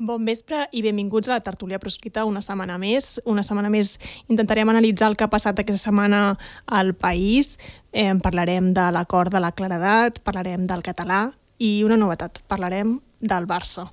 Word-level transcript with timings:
Bon 0.00 0.22
vespre 0.24 0.62
i 0.72 0.80
benvinguts 0.80 1.28
a 1.28 1.34
la 1.34 1.42
tertúlia 1.44 1.76
proscrita 1.78 2.22
una 2.24 2.40
setmana 2.40 2.78
més. 2.80 3.18
Una 3.28 3.42
setmana 3.44 3.68
més 3.68 3.98
intentarem 4.32 4.70
analitzar 4.72 5.10
el 5.10 5.16
que 5.20 5.26
ha 5.26 5.28
passat 5.28 5.60
aquesta 5.60 5.90
setmana 5.90 6.38
al 6.64 6.94
país. 6.96 7.58
Eh, 7.92 8.14
parlarem 8.24 8.70
de 8.72 8.86
l'acord 8.96 9.28
de 9.28 9.44
la 9.44 9.52
claredat, 9.52 10.22
parlarem 10.24 10.64
del 10.70 10.80
català 10.86 11.20
i 11.60 11.82
una 11.84 12.00
novetat, 12.00 12.40
parlarem 12.48 12.96
del 13.20 13.44
Barça. 13.44 13.90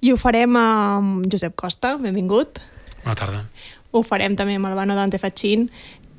I 0.00 0.14
ho 0.14 0.16
farem 0.16 0.56
amb 0.56 1.28
Josep 1.28 1.52
Costa, 1.60 1.98
benvingut. 2.00 2.62
Bona 3.04 3.20
tarda. 3.20 3.44
Ho 3.92 4.00
farem 4.00 4.40
també 4.40 4.56
amb 4.56 4.70
Albano 4.70 4.96
Dante 4.96 5.20
Fatxin, 5.20 5.68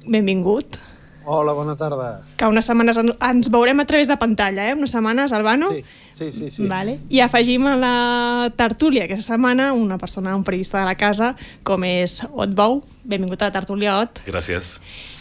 benvingut. 0.05 0.77
Hola, 1.23 1.53
bona 1.53 1.75
tarda. 1.77 2.23
Que 2.37 2.45
unes 2.49 2.65
setmanes 2.65 2.97
en- 2.97 3.13
ens 3.21 3.49
veurem 3.51 3.79
a 3.79 3.85
través 3.85 4.07
de 4.07 4.17
pantalla, 4.17 4.69
eh? 4.69 4.73
Unes 4.73 4.89
setmanes, 4.91 5.31
Albano? 5.31 5.69
Sí, 5.71 5.83
sí, 6.13 6.31
sí. 6.31 6.49
sí. 6.51 6.67
Vale. 6.67 6.99
I 7.09 7.19
afegim 7.21 7.67
a 7.67 7.75
la 7.77 8.49
tertúlia 8.57 9.05
aquesta 9.05 9.33
setmana 9.33 9.71
una 9.73 9.97
persona, 9.99 10.35
un 10.35 10.43
periodista 10.43 10.79
de 10.79 10.85
la 10.85 10.95
casa, 10.95 11.35
com 11.63 11.83
és 11.83 12.23
Ot 12.33 12.55
Bou. 12.55 12.81
Benvingut 13.03 13.41
a 13.41 13.45
la 13.51 13.51
tertúlia, 13.51 13.99
Ot. 13.99 14.23
Gràcies. 14.25 14.79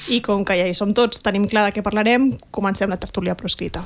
I 0.09 0.23
com 0.25 0.45
que 0.45 0.57
ja 0.57 0.67
hi 0.67 0.75
som 0.75 0.95
tots, 0.95 1.21
tenim 1.23 1.45
clar 1.47 1.67
de 1.69 1.77
què 1.79 1.83
parlarem, 1.85 2.33
comencem 2.51 2.89
la 2.89 2.97
tertúlia 2.97 3.37
proscrita. 3.37 3.85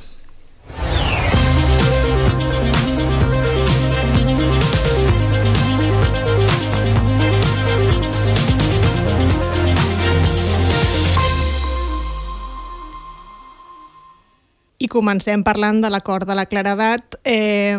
I 14.84 14.88
comencem 14.92 15.40
parlant 15.46 15.80
de 15.80 15.88
l'acord 15.92 16.28
de 16.28 16.36
la 16.36 16.44
claredat. 16.50 17.16
Eh, 17.24 17.78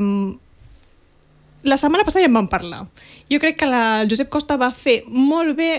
la 1.65 1.77
setmana 1.77 2.05
passada 2.05 2.23
ja 2.25 2.29
en 2.31 2.37
vam 2.37 2.47
parlar. 2.49 2.85
Jo 3.31 3.39
crec 3.41 3.57
que 3.61 3.67
la, 3.69 4.01
el 4.03 4.09
Josep 4.11 4.29
Costa 4.33 4.57
va 4.61 4.71
fer 4.73 5.03
molt 5.09 5.55
bé 5.57 5.69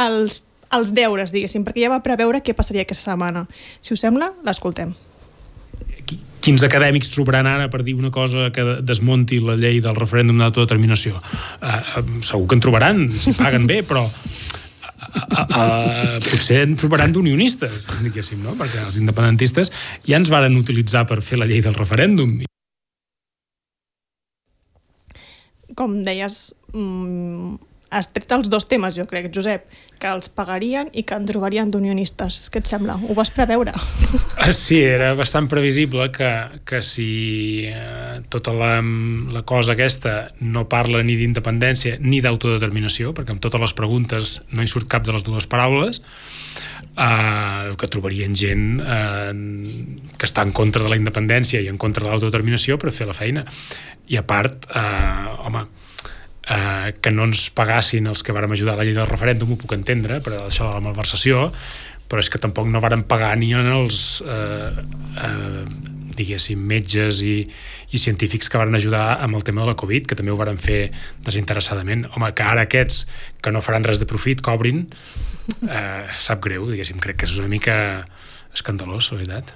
els, 0.00 0.40
els 0.76 0.92
deures, 0.96 1.32
diguéssim, 1.32 1.64
perquè 1.66 1.86
ja 1.86 1.92
va 1.92 2.02
preveure 2.04 2.42
què 2.44 2.54
passaria 2.56 2.84
aquesta 2.86 3.10
setmana. 3.12 3.46
Si 3.80 3.94
us 3.96 4.02
sembla, 4.04 4.32
l'escoltem. 4.46 4.92
Qui- 6.08 6.20
Quins 6.40 6.62
acadèmics 6.64 7.10
trobaran 7.12 7.44
ara 7.48 7.66
per 7.72 7.82
dir 7.84 7.92
una 7.98 8.08
cosa 8.12 8.46
que 8.52 8.62
desmonti 8.80 9.40
la 9.44 9.58
llei 9.60 9.80
del 9.84 9.96
referèndum 9.98 10.38
d'autodeterminació? 10.40 11.18
Uh, 11.60 12.04
segur 12.24 12.46
que 12.48 12.56
en 12.56 12.62
trobaran, 12.64 13.02
si 13.12 13.34
paguen 13.36 13.66
bé, 13.68 13.82
però 13.84 14.06
uh, 15.00 15.46
uh, 15.46 16.18
potser 16.26 16.60
en 16.66 16.76
trobaran 16.80 17.12
d'unionistes, 17.14 17.88
diguéssim, 18.04 18.42
no? 18.44 18.54
Perquè 18.58 18.84
els 18.84 19.00
independentistes 19.00 19.72
ja 20.06 20.20
ens 20.20 20.30
varen 20.32 20.58
utilitzar 20.60 21.06
per 21.10 21.20
fer 21.24 21.40
la 21.40 21.48
llei 21.50 21.62
del 21.64 21.76
referèndum. 21.78 22.40
Com 25.78 26.00
deies, 26.04 26.50
mm, 26.74 27.69
has 27.90 28.08
tret 28.14 28.30
els 28.32 28.48
dos 28.50 28.66
temes, 28.70 28.94
jo 28.94 29.04
crec, 29.10 29.28
Josep, 29.34 29.66
que 30.00 30.08
els 30.08 30.30
pagarien 30.32 30.88
i 30.94 31.02
que 31.06 31.16
en 31.18 31.26
trobarien 31.26 31.70
d'unionistes. 31.72 32.44
Què 32.52 32.62
et 32.62 32.70
sembla? 32.70 32.96
Ho 32.96 33.16
vas 33.18 33.32
preveure? 33.34 33.74
Sí, 34.60 34.80
era 34.82 35.12
bastant 35.14 35.46
previsible 35.50 36.08
que, 36.12 36.28
que 36.66 36.80
si 36.84 37.66
eh, 37.68 38.20
tota 38.32 38.52
la, 38.56 38.70
la 39.32 39.42
cosa 39.46 39.74
aquesta 39.76 40.14
no 40.40 40.64
parla 40.70 41.02
ni 41.06 41.16
d'independència 41.18 41.98
ni 42.00 42.20
d'autodeterminació, 42.24 43.12
perquè 43.16 43.34
amb 43.34 43.42
totes 43.42 43.62
les 43.62 43.74
preguntes 43.78 44.38
no 44.50 44.64
hi 44.64 44.70
surt 44.70 44.88
cap 44.90 45.06
de 45.06 45.14
les 45.14 45.26
dues 45.26 45.46
paraules, 45.50 46.02
eh, 46.96 47.70
que 47.78 47.90
trobarien 47.90 48.34
gent 48.36 48.80
eh, 48.80 49.34
que 50.16 50.28
està 50.28 50.46
en 50.46 50.54
contra 50.56 50.84
de 50.84 50.92
la 50.92 50.98
independència 51.00 51.62
i 51.62 51.70
en 51.70 51.78
contra 51.80 52.04
de 52.04 52.10
l'autodeterminació 52.10 52.78
per 52.80 52.94
fer 52.94 53.08
la 53.10 53.16
feina. 53.16 53.46
I 54.10 54.18
a 54.18 54.26
part, 54.26 54.66
eh, 54.74 55.36
home, 55.46 55.66
eh, 56.50 56.92
que 57.00 57.12
no 57.14 57.28
ens 57.30 57.48
pagassin 57.54 58.10
els 58.10 58.24
que 58.26 58.34
vàrem 58.34 58.52
ajudar 58.56 58.74
a 58.74 58.80
la 58.80 58.88
llei 58.88 58.96
del 58.96 59.08
referèndum, 59.08 59.54
ho 59.54 59.60
puc 59.60 59.76
entendre, 59.76 60.20
per 60.24 60.36
això 60.42 60.66
de 60.66 60.74
la 60.74 60.84
malversació, 60.84 61.48
però 62.10 62.22
és 62.22 62.30
que 62.30 62.40
tampoc 62.42 62.66
no 62.66 62.82
varen 62.82 63.04
pagar 63.06 63.36
ni 63.38 63.52
en 63.54 63.70
els 63.70 64.18
eh, 64.26 64.82
eh, 65.22 65.64
diguéssim, 66.18 66.58
metges 66.58 67.22
i, 67.22 67.36
i 67.94 68.00
científics 68.02 68.50
que 68.50 68.58
varen 68.58 68.74
ajudar 68.74 69.20
amb 69.22 69.38
el 69.38 69.46
tema 69.46 69.62
de 69.62 69.70
la 69.70 69.76
Covid, 69.78 70.08
que 70.10 70.18
també 70.18 70.34
ho 70.34 70.38
varen 70.40 70.58
fer 70.60 70.90
desinteressadament. 71.26 72.08
Home, 72.16 72.32
que 72.34 72.46
ara 72.46 72.66
aquests 72.66 73.04
que 73.40 73.54
no 73.54 73.62
faran 73.64 73.86
res 73.86 74.02
de 74.02 74.10
profit 74.10 74.42
cobrin, 74.44 74.88
eh, 75.62 76.04
sap 76.18 76.42
greu, 76.44 76.66
diguéssim, 76.70 76.98
crec 77.02 77.22
que 77.22 77.30
és 77.30 77.38
una 77.38 77.50
mica 77.52 77.76
escandalós, 78.50 79.12
la 79.12 79.20
veritat. 79.22 79.54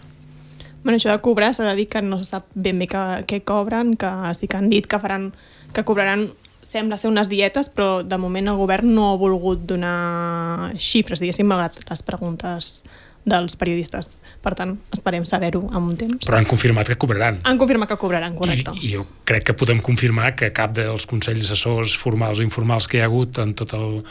Bueno, 0.85 0.99
això 1.01 1.11
de 1.11 1.21
cobrar 1.25 1.51
s'ha 1.57 1.67
de 1.67 1.75
dir 1.79 1.89
que 1.91 2.03
no 2.05 2.21
se 2.21 2.29
sap 2.29 2.47
ben 2.55 2.79
bé 2.79 2.87
què 2.87 3.41
cobren, 3.43 3.97
que 3.99 4.11
sí 4.39 4.47
que 4.47 4.61
han 4.61 4.71
dit 4.71 4.87
que 4.87 5.01
faran 5.01 5.33
que 5.75 5.83
cobraran 5.83 6.29
sembla 6.75 6.99
ser 6.99 7.11
unes 7.13 7.31
dietes, 7.31 7.71
però 7.71 8.03
de 8.03 8.19
moment 8.19 8.51
el 8.51 8.59
govern 8.59 8.91
no 8.97 9.13
ha 9.13 9.17
volgut 9.21 9.65
donar 9.69 10.75
xifres, 10.81 11.23
diguéssim, 11.23 11.47
malgrat 11.49 11.81
les 11.87 12.05
preguntes 12.07 12.77
dels 13.25 13.57
periodistes. 13.57 14.15
Per 14.45 14.53
tant, 14.59 14.75
esperem 14.93 15.25
saber-ho 15.25 15.63
en 15.71 15.81
un 15.81 15.95
temps. 15.97 16.27
Però 16.27 16.37
han 16.37 16.49
confirmat 16.49 16.91
que 16.91 16.99
cobraran. 17.01 17.39
Han 17.49 17.61
confirmat 17.61 17.89
que 17.95 17.97
cobraran, 18.01 18.37
correcte. 18.37 18.75
I, 18.77 18.91
I 18.91 18.97
jo 18.99 19.07
crec 19.29 19.47
que 19.49 19.57
podem 19.57 19.81
confirmar 19.85 20.35
que 20.37 20.51
cap 20.57 20.75
dels 20.77 21.07
consells 21.09 21.47
assessors 21.49 21.95
formals 21.97 22.43
o 22.43 22.45
informals 22.45 22.89
que 22.91 22.99
hi 22.99 23.05
ha 23.05 23.09
hagut 23.09 23.41
en 23.41 23.55
tot 23.57 23.73
el, 23.79 24.03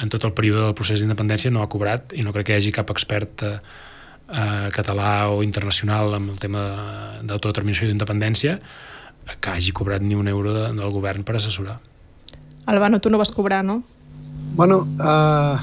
en 0.00 0.12
tot 0.12 0.24
el 0.24 0.32
període 0.36 0.64
del 0.64 0.78
procés 0.78 1.02
d'independència 1.02 1.52
no 1.52 1.64
ha 1.64 1.68
cobrat 1.72 2.16
i 2.16 2.24
no 2.24 2.32
crec 2.32 2.48
que 2.48 2.56
hi 2.56 2.62
hagi 2.62 2.72
cap 2.78 2.92
expert 2.94 3.44
eh, 3.44 3.58
eh, 4.32 4.68
català 4.76 5.28
o 5.34 5.42
internacional 5.44 6.16
amb 6.16 6.32
el 6.32 6.40
tema 6.40 6.64
d'autodeterminació 7.20 7.84
i 7.84 7.92
d'independència 7.92 8.56
que 9.34 9.52
hagi 9.52 9.74
cobrat 9.76 10.00
ni 10.00 10.16
un 10.16 10.32
euro 10.32 10.54
de, 10.54 10.64
del 10.72 10.94
govern 10.94 11.26
per 11.26 11.36
assessorar. 11.36 11.76
Albano, 12.66 13.00
tu 13.00 13.10
no 13.10 13.18
vas 13.18 13.30
cobrar, 13.30 13.64
no? 13.64 13.82
Bueno, 14.56 14.86
uh, 14.98 15.56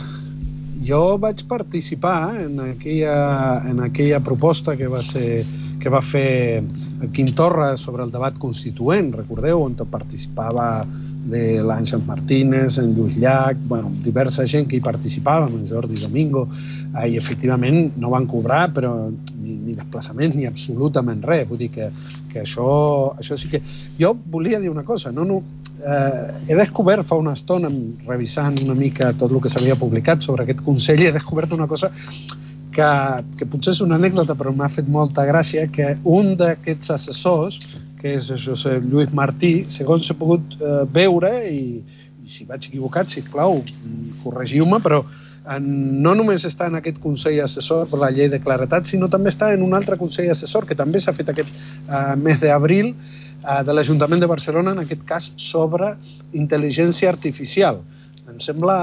jo 0.87 1.17
vaig 1.19 1.43
participar 1.47 2.41
en 2.41 2.59
aquella, 2.59 3.63
en 3.69 3.81
aquella 3.81 4.19
proposta 4.19 4.77
que 4.77 4.87
va 4.87 5.03
ser 5.03 5.43
que 5.83 5.91
va 5.91 5.99
fer 5.99 6.63
Quim 7.11 7.33
Torra 7.35 7.73
sobre 7.75 8.05
el 8.05 8.11
debat 8.11 8.37
constituent, 8.39 9.11
recordeu, 9.17 9.65
on 9.65 9.75
participava 9.91 10.85
de 11.27 11.59
l'Àngel 11.63 12.03
Martínez, 12.07 12.77
en 12.79 12.93
Lluís 12.95 13.17
Llach, 13.19 13.59
bueno, 13.67 13.91
diversa 14.03 14.45
gent 14.47 14.69
que 14.69 14.77
hi 14.77 14.83
participava, 14.83 15.49
en 15.51 15.67
Jordi 15.67 15.99
Domingo, 15.99 16.45
eh, 16.47 17.09
i 17.11 17.17
efectivament 17.19 17.97
no 17.99 18.11
van 18.15 18.27
cobrar, 18.31 18.69
però 18.75 18.93
ni, 19.11 19.57
ni 19.57 19.75
desplaçaments 19.75 20.35
ni 20.39 20.47
absolutament 20.47 21.23
res. 21.23 21.47
Vull 21.49 21.59
dir 21.65 21.71
que, 21.75 21.89
que 22.31 22.43
això, 22.43 22.69
això 23.19 23.39
sí 23.39 23.51
que... 23.51 23.59
Jo 23.99 24.13
volia 24.15 24.59
dir 24.63 24.71
una 24.71 24.87
cosa, 24.87 25.11
no, 25.11 25.27
no, 25.27 25.41
eh, 25.83 26.33
he 26.47 26.55
descobert 26.55 27.05
fa 27.07 27.17
una 27.19 27.33
estona, 27.37 27.71
revisant 28.07 28.57
una 28.63 28.75
mica 28.77 29.11
tot 29.19 29.31
el 29.31 29.41
que 29.43 29.51
s'havia 29.51 29.77
publicat 29.79 30.23
sobre 30.25 30.45
aquest 30.45 30.63
Consell, 30.65 31.03
he 31.03 31.13
descobert 31.15 31.53
una 31.53 31.67
cosa 31.67 31.91
que, 32.73 32.91
que 33.39 33.47
potser 33.49 33.73
és 33.75 33.81
una 33.85 33.99
anècdota, 33.99 34.35
però 34.39 34.53
m'ha 34.55 34.69
fet 34.71 34.89
molta 34.89 35.25
gràcia, 35.29 35.67
que 35.71 35.93
un 36.03 36.33
d'aquests 36.39 36.93
assessors, 36.97 37.59
que 38.01 38.17
és 38.17 38.31
Josep 38.43 38.83
Lluís 38.83 39.13
Martí, 39.15 39.53
segons 39.71 40.09
he 40.09 40.17
pogut 40.19 40.57
eh, 40.59 40.79
veure, 40.95 41.31
i, 41.49 41.83
i 42.23 42.31
si 42.31 42.47
vaig 42.49 42.67
equivocat, 42.71 43.11
si 43.11 43.23
clau, 43.29 43.61
corregiu-me, 44.23 44.81
però 44.83 45.03
eh, 45.03 45.59
no 45.61 46.15
només 46.19 46.47
està 46.49 46.67
en 46.71 46.79
aquest 46.81 46.99
Consell 47.03 47.39
Assessor 47.45 47.87
per 47.91 48.01
la 48.01 48.11
llei 48.15 48.31
de 48.33 48.41
claretat, 48.43 48.89
sinó 48.89 49.11
també 49.11 49.31
està 49.31 49.53
en 49.55 49.63
un 49.65 49.77
altre 49.77 49.99
Consell 50.01 50.31
Assessor 50.33 50.67
que 50.67 50.79
també 50.79 51.03
s'ha 51.03 51.15
fet 51.15 51.31
aquest 51.31 51.53
eh, 51.53 52.15
mes 52.19 52.41
d'abril 52.43 52.95
de 53.43 53.75
l'Ajuntament 53.75 54.23
de 54.23 54.29
Barcelona, 54.31 54.71
en 54.71 54.83
aquest 54.83 55.03
cas 55.07 55.31
sobre 55.39 55.93
intel·ligència 56.39 57.11
artificial. 57.11 57.81
Em 58.29 58.39
sembla, 58.39 58.77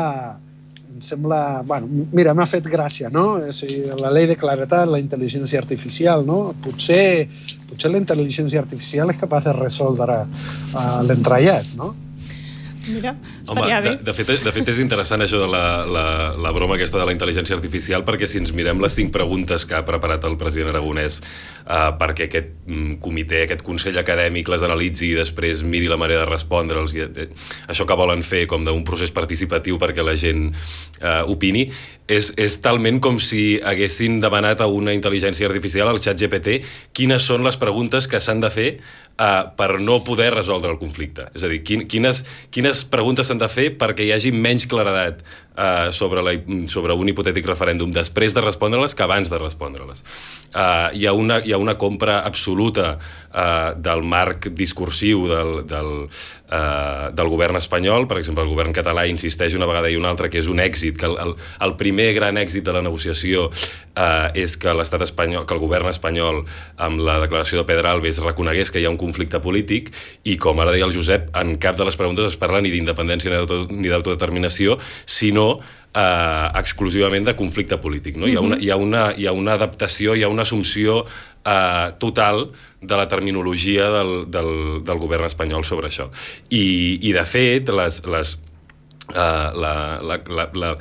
em 0.92 1.00
sembla... 1.04 1.40
Bueno, 1.66 1.88
mira, 2.12 2.34
m'ha 2.36 2.46
fet 2.50 2.68
gràcia, 2.68 3.08
no? 3.12 3.38
És 3.40 3.62
la 4.00 4.12
llei 4.14 4.28
de 4.30 4.36
claretat, 4.40 4.90
la 4.90 5.00
intel·ligència 5.00 5.62
artificial, 5.62 6.26
no? 6.28 6.52
Potser, 6.64 7.28
potser 7.70 7.92
la 7.92 8.02
intel·ligència 8.02 8.60
artificial 8.60 9.14
és 9.14 9.20
capaç 9.20 9.48
de 9.48 9.56
resoldre 9.56 10.22
uh, 10.26 11.00
l'entrellat, 11.08 11.74
no? 11.80 11.94
Mira, 12.90 13.14
Home, 13.14 13.44
estaria 13.46 13.80
de, 13.80 13.90
bé. 13.90 14.04
de, 14.04 14.14
fet, 14.14 14.32
de 14.44 14.52
fet 14.54 14.70
és 14.72 14.80
interessant 14.82 15.22
això 15.24 15.40
de 15.42 15.48
la, 15.50 15.64
la, 15.86 16.04
la 16.40 16.52
broma 16.56 16.76
aquesta 16.76 16.98
de 17.00 17.06
la 17.08 17.14
intel·ligència 17.14 17.56
artificial 17.56 18.04
perquè 18.06 18.28
si 18.30 18.40
ens 18.42 18.52
mirem 18.56 18.82
les 18.82 18.96
cinc 18.98 19.12
preguntes 19.14 19.66
que 19.68 19.78
ha 19.78 19.84
preparat 19.86 20.26
el 20.28 20.36
president 20.40 20.72
Aragonès 20.72 21.20
uh, 21.22 21.92
perquè 22.00 22.28
aquest 22.28 22.50
mm, 22.66 22.98
comitè, 23.04 23.44
aquest 23.46 23.64
consell 23.66 24.00
acadèmic 24.02 24.50
les 24.52 24.66
analitzi 24.66 25.12
i 25.12 25.16
després 25.18 25.62
miri 25.62 25.90
la 25.90 26.00
manera 26.00 26.24
de 26.24 26.30
respondre'ls 26.32 26.96
eh, 26.98 27.30
això 27.70 27.86
que 27.86 27.98
volen 27.98 28.24
fer 28.26 28.46
com 28.50 28.66
d'un 28.66 28.84
procés 28.86 29.14
participatiu 29.14 29.78
perquè 29.80 30.04
la 30.04 30.18
gent 30.20 30.50
uh, 30.50 31.22
opini 31.30 31.68
és, 32.10 32.32
és 32.40 32.56
talment 32.62 32.98
com 33.02 33.20
si 33.22 33.60
haguessin 33.62 34.18
demanat 34.22 34.64
a 34.64 34.68
una 34.70 34.94
intel·ligència 34.96 35.46
artificial, 35.46 35.88
al 35.88 36.00
xat 36.02 36.18
GPT, 36.18 36.58
quines 36.96 37.22
són 37.22 37.46
les 37.46 37.58
preguntes 37.60 38.10
que 38.10 38.20
s'han 38.22 38.42
de 38.42 38.50
fer 38.50 38.70
uh, 39.20 39.52
per 39.56 39.78
no 39.84 40.00
poder 40.06 40.32
resoldre 40.34 40.72
el 40.72 40.80
conflicte. 40.80 41.28
És 41.36 41.44
a 41.44 41.52
dir, 41.52 41.60
quin, 41.66 41.84
quines, 41.90 42.24
quines 42.54 42.82
preguntes 42.88 43.28
s'han 43.28 43.40
de 43.40 43.50
fer 43.52 43.70
perquè 43.80 44.06
hi 44.06 44.14
hagi 44.16 44.32
menys 44.32 44.66
claredat 44.70 45.20
uh, 45.60 45.90
sobre, 45.92 46.24
la, 46.24 46.34
sobre 46.72 46.96
un 46.96 47.10
hipotètic 47.12 47.46
referèndum 47.48 47.92
després 47.94 48.36
de 48.36 48.44
respondre-les 48.44 48.96
que 48.96 49.04
abans 49.04 49.30
de 49.30 49.40
respondre-les. 49.40 50.04
Uh, 50.50 50.88
hi, 50.96 51.06
ha 51.06 51.14
una, 51.16 51.40
hi 51.44 51.54
ha 51.54 51.60
una 51.60 51.76
compra 51.80 52.20
absoluta 52.26 52.94
uh, 52.96 53.76
del 53.76 54.02
marc 54.02 54.50
discursiu 54.56 55.26
del, 55.30 55.52
del, 55.68 55.92
uh, 56.08 57.10
del 57.14 57.32
govern 57.32 57.60
espanyol. 57.60 58.08
Per 58.10 58.20
exemple, 58.22 58.46
el 58.46 58.52
govern 58.52 58.74
català 58.76 59.06
insisteix 59.10 59.56
una 59.58 59.68
vegada 59.70 59.92
i 59.92 59.98
una 60.00 60.10
altra 60.12 60.30
que 60.32 60.40
és 60.40 60.50
un 60.50 60.62
èxit, 60.62 60.96
que 61.00 61.08
el, 61.10 61.18
el, 61.20 61.36
el 61.66 61.76
primer 61.80 62.10
gran 62.16 62.40
èxit 62.40 62.64
de 62.66 62.76
la 62.76 62.84
negociació 62.84 63.50
uh, 63.50 64.30
és 64.34 64.56
que 64.60 64.74
l'estat 64.76 65.04
espanyol, 65.06 65.46
que 65.46 65.56
el 65.56 65.62
govern 65.62 65.90
espanyol 65.92 66.44
amb 66.80 67.04
la 67.04 67.20
declaració 67.22 67.60
de 67.60 67.68
Pedralbes 67.68 68.22
reconegués 68.24 68.72
que 68.72 68.80
hi 68.80 68.88
ha 68.88 68.92
un 68.92 68.98
conflicte 69.10 69.42
polític 69.42 69.90
i 70.24 70.38
com 70.40 70.62
ara 70.62 70.72
deia 70.74 70.86
el 70.88 70.94
Josep, 70.94 71.28
en 71.36 71.56
cap 71.60 71.78
de 71.78 71.86
les 71.88 71.98
preguntes 71.98 72.32
es 72.32 72.38
parla 72.40 72.62
ni 72.62 72.72
d'independència 72.72 73.44
ni 73.68 73.90
d'autodeterminació, 73.90 74.78
sinó 75.06 75.48
eh, 75.94 76.46
exclusivament 76.60 77.26
de 77.26 77.36
conflicte 77.38 77.78
polític. 77.82 78.16
No? 78.16 78.26
Mm 78.26 78.30
-hmm. 78.30 78.34
hi, 78.34 78.36
ha 78.36 78.40
una, 78.40 78.56
hi, 78.60 78.70
ha 78.70 78.76
una, 78.76 79.04
hi 79.16 79.26
ha 79.26 79.32
una 79.32 79.52
adaptació, 79.58 80.14
hi 80.14 80.22
ha 80.22 80.28
una 80.28 80.42
assumpció 80.42 81.04
eh, 81.44 81.92
total 81.98 82.50
de 82.80 82.96
la 82.96 83.08
terminologia 83.08 83.90
del, 83.90 84.30
del, 84.30 84.84
del 84.84 84.98
govern 84.98 85.24
espanyol 85.24 85.64
sobre 85.64 85.88
això. 85.88 86.10
I, 86.48 86.98
i 87.02 87.12
de 87.12 87.24
fet, 87.24 87.68
les, 87.68 88.02
les, 88.06 88.38
uh, 89.10 89.50
la, 89.54 89.74
la, 90.02 90.20
la, 90.26 90.48
la, 90.54 90.76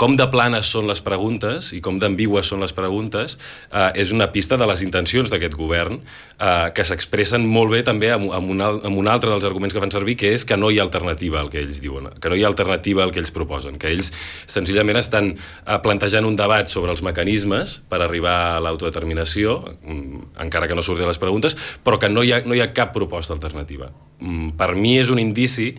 com 0.00 0.14
de 0.16 0.24
planes 0.32 0.70
són 0.72 0.86
les 0.88 1.02
preguntes 1.04 1.74
i 1.76 1.82
com 1.84 1.98
d'ambigües 2.00 2.48
són 2.48 2.62
les 2.64 2.72
preguntes 2.72 3.36
eh, 3.36 3.90
és 4.00 4.14
una 4.16 4.30
pista 4.32 4.56
de 4.56 4.64
les 4.70 4.80
intencions 4.86 5.28
d'aquest 5.28 5.56
govern 5.58 5.98
eh, 6.00 6.70
que 6.72 6.86
s'expressen 6.88 7.44
molt 7.44 7.74
bé 7.74 7.82
també 7.84 8.08
amb, 8.14 8.30
amb, 8.32 8.54
un, 8.54 8.62
amb 8.64 8.96
un 9.02 9.10
altre 9.12 9.28
dels 9.28 9.44
arguments 9.44 9.76
que 9.76 9.82
fan 9.84 9.92
servir 9.92 10.16
que 10.22 10.32
és 10.38 10.46
que 10.48 10.56
no 10.56 10.72
hi 10.72 10.80
ha 10.80 10.86
alternativa 10.86 11.42
al 11.42 11.52
que 11.52 11.60
ells 11.60 11.82
diuen, 11.84 12.08
que 12.16 12.32
no 12.32 12.38
hi 12.38 12.46
ha 12.46 12.48
alternativa 12.48 13.04
al 13.04 13.12
que 13.12 13.20
ells 13.20 13.34
proposen, 13.36 13.76
que 13.80 13.92
ells 13.92 14.08
senzillament 14.48 15.02
estan 15.02 15.34
eh, 15.34 15.78
plantejant 15.84 16.24
un 16.24 16.38
debat 16.40 16.72
sobre 16.72 16.96
els 16.96 17.04
mecanismes 17.04 17.80
per 17.92 18.00
arribar 18.00 18.38
a 18.56 18.60
l'autodeterminació, 18.64 19.60
mm, 19.84 20.28
encara 20.46 20.70
que 20.70 20.78
no 20.78 20.86
surti 20.86 21.04
les 21.04 21.20
preguntes, 21.20 21.58
però 21.84 22.00
que 22.00 22.08
no 22.08 22.24
hi 22.24 22.32
ha, 22.32 22.40
no 22.48 22.56
hi 22.56 22.64
ha 22.64 22.72
cap 22.72 22.96
proposta 22.96 23.36
alternativa. 23.36 23.92
Mm, 24.20 24.54
per 24.56 24.72
mi 24.80 24.96
és 24.96 25.12
un 25.12 25.20
indici 25.20 25.74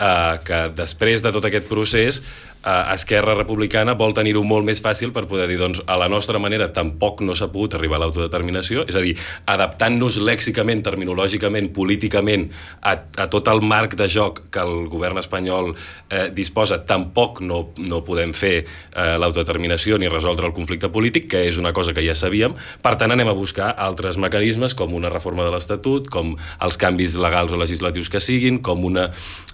eh, 0.00 0.34
que 0.44 0.66
després 0.76 1.24
de 1.24 1.32
tot 1.34 1.44
aquest 1.48 1.68
procés 1.68 2.22
Esquerra 2.66 3.36
Republicana 3.36 3.94
vol 3.94 4.14
tenir-ho 4.16 4.42
molt 4.42 4.66
més 4.66 4.80
fàcil 4.82 5.12
per 5.14 5.26
poder 5.30 5.46
dir, 5.46 5.58
doncs, 5.60 5.82
a 5.86 5.94
la 6.00 6.08
nostra 6.10 6.40
manera 6.42 6.66
tampoc 6.74 7.20
no 7.22 7.36
s'ha 7.38 7.46
pogut 7.52 7.76
arribar 7.78 8.00
a 8.00 8.04
l'autodeterminació, 8.04 8.82
és 8.90 8.96
a 8.98 9.02
dir, 9.04 9.14
adaptant-nos 9.46 10.18
lèxicament, 10.18 10.82
terminològicament, 10.86 11.70
políticament 11.76 12.48
a, 12.82 12.96
a 13.22 13.28
tot 13.30 13.46
el 13.52 13.62
marc 13.62 13.94
de 13.98 14.08
joc 14.10 14.42
que 14.50 14.64
el 14.64 14.88
govern 14.90 15.20
espanyol 15.22 15.72
eh, 16.10 16.26
disposa, 16.34 16.80
tampoc 16.88 17.38
no, 17.44 17.60
no 17.78 18.02
podem 18.06 18.34
fer 18.34 18.54
eh, 18.58 19.14
l'autodeterminació 19.20 20.00
ni 20.02 20.10
resoldre 20.10 20.50
el 20.50 20.56
conflicte 20.56 20.90
polític, 20.90 21.30
que 21.30 21.44
és 21.46 21.62
una 21.62 21.74
cosa 21.76 21.94
que 21.94 22.04
ja 22.06 22.18
sabíem, 22.18 22.58
per 22.82 22.96
tant 22.98 23.14
anem 23.14 23.30
a 23.30 23.36
buscar 23.38 23.70
altres 23.86 24.18
mecanismes 24.18 24.74
com 24.74 24.94
una 24.98 25.12
reforma 25.12 25.46
de 25.46 25.54
l'Estatut, 25.54 26.10
com 26.10 26.34
els 26.34 26.80
canvis 26.82 27.14
legals 27.22 27.54
o 27.54 27.62
legislatius 27.62 28.10
que 28.10 28.22
siguin, 28.22 28.58
com 28.58 28.82
una, 28.90 29.06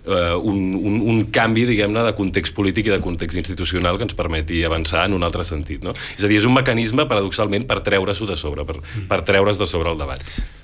eh, 0.06 0.34
un, 0.40 0.64
un, 0.80 0.98
un 1.12 1.22
canvi, 1.34 1.68
diguem-ne, 1.68 2.08
de 2.08 2.16
context 2.16 2.56
polític 2.56 2.88
i 2.88 2.96
de 2.96 3.01
context 3.04 3.40
institucional 3.40 3.98
que 3.98 4.08
ens 4.08 4.16
permeti 4.18 4.62
avançar 4.66 5.06
en 5.08 5.18
un 5.18 5.26
altre 5.26 5.44
sentit. 5.48 5.82
No? 5.84 5.96
És 6.16 6.24
a 6.24 6.30
dir, 6.30 6.40
és 6.40 6.48
un 6.48 6.56
mecanisme, 6.56 7.06
paradoxalment, 7.10 7.66
per 7.68 7.82
treure-s'ho 7.84 8.28
de 8.30 8.38
sobre, 8.40 8.66
per, 8.68 8.78
mm. 8.80 9.10
per 9.10 9.22
treure's 9.28 9.60
de 9.60 9.68
sobre 9.70 9.92
el 9.92 10.00
debat. 10.00 10.22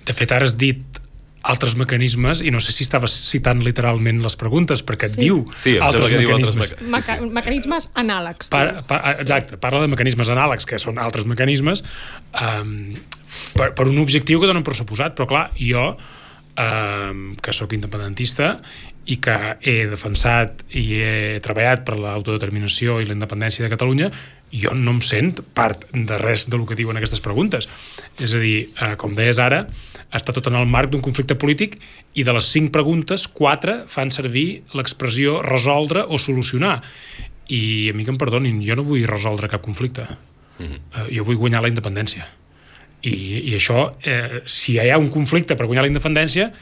De 0.09 0.17
fet, 0.17 0.33
ara 0.35 0.49
has 0.49 0.57
dit 0.59 1.03
altres 1.49 1.77
mecanismes, 1.79 2.43
i 2.43 2.51
no 2.53 2.61
sé 2.61 2.75
si 2.75 2.85
estaves 2.85 3.15
citant 3.31 3.63
literalment 3.65 4.21
les 4.25 4.37
preguntes, 4.39 4.83
perquè 4.85 5.09
et 5.09 5.15
sí. 5.15 5.23
diu 5.23 5.43
sí, 5.55 5.77
altres 5.83 6.11
que 6.11 6.21
mecanismes. 6.21 6.73
Diu 6.73 6.77
altres 6.77 6.93
meca 6.93 7.17
sí, 7.17 7.23
sí. 7.23 7.33
Mecanismes 7.39 7.89
anàlegs. 8.03 8.51
Pa, 8.53 8.63
pa, 8.89 9.01
exacte, 9.15 9.59
parla 9.63 9.85
de 9.85 9.91
mecanismes 9.93 10.31
anàlegs, 10.35 10.67
que 10.69 10.81
són 10.83 10.99
altres 11.03 11.29
mecanismes, 11.31 11.85
um, 12.43 12.75
per, 13.55 13.71
per 13.79 13.87
un 13.87 14.01
objectiu 14.03 14.43
que 14.43 14.51
donen 14.51 14.67
per 14.67 14.77
suposat, 14.77 15.15
però 15.17 15.29
clar, 15.31 15.45
jo, 15.63 15.93
um, 16.59 17.25
que 17.41 17.55
sóc 17.57 17.73
independentista 17.77 18.59
i 19.09 19.17
que 19.25 19.35
he 19.65 19.87
defensat 19.89 20.67
i 20.77 20.83
he 21.01 21.13
treballat 21.45 21.85
per 21.87 21.97
l'autodeterminació 21.97 22.99
i 23.01 23.07
la 23.09 23.17
independència 23.17 23.65
de 23.65 23.71
Catalunya, 23.73 24.11
jo 24.53 24.73
no 24.77 24.95
em 24.97 25.01
sent 25.05 25.41
part 25.57 25.87
de 25.93 26.19
res 26.21 26.47
del 26.53 26.67
que 26.69 26.77
diuen 26.77 26.97
aquestes 27.01 27.23
preguntes. 27.25 27.69
És 28.21 28.35
a 28.37 28.41
dir, 28.43 28.69
eh, 28.69 28.95
com 29.01 29.17
deies 29.17 29.41
ara, 29.41 29.65
està 30.13 30.33
tot 30.37 30.49
en 30.49 30.59
el 30.61 30.69
marc 30.69 30.93
d'un 30.93 31.05
conflicte 31.05 31.37
polític 31.41 31.79
i 32.15 32.25
de 32.25 32.37
les 32.37 32.53
cinc 32.53 32.73
preguntes, 32.73 33.27
quatre 33.29 33.83
fan 33.89 34.13
servir 34.13 34.63
l'expressió 34.77 35.39
resoldre 35.45 36.05
o 36.05 36.19
solucionar. 36.19 36.83
I 37.49 37.91
a 37.91 37.97
mi 37.97 38.05
que 38.05 38.13
em 38.13 38.21
perdonin, 38.21 38.61
jo 38.65 38.77
no 38.77 38.85
vull 38.85 39.07
resoldre 39.09 39.49
cap 39.49 39.63
conflicte. 39.63 40.05
Mm 40.59 40.67
-hmm. 40.67 40.81
eh, 40.97 41.17
jo 41.17 41.25
vull 41.25 41.37
guanyar 41.37 41.63
la 41.63 41.69
independència. 41.69 42.29
I, 43.03 43.15
i 43.53 43.55
això, 43.55 43.93
eh, 44.03 44.43
si 44.45 44.73
hi 44.73 44.91
ha 44.91 44.99
un 44.99 45.09
conflicte 45.09 45.57
per 45.57 45.67
guanyar 45.67 45.83
la 45.83 45.93
independència, 45.93 46.53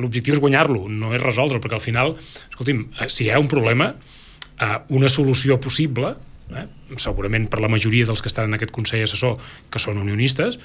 l'objectiu 0.00 0.36
és 0.36 0.40
guanyar-lo, 0.42 0.86
no 0.88 1.14
és 1.14 1.22
resoldre'l, 1.22 1.62
perquè 1.62 1.78
al 1.78 1.84
final, 1.84 2.14
escolti'm, 2.50 2.86
eh, 3.00 3.08
si 3.12 3.26
hi 3.26 3.32
ha 3.32 3.40
un 3.42 3.48
problema, 3.48 3.94
eh, 4.60 4.78
una 4.88 5.08
solució 5.08 5.58
possible, 5.60 6.14
eh, 6.54 6.66
segurament 6.96 7.48
per 7.50 7.60
la 7.60 7.68
majoria 7.68 8.06
dels 8.06 8.22
que 8.22 8.28
estan 8.28 8.48
en 8.50 8.54
aquest 8.58 8.72
Consell 8.74 9.04
Assessor, 9.04 9.36
que 9.70 9.82
són 9.82 9.98
unionistes, 9.98 10.58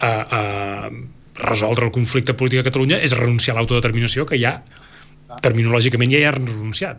eh, 0.00 0.08
eh, 0.08 0.90
resoldre 1.34 1.86
el 1.86 1.92
conflicte 1.92 2.34
polític 2.34 2.60
a 2.60 2.68
Catalunya 2.68 2.98
és 3.00 3.14
renunciar 3.16 3.56
a 3.56 3.60
l'autodeterminació 3.60 4.26
que 4.28 4.38
ja, 4.40 4.62
terminològicament, 5.42 6.10
ja 6.12 6.18
hi 6.20 6.26
ha 6.28 6.34
renunciat. 6.36 6.98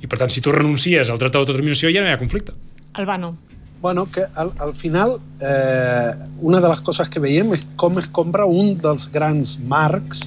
I 0.00 0.08
per 0.08 0.18
tant, 0.18 0.30
si 0.32 0.40
tu 0.40 0.52
renuncies 0.52 1.10
al 1.10 1.18
dret 1.20 1.32
d'autodeterminació 1.32 1.90
ja 1.92 2.00
no 2.00 2.08
hi 2.08 2.14
ha 2.14 2.20
conflicte. 2.20 2.54
Albano. 2.94 3.36
Bueno, 3.84 4.06
que 4.10 4.24
al, 4.34 4.52
al 4.64 4.72
final 4.72 5.18
eh, 5.40 6.12
una 6.40 6.60
de 6.60 6.68
les 6.70 6.80
coses 6.80 7.10
que 7.12 7.20
veiem 7.20 7.52
és 7.52 7.66
com 7.76 7.98
es 8.00 8.06
compra 8.16 8.46
un 8.48 8.78
dels 8.80 9.10
grans 9.12 9.58
marcs 9.60 10.22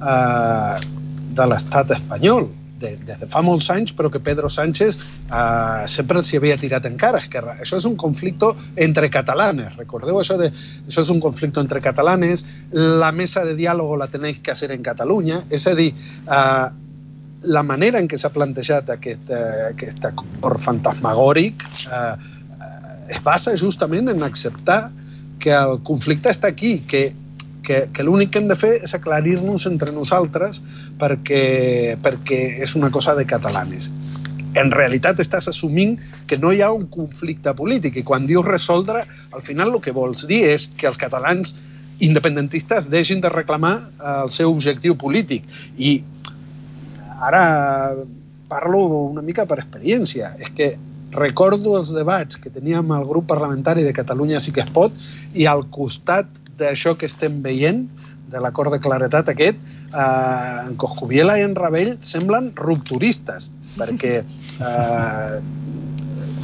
eh, 0.00 0.86
de 1.36 1.48
l'estat 1.50 1.92
espanyol, 1.96 2.48
de, 2.80 2.92
des 3.08 3.20
de 3.20 3.28
fa 3.32 3.40
molts 3.44 3.68
anys, 3.72 3.92
però 3.96 4.10
que 4.12 4.20
Pedro 4.20 4.50
Sánchez 4.52 4.98
eh, 4.98 5.84
sempre 5.88 6.22
s'hi 6.22 6.40
havia 6.40 6.58
tirat 6.60 6.88
encara. 6.88 7.20
És 7.22 7.28
que 7.32 7.42
això 7.56 7.80
és 7.80 7.86
un 7.88 7.96
conflicte 8.00 8.52
entre 8.88 9.10
catalanes, 9.12 9.76
recordeu 9.80 10.20
això 10.20 10.38
de... 10.40 10.50
Això 10.86 11.04
és 11.04 11.12
un 11.12 11.20
conflicte 11.24 11.62
entre 11.62 11.80
catalanes, 11.84 12.44
la 12.72 13.12
mesa 13.12 13.44
de 13.48 13.56
diàleg 13.58 13.94
la 14.00 14.10
tenéis 14.12 14.42
que 14.42 14.52
hacer 14.52 14.72
en 14.74 14.84
Catalunya, 14.84 15.42
és 15.50 15.66
a 15.66 15.74
dir, 15.78 15.92
eh, 16.26 16.66
la 17.46 17.62
manera 17.62 18.00
en 18.02 18.08
què 18.10 18.18
s'ha 18.18 18.32
plantejat 18.34 18.90
aquest, 18.90 19.30
eh, 19.30 19.68
aquest 19.70 20.04
acord 20.08 20.60
fantasmagòric 20.62 21.62
eh, 21.86 22.14
es 23.12 23.20
basa 23.22 23.54
justament 23.56 24.10
en 24.10 24.24
acceptar 24.26 24.90
que 25.38 25.52
el 25.54 25.78
conflicte 25.86 26.32
està 26.32 26.50
aquí, 26.50 26.80
que 26.88 27.12
que, 27.66 27.86
que 27.92 28.06
l'únic 28.06 28.32
que 28.32 28.42
hem 28.42 28.48
de 28.50 28.58
fer 28.58 28.72
és 28.86 28.94
aclarir-nos 28.96 29.66
entre 29.70 29.92
nosaltres 29.94 30.62
perquè, 31.00 31.96
perquè 32.02 32.40
és 32.64 32.76
una 32.78 32.92
cosa 32.94 33.16
de 33.18 33.26
catalanes. 33.28 33.90
En 34.56 34.70
realitat 34.72 35.18
estàs 35.20 35.50
assumint 35.52 35.96
que 36.30 36.38
no 36.40 36.52
hi 36.54 36.62
ha 36.64 36.72
un 36.72 36.86
conflicte 36.92 37.52
polític 37.58 37.98
i 38.00 38.04
quan 38.06 38.28
dius 38.28 38.46
resoldre, 38.46 39.02
al 39.36 39.44
final 39.44 39.74
el 39.74 39.82
que 39.84 39.94
vols 39.96 40.24
dir 40.30 40.44
és 40.54 40.70
que 40.78 40.88
els 40.88 41.00
catalans 41.00 41.56
independentistes 42.00 42.90
deixin 42.92 43.20
de 43.24 43.32
reclamar 43.32 43.74
el 44.22 44.32
seu 44.32 44.52
objectiu 44.52 44.96
polític. 45.00 45.44
I 45.76 45.98
ara 47.28 47.96
parlo 48.48 48.82
una 49.10 49.24
mica 49.24 49.46
per 49.46 49.60
experiència. 49.60 50.34
És 50.40 50.52
que 50.56 50.74
recordo 51.16 51.76
els 51.78 51.92
debats 51.96 52.40
que 52.40 52.52
teníem 52.52 52.90
al 52.92 53.06
grup 53.08 53.28
parlamentari 53.30 53.84
de 53.86 53.94
Catalunya 53.96 54.40
sí 54.40 54.52
que 54.52 54.64
es 54.64 54.72
pot 54.72 54.92
i 55.34 55.46
al 55.50 55.66
costat 55.72 56.28
d'això 56.58 56.96
que 56.96 57.08
estem 57.10 57.42
veient, 57.44 57.86
de 58.26 58.40
l'acord 58.42 58.72
de 58.74 58.80
claretat 58.82 59.28
aquest, 59.30 59.58
eh, 59.86 60.66
en 60.66 60.74
Coscubiela 60.80 61.38
i 61.38 61.44
en 61.46 61.54
Ravell 61.54 61.94
semblen 62.02 62.50
rupturistes, 62.58 63.52
perquè 63.80 64.16
eh, 64.22 65.40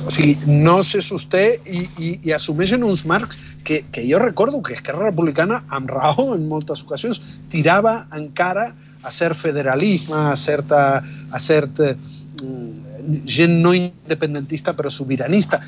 o 0.02 0.10
sigui, 0.10 0.34
no 0.46 0.80
se 0.82 1.00
sosté 1.02 1.44
i, 1.66 1.82
i, 1.98 2.08
i 2.26 2.32
assumeixen 2.34 2.82
uns 2.86 3.04
marcs 3.06 3.38
que, 3.64 3.82
que 3.94 4.02
jo 4.08 4.18
recordo 4.22 4.62
que 4.62 4.74
Esquerra 4.74 5.10
Republicana, 5.10 5.62
amb 5.70 5.90
raó 5.90 6.32
en 6.34 6.48
moltes 6.50 6.82
ocasions, 6.86 7.20
tirava 7.52 8.00
encara 8.18 8.72
a 9.02 9.12
cert 9.14 9.38
federalisme, 9.38 10.18
a 10.32 10.36
certa, 10.36 11.02
a 11.30 11.42
cert 11.42 11.82
eh, 11.86 11.94
gent 13.26 13.58
no 13.62 13.74
independentista 13.74 14.74
però 14.78 14.90
sobiranista. 14.90 15.60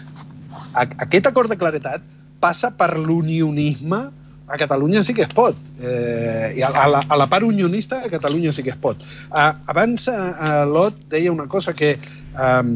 Aquest 0.74 1.30
acord 1.30 1.50
de 1.50 1.58
claretat 1.58 2.02
passa 2.42 2.72
per 2.74 2.96
l'unionisme 2.98 4.02
a 4.46 4.58
Catalunya 4.58 5.02
sí 5.02 5.14
que 5.14 5.22
es 5.22 5.32
pot. 5.32 5.56
Eh, 5.80 6.54
i 6.58 6.62
a, 6.62 6.68
a, 6.68 6.88
la, 6.88 7.00
a 7.08 7.16
la 7.16 7.26
part 7.30 7.46
unionista 7.46 8.02
a 8.04 8.10
Catalunya 8.12 8.52
sí 8.52 8.62
que 8.62 8.74
es 8.74 8.80
pot. 8.80 9.00
Uh, 9.30 9.52
abans 9.70 10.08
uh, 10.08 10.64
Lot 10.68 11.06
deia 11.10 11.32
una 11.32 11.48
cosa 11.48 11.74
que 11.74 11.96
um, 12.34 12.74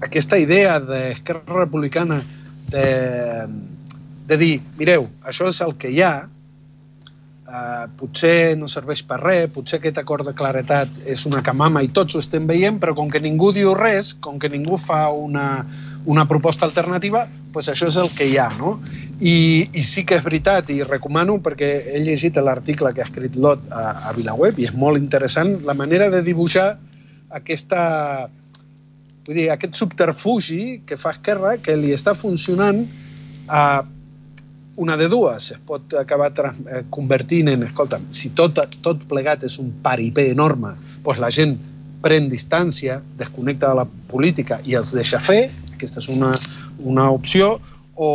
aquesta 0.00 0.38
idea 0.38 0.78
d'Esquerra 0.80 1.64
Republicana 1.64 2.20
de, 2.70 2.86
de 4.26 4.38
dir, 4.40 4.54
mireu, 4.78 5.06
això 5.24 5.48
és 5.52 5.60
el 5.64 5.76
que 5.80 5.92
hi 5.92 6.02
ha, 6.04 6.26
eh, 7.46 7.86
potser 7.98 8.56
no 8.58 8.68
serveix 8.70 9.02
per 9.06 9.18
res, 9.22 9.50
potser 9.54 9.78
aquest 9.78 9.98
acord 10.02 10.26
de 10.26 10.34
claretat 10.36 11.02
és 11.06 11.24
una 11.30 11.42
camama 11.46 11.82
i 11.84 11.90
tots 11.94 12.16
ho 12.16 12.22
estem 12.22 12.46
veient, 12.48 12.80
però 12.82 12.94
com 12.98 13.10
que 13.12 13.22
ningú 13.22 13.52
diu 13.56 13.74
res, 13.78 14.14
com 14.20 14.40
que 14.42 14.50
ningú 14.52 14.78
fa 14.82 15.06
una, 15.14 15.64
una 16.06 16.26
proposta 16.28 16.66
alternativa, 16.66 17.26
doncs 17.54 17.70
això 17.72 17.90
és 17.90 17.98
el 18.02 18.10
que 18.14 18.28
hi 18.28 18.38
ha, 18.38 18.48
no? 18.58 18.76
I, 19.20 19.66
I 19.72 19.84
sí 19.86 20.04
que 20.04 20.18
és 20.18 20.24
veritat, 20.24 20.70
i 20.74 20.82
recomano, 20.84 21.38
perquè 21.42 21.70
he 21.94 22.02
llegit 22.04 22.36
l'article 22.36 22.92
que 22.92 23.04
ha 23.04 23.08
escrit 23.08 23.38
Lot 23.40 23.64
a, 23.70 24.10
a 24.10 24.16
Vilaweb, 24.16 24.58
i 24.60 24.68
és 24.68 24.74
molt 24.76 25.00
interessant 25.00 25.56
la 25.66 25.76
manera 25.78 26.10
de 26.12 26.22
dibuixar 26.26 26.74
aquesta, 27.36 28.28
vull 29.26 29.40
dir, 29.40 29.50
aquest 29.54 29.78
subterfugi 29.78 30.82
que 30.86 30.98
fa 31.00 31.14
Esquerra, 31.16 31.56
que 31.62 31.76
li 31.78 31.94
està 31.96 32.14
funcionant 32.14 32.84
a 33.46 33.62
una 34.76 34.96
de 34.96 35.08
dues, 35.08 35.50
es 35.52 35.60
pot 35.66 35.94
acabar 35.98 36.32
eh, 36.38 36.82
convertint 36.90 37.48
en, 37.52 37.64
escolta, 37.66 38.00
si 38.10 38.30
tot, 38.36 38.60
tot 38.84 39.06
plegat 39.08 39.46
és 39.48 39.58
un 39.62 39.72
paripé 39.82 40.28
enorme, 40.32 40.74
doncs 41.04 41.22
la 41.22 41.32
gent 41.32 41.56
pren 42.04 42.28
distància, 42.30 43.00
desconnecta 43.18 43.72
de 43.72 43.80
la 43.80 43.86
política 44.10 44.60
i 44.64 44.76
els 44.78 44.92
deixa 44.94 45.18
fer, 45.22 45.48
aquesta 45.74 46.02
és 46.04 46.10
una, 46.12 46.34
una 46.84 47.08
opció, 47.10 47.56
o, 47.96 48.10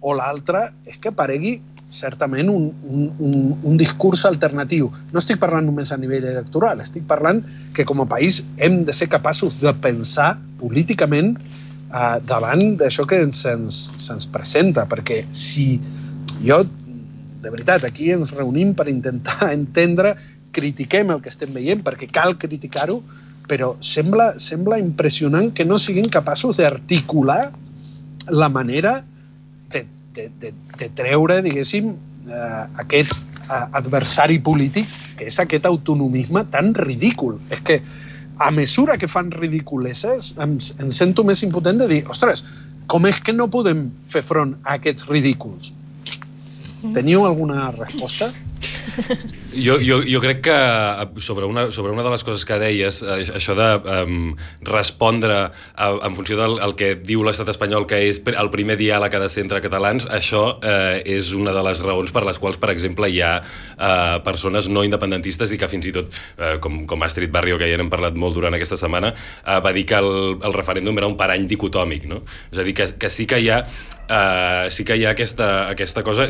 o 0.00 0.14
l'altra 0.14 0.68
és 0.86 0.96
que 1.02 1.10
aparegui 1.10 1.58
certament 1.90 2.50
un, 2.52 2.68
un, 2.84 3.04
un, 3.18 3.36
un 3.64 3.76
discurs 3.80 4.24
alternatiu. 4.28 4.90
No 5.12 5.22
estic 5.22 5.40
parlant 5.40 5.66
només 5.66 5.90
a 5.90 5.98
nivell 6.00 6.26
electoral, 6.30 6.82
estic 6.84 7.06
parlant 7.08 7.40
que 7.74 7.86
com 7.88 8.04
a 8.04 8.08
país 8.08 8.42
hem 8.56 8.82
de 8.84 8.94
ser 8.94 9.08
capaços 9.08 9.56
de 9.62 9.72
pensar 9.82 10.34
políticament 10.60 11.34
uh, 11.92 12.18
davant 12.24 12.76
d'això 12.80 13.06
que 13.08 13.20
se'ns 13.32 13.78
se 13.98 14.18
presenta, 14.32 14.86
perquè 14.90 15.24
si 15.32 15.78
jo, 16.44 16.62
de 17.42 17.50
veritat, 17.50 17.84
aquí 17.84 18.10
ens 18.14 18.32
reunim 18.34 18.74
per 18.74 18.88
intentar 18.90 19.52
entendre, 19.58 20.16
critiquem 20.52 21.12
el 21.14 21.22
que 21.22 21.32
estem 21.32 21.52
veient, 21.54 21.84
perquè 21.86 22.08
cal 22.12 22.36
criticar-ho, 22.40 23.00
però 23.48 23.74
sembla, 23.84 24.34
sembla 24.40 24.78
impressionant 24.82 25.52
que 25.56 25.64
no 25.64 25.78
siguin 25.80 26.08
capaços 26.12 26.58
d'articular 26.58 27.48
la 28.28 28.48
manera 28.52 28.98
de, 29.72 29.86
de, 30.14 30.28
de, 30.40 30.52
de 30.76 30.88
treure, 30.96 31.40
diguéssim, 31.44 31.94
eh, 32.28 32.64
aquest 32.84 33.14
eh, 33.14 33.64
adversari 33.80 34.38
polític, 34.44 34.88
que 35.16 35.30
és 35.30 35.40
aquest 35.40 35.66
autonomisme 35.66 36.44
tan 36.52 36.74
ridícul. 36.76 37.38
És 37.50 37.64
que 37.64 37.80
a 38.38 38.50
mesura 38.50 38.96
que 38.98 39.08
fan 39.10 39.30
ridiculeses, 39.34 40.34
em, 40.38 40.56
em 40.84 40.90
sento 40.94 41.24
més 41.26 41.42
impotent 41.42 41.80
de 41.82 41.88
dir, 41.90 42.02
ostres, 42.10 42.44
com 42.88 43.06
és 43.06 43.18
que 43.20 43.34
no 43.34 43.48
podem 43.52 43.88
fer 44.08 44.22
front 44.24 44.54
a 44.64 44.78
aquests 44.78 45.08
ridículs? 45.10 45.72
Teniu 46.94 47.26
alguna 47.26 47.70
resposta? 47.74 48.30
Jo, 49.58 49.78
jo, 49.82 50.02
jo 50.06 50.20
crec 50.20 50.42
que 50.44 51.20
sobre 51.20 51.46
una, 51.46 51.72
sobre 51.72 51.92
una 51.92 52.02
de 52.04 52.10
les 52.12 52.22
coses 52.22 52.44
que 52.46 52.58
deies, 52.60 53.00
eh, 53.02 53.24
això 53.34 53.56
de 53.58 53.68
um, 54.04 54.28
respondre 54.68 55.38
a, 55.48 55.88
en 56.06 56.14
funció 56.14 56.36
del 56.38 56.58
el 56.62 56.74
que 56.78 56.92
diu 57.00 57.24
l'estat 57.26 57.48
espanyol 57.50 57.86
que 57.90 57.98
és 58.10 58.20
el 58.28 58.50
primer 58.52 58.76
diàleg 58.78 59.10
que 59.10 59.18
ha 59.18 59.24
de 59.24 59.30
ser 59.32 59.42
entre 59.46 59.62
catalans, 59.64 60.06
això 60.14 60.60
eh, 60.62 61.00
és 61.16 61.32
una 61.34 61.54
de 61.56 61.64
les 61.66 61.82
raons 61.82 62.12
per 62.14 62.22
les 62.28 62.38
quals, 62.38 62.60
per 62.60 62.70
exemple, 62.74 63.10
hi 63.10 63.22
ha 63.24 63.34
eh, 63.40 64.18
persones 64.26 64.68
no 64.70 64.84
independentistes 64.86 65.54
i 65.54 65.58
que 65.58 65.70
fins 65.70 65.88
i 65.90 65.94
tot, 65.96 66.14
eh, 66.36 66.56
com, 66.62 66.84
com 66.86 67.06
Astrid 67.08 67.32
Barrio, 67.34 67.58
que 67.58 67.70
ja 67.70 67.80
n'hem 67.80 67.90
parlat 67.90 68.18
molt 68.20 68.38
durant 68.38 68.54
aquesta 68.54 68.78
setmana, 68.78 69.14
eh, 69.42 69.60
va 69.64 69.74
dir 69.74 69.88
que 69.88 69.98
el, 69.98 70.12
el 70.44 70.58
referèndum 70.60 71.00
era 71.00 71.10
un 71.10 71.16
parany 71.18 71.48
dicotòmic, 71.50 72.06
no? 72.10 72.22
És 72.52 72.60
a 72.60 72.66
dir, 72.68 72.76
que, 72.76 72.92
que 73.00 73.10
sí 73.10 73.26
que 73.26 73.40
hi 73.42 73.50
ha 73.54 73.64
Uh, 74.08 74.70
sí 74.72 74.86
que 74.88 74.96
hi 74.96 75.04
ha 75.04 75.10
aquesta, 75.12 75.68
aquesta 75.68 76.02
cosa. 76.02 76.24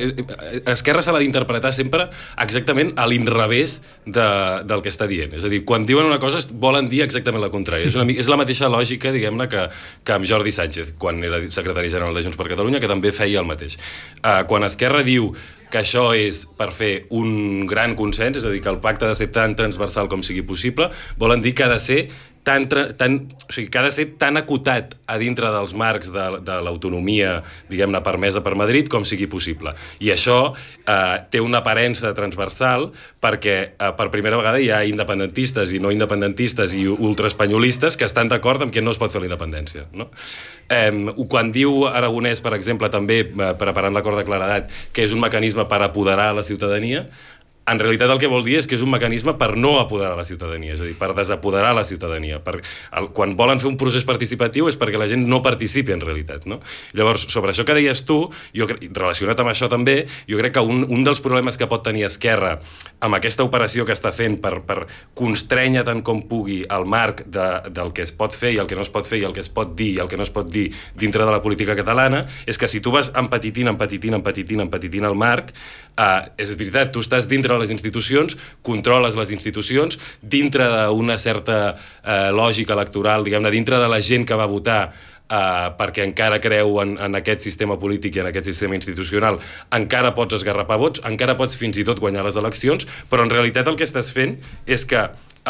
Esquerra 0.66 1.02
se 1.04 1.12
l'ha 1.14 1.20
d'interpretar 1.22 1.70
sempre 1.74 2.08
exactament 2.42 2.90
a 2.98 3.06
l'inrevés 3.06 3.76
de, 4.04 4.26
del 4.66 4.82
que 4.82 4.90
està 4.90 5.06
dient. 5.10 5.36
És 5.38 5.46
a 5.46 5.52
dir, 5.52 5.62
quan 5.68 5.86
diuen 5.86 6.08
una 6.08 6.18
cosa 6.22 6.42
volen 6.50 6.90
dir 6.90 7.04
exactament 7.06 7.44
la 7.44 7.52
contrària. 7.54 7.86
És, 7.86 7.98
una, 7.98 8.08
és 8.10 8.30
la 8.30 8.40
mateixa 8.40 8.70
lògica, 8.72 9.12
diguem-ne, 9.14 9.46
que, 9.52 9.68
que 10.02 10.16
amb 10.16 10.26
Jordi 10.26 10.54
Sánchez, 10.54 10.96
quan 10.98 11.22
era 11.22 11.38
secretari 11.54 11.92
general 11.92 12.18
de 12.18 12.26
Junts 12.26 12.40
per 12.40 12.48
Catalunya, 12.50 12.82
que 12.82 12.90
també 12.90 13.14
feia 13.14 13.44
el 13.44 13.46
mateix. 13.46 13.78
Uh, 14.18 14.42
quan 14.50 14.66
Esquerra 14.66 15.06
diu 15.06 15.30
que 15.70 15.82
això 15.82 16.10
és 16.16 16.44
per 16.58 16.70
fer 16.74 16.92
un 17.14 17.66
gran 17.68 17.94
consens, 17.98 18.40
és 18.40 18.46
a 18.48 18.52
dir, 18.52 18.62
que 18.64 18.72
el 18.72 18.80
pacte 18.84 19.06
ha 19.06 19.12
de 19.12 19.18
ser 19.18 19.28
tan 19.34 19.54
transversal 19.58 20.08
com 20.08 20.24
sigui 20.24 20.42
possible, 20.48 20.88
volen 21.20 21.44
dir 21.44 21.54
que 21.54 21.66
ha 21.66 21.70
de 21.72 21.80
ser 21.84 21.98
tan, 22.44 22.68
tan, 22.68 23.16
o 23.48 23.52
sigui, 23.52 23.68
que 23.70 23.78
ha 23.80 23.84
de 23.86 23.92
ser 23.92 24.06
tan 24.20 24.38
acotat 24.40 24.94
a 25.08 25.18
dintre 25.20 25.50
dels 25.52 25.74
marcs 25.78 26.12
de, 26.14 26.26
de 26.44 26.58
l'autonomia, 26.64 27.38
diguem-ne, 27.70 28.00
permesa 28.04 28.42
per 28.44 28.54
Madrid 28.58 28.90
com 28.92 29.06
sigui 29.08 29.28
possible. 29.30 29.74
I 30.04 30.12
això 30.14 30.38
eh, 30.52 31.16
té 31.32 31.42
una 31.44 31.62
aparença 31.62 32.12
transversal 32.16 32.90
perquè 33.22 33.56
eh, 33.70 33.92
per 33.98 34.08
primera 34.14 34.40
vegada 34.40 34.60
hi 34.62 34.70
ha 34.72 34.82
independentistes 34.88 35.72
i 35.72 35.82
no 35.82 35.92
independentistes 35.94 36.74
i 36.76 36.84
ultraespanyolistes 36.88 37.98
que 37.98 38.08
estan 38.08 38.30
d'acord 38.32 38.64
amb 38.64 38.74
que 38.74 38.84
no 38.84 38.94
es 38.94 39.00
pot 39.00 39.12
fer 39.12 39.22
la 39.24 39.30
independència. 39.30 39.88
No? 39.92 40.10
Eh, 40.68 40.92
quan 41.28 41.52
diu 41.54 41.86
Aragonès, 41.88 42.42
per 42.44 42.54
exemple, 42.56 42.90
també 42.92 43.22
eh, 43.24 43.50
preparant 43.60 43.96
l'acord 43.96 44.20
de 44.20 44.26
claredat, 44.28 44.70
que 44.92 45.06
és 45.06 45.16
un 45.16 45.24
mecanisme 45.24 45.64
per 45.68 45.82
apoderar 45.84 46.30
la 46.36 46.44
ciutadania, 46.46 47.06
en 47.70 47.80
realitat 47.80 48.10
el 48.10 48.20
que 48.20 48.30
vol 48.30 48.44
dir 48.46 48.58
és 48.60 48.68
que 48.68 48.76
és 48.78 48.84
un 48.84 48.92
mecanisme 48.92 49.34
per 49.38 49.52
no 49.56 49.76
apoderar 49.80 50.16
la 50.18 50.26
ciutadania, 50.28 50.74
és 50.74 50.82
a 50.82 50.86
dir, 50.88 50.96
per 50.98 51.12
desapoderar 51.16 51.74
la 51.76 51.84
ciutadania. 51.88 52.40
Per, 52.44 52.58
el, 52.58 53.10
quan 53.16 53.34
volen 53.38 53.60
fer 53.62 53.70
un 53.70 53.78
procés 53.80 54.06
participatiu 54.08 54.70
és 54.70 54.78
perquè 54.80 55.00
la 55.00 55.08
gent 55.10 55.26
no 55.28 55.42
participi 55.44 55.94
en 55.94 56.02
realitat. 56.04 56.46
No? 56.48 56.60
Llavors, 56.96 57.28
sobre 57.32 57.52
això 57.52 57.66
que 57.68 57.76
deies 57.76 58.04
tu, 58.08 58.20
jo, 58.56 58.68
relacionat 58.68 59.40
amb 59.42 59.52
això 59.52 59.68
també, 59.70 60.00
jo 60.30 60.40
crec 60.40 60.56
que 60.56 60.64
un, 60.64 60.84
un 60.88 61.04
dels 61.06 61.22
problemes 61.24 61.58
que 61.58 61.68
pot 61.70 61.84
tenir 61.84 62.06
Esquerra 62.08 62.56
amb 63.04 63.18
aquesta 63.18 63.44
operació 63.46 63.84
que 63.86 63.94
està 63.94 64.12
fent 64.14 64.38
per, 64.42 64.58
per 64.66 64.80
constrènyer 65.18 65.84
tant 65.86 66.00
com 66.06 66.22
pugui 66.28 66.62
el 66.64 66.86
marc 66.88 67.24
de, 67.26 67.48
del 67.74 67.92
que 67.94 68.04
es 68.06 68.14
pot 68.16 68.34
fer 68.34 68.54
i 68.56 68.62
el 68.62 68.70
que 68.70 68.78
no 68.78 68.86
es 68.86 68.92
pot 68.92 69.06
fer 69.06 69.22
i 69.22 69.26
el 69.28 69.34
que 69.36 69.44
es 69.44 69.52
pot 69.52 69.74
dir 69.78 69.90
i 69.96 70.00
el 70.02 70.10
que 70.10 70.18
no 70.18 70.26
es 70.26 70.32
pot 70.34 70.48
dir 70.50 70.68
dintre 70.98 71.26
de 71.26 71.34
la 71.34 71.42
política 71.44 71.76
catalana, 71.78 72.24
és 72.46 72.58
que 72.58 72.68
si 72.70 72.80
tu 72.80 72.92
vas 72.94 73.12
empetitint, 73.18 73.70
empetitint, 73.70 74.16
empetitint, 74.18 74.64
empetitint 74.64 75.06
el 75.08 75.16
marc, 75.18 75.52
eh, 75.98 76.30
és 76.38 76.54
veritat, 76.56 76.92
tu 76.94 77.02
estàs 77.04 77.28
dintre 77.30 77.57
les 77.60 77.74
institucions, 77.74 78.36
controles 78.62 79.18
les 79.18 79.34
institucions, 79.34 79.98
dintre 80.22 80.66
d'una 80.88 81.18
certa 81.18 81.60
eh, 81.74 82.30
lògica 82.34 82.76
electoral, 82.76 83.26
diguem-ne, 83.26 83.52
dintre 83.54 83.80
de 83.82 83.88
la 83.90 84.00
gent 84.00 84.26
que 84.28 84.38
va 84.38 84.50
votar 84.50 84.82
Uh, 85.28 85.74
perquè 85.76 86.06
encara 86.08 86.38
creu 86.40 86.78
en, 86.80 86.94
en 87.04 87.18
aquest 87.18 87.42
sistema 87.44 87.74
polític 87.76 88.14
i 88.16 88.22
en 88.22 88.30
aquest 88.30 88.46
sistema 88.48 88.78
institucional, 88.78 89.36
encara 89.76 90.14
pots 90.16 90.38
esgarrapar 90.38 90.78
vots, 90.80 91.02
encara 91.04 91.34
pots 91.36 91.58
fins 91.60 91.76
i 91.76 91.84
tot 91.84 92.00
guanyar 92.00 92.22
les 92.24 92.38
eleccions, 92.40 92.86
però 93.10 93.26
en 93.26 93.32
realitat 93.34 93.68
el 93.68 93.76
que 93.76 93.84
estàs 93.84 94.08
fent 94.16 94.38
és 94.64 94.86
que 94.88 95.02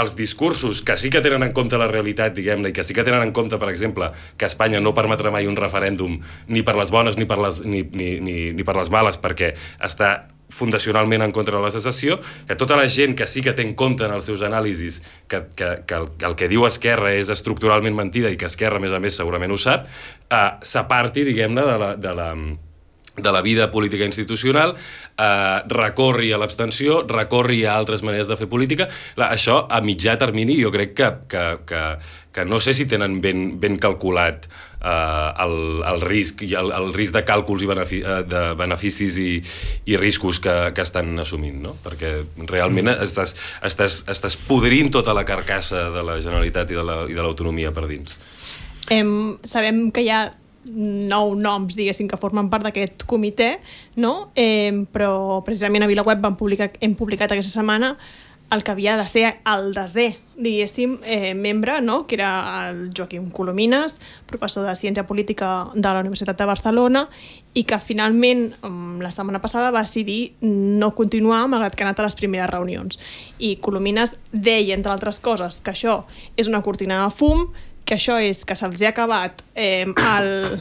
els 0.03 0.17
discursos 0.19 0.81
que 0.83 0.97
sí 0.99 1.13
que 1.15 1.23
tenen 1.23 1.47
en 1.47 1.53
compte 1.55 1.79
la 1.79 1.87
realitat, 1.87 2.35
diguem-ne, 2.35 2.73
i 2.73 2.75
que 2.75 2.83
sí 2.83 2.97
que 2.97 3.05
tenen 3.07 3.23
en 3.23 3.31
compte, 3.37 3.55
per 3.59 3.69
exemple, 3.71 4.11
que 4.35 4.51
Espanya 4.51 4.83
no 4.83 4.97
permetrà 4.99 5.31
mai 5.35 5.47
un 5.47 5.55
referèndum 5.59 6.19
ni 6.49 6.65
per 6.67 6.75
les 6.79 6.91
bones 6.91 7.15
ni 7.15 7.29
per 7.31 7.39
les, 7.43 7.63
ni, 7.63 7.85
ni, 7.87 8.11
ni, 8.19 8.37
ni 8.59 8.67
per 8.67 8.75
les 8.79 8.91
males, 8.91 9.19
perquè 9.23 9.53
està 9.79 10.11
fundacionalment 10.49 11.23
en 11.23 11.33
contra 11.33 11.59
de 11.59 11.65
la 11.65 11.71
secessió, 11.71 12.19
que 12.47 12.57
tota 12.57 12.77
la 12.77 12.89
gent 12.89 13.17
que 13.17 13.27
sí 13.27 13.43
que 13.45 13.53
té 13.53 13.65
en 13.67 13.75
compte 13.79 14.07
en 14.07 14.15
els 14.15 14.29
seus 14.29 14.43
anàlisis 14.47 15.03
que, 15.29 15.45
que, 15.55 15.73
que, 15.87 15.99
el, 15.99 16.09
que 16.19 16.29
el 16.29 16.39
que 16.39 16.49
diu 16.49 16.67
Esquerra 16.69 17.13
és 17.17 17.33
estructuralment 17.33 17.97
mentida 17.97 18.33
i 18.33 18.39
que 18.41 18.49
Esquerra, 18.49 18.81
a 18.81 18.85
més 18.85 18.95
a 18.95 19.03
més, 19.03 19.17
segurament 19.19 19.53
ho 19.53 19.61
sap, 19.61 19.89
eh, 20.31 20.49
s'aparti, 20.63 21.27
diguem-ne, 21.29 21.67
de 21.69 21.77
la, 21.83 21.93
de 22.01 22.15
la, 22.17 22.31
de 23.19 23.33
la 23.33 23.43
vida 23.43 23.71
política 23.71 24.05
institucional, 24.05 24.75
eh, 25.19 25.59
recorri 25.69 26.33
a 26.33 26.39
l'abstenció, 26.39 27.03
recorri 27.07 27.65
a 27.65 27.77
altres 27.77 28.03
maneres 28.03 28.31
de 28.31 28.39
fer 28.39 28.49
política. 28.49 28.89
Això, 29.29 29.65
a 29.69 29.83
mitjà 29.85 30.17
termini, 30.19 30.57
jo 30.63 30.73
crec 30.75 30.95
que, 30.95 31.13
que, 31.29 31.45
que, 31.69 31.85
que 32.33 32.49
no 32.49 32.61
sé 32.61 32.75
si 32.75 32.87
tenen 32.87 33.21
ben, 33.21 33.59
ben 33.61 33.77
calculat 33.77 34.49
eh, 34.81 35.45
el, 35.45 35.55
el 35.93 36.03
risc 36.05 36.43
i 36.47 36.53
el, 36.59 36.73
el 36.75 36.91
risc 36.97 37.17
de 37.17 37.25
càlculs 37.27 37.65
i 37.65 37.71
benefic, 37.71 38.05
eh, 38.05 38.23
de 38.29 38.43
beneficis 38.59 39.19
i, 39.23 39.31
i 39.91 40.01
riscos 40.01 40.41
que, 40.45 40.57
que 40.75 40.85
estan 40.87 41.13
assumint, 41.23 41.61
no? 41.65 41.77
Perquè 41.85 42.15
realment 42.49 42.93
mm. 42.93 43.07
estàs, 43.07 43.37
estàs, 43.67 44.03
estàs 44.11 44.39
podrint 44.49 44.93
tota 44.95 45.17
la 45.17 45.27
carcassa 45.29 45.89
de 45.95 46.05
la 46.07 46.19
Generalitat 46.25 46.75
i 46.75 46.79
de 46.79 47.23
l'autonomia 47.23 47.73
la, 47.73 47.79
per 47.79 47.89
dins. 47.91 48.19
Em, 48.95 49.11
sabem 49.45 49.89
que 49.95 50.05
hi 50.07 50.13
ha 50.15 50.29
nou 50.69 51.35
noms, 51.39 51.77
diguéssim, 51.79 52.09
que 52.11 52.19
formen 52.21 52.51
part 52.53 52.67
d'aquest 52.67 53.07
comitè, 53.09 53.55
no? 54.03 54.31
Eh, 54.37 54.85
però 54.93 55.41
precisament 55.47 55.87
a 55.87 55.91
VilaWeb 55.91 56.21
vam 56.25 56.37
publicar, 56.37 56.71
hem 56.85 56.97
publicat 56.99 57.33
aquesta 57.33 57.61
setmana 57.61 57.95
el 58.51 58.65
que 58.65 58.71
havia 58.71 58.97
de 58.97 59.05
ser 59.09 59.41
el 59.45 59.75
desè, 59.77 60.17
diguéssim, 60.39 60.99
eh, 61.05 61.35
membre, 61.35 61.81
no? 61.83 62.07
que 62.07 62.17
era 62.17 62.71
el 62.71 62.91
Joaquim 62.97 63.31
Colomines, 63.31 63.99
professor 64.27 64.65
de 64.65 64.73
Ciència 64.77 65.05
Política 65.07 65.69
de 65.75 65.89
la 65.89 66.01
Universitat 66.01 66.39
de 66.39 66.47
Barcelona, 66.49 67.09
i 67.53 67.65
que 67.69 67.79
finalment, 67.81 68.55
mm, 68.63 69.03
la 69.05 69.11
setmana 69.11 69.43
passada, 69.43 69.71
va 69.71 69.83
decidir 69.83 70.35
no 70.41 70.95
continuar, 70.95 71.47
malgrat 71.49 71.77
que 71.77 71.85
ha 71.85 71.89
anat 71.89 72.01
a 72.01 72.09
les 72.09 72.17
primeres 72.17 72.49
reunions. 72.49 72.99
I 73.39 73.57
Colomines 73.57 74.15
deia, 74.33 74.75
entre 74.75 74.93
altres 74.93 75.21
coses, 75.21 75.61
que 75.61 75.73
això 75.73 76.05
és 76.37 76.49
una 76.49 76.63
cortina 76.63 77.05
de 77.05 77.11
fum, 77.11 77.53
que 77.85 77.97
això 77.97 78.19
és 78.21 78.45
que 78.45 78.55
se'ls 78.57 78.81
ha 78.83 78.93
acabat 78.93 79.43
eh, 79.55 79.85
el, 79.85 80.61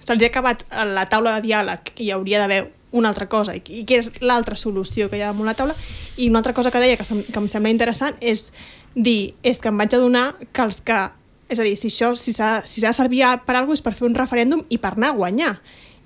se'ls 0.00 0.22
ha 0.22 0.26
acabat 0.28 0.64
la 0.70 1.08
taula 1.08 1.36
de 1.36 1.48
diàleg 1.48 1.92
i 1.96 2.08
hi 2.08 2.10
hauria 2.12 2.38
d'haver 2.38 2.75
una 2.96 3.12
altra 3.12 3.28
cosa 3.30 3.54
i, 3.56 3.62
i 3.68 3.84
què 3.88 4.00
és 4.00 4.10
l'altra 4.24 4.56
solució 4.56 5.10
que 5.10 5.20
hi 5.20 5.24
ha 5.24 5.30
damunt 5.30 5.50
la 5.50 5.56
taula 5.58 5.76
i 6.16 6.30
una 6.30 6.40
altra 6.40 6.54
cosa 6.56 6.72
que 6.72 6.82
deia 6.82 6.96
que, 6.96 7.04
sem 7.04 7.22
que 7.22 7.38
em 7.38 7.48
sembla 7.52 7.72
interessant 7.72 8.16
és 8.20 8.48
dir, 8.96 9.36
és 9.44 9.60
que 9.60 9.70
em 9.70 9.78
vaig 9.78 9.94
adonar 9.94 10.30
que 10.52 10.64
els 10.64 10.80
que 10.80 11.00
és 11.48 11.60
a 11.60 11.66
dir, 11.66 11.76
si 11.78 11.90
això 11.90 12.14
si 12.18 12.34
s'ha 12.34 12.62
si 12.66 12.82
de 12.82 12.92
servir 12.96 13.22
per 13.46 13.56
alguna 13.56 13.78
és 13.78 13.84
per 13.84 13.94
fer 13.94 14.08
un 14.08 14.16
referèndum 14.18 14.64
i 14.68 14.80
per 14.82 14.96
anar 14.96 15.12
a 15.12 15.18
guanyar. 15.18 15.52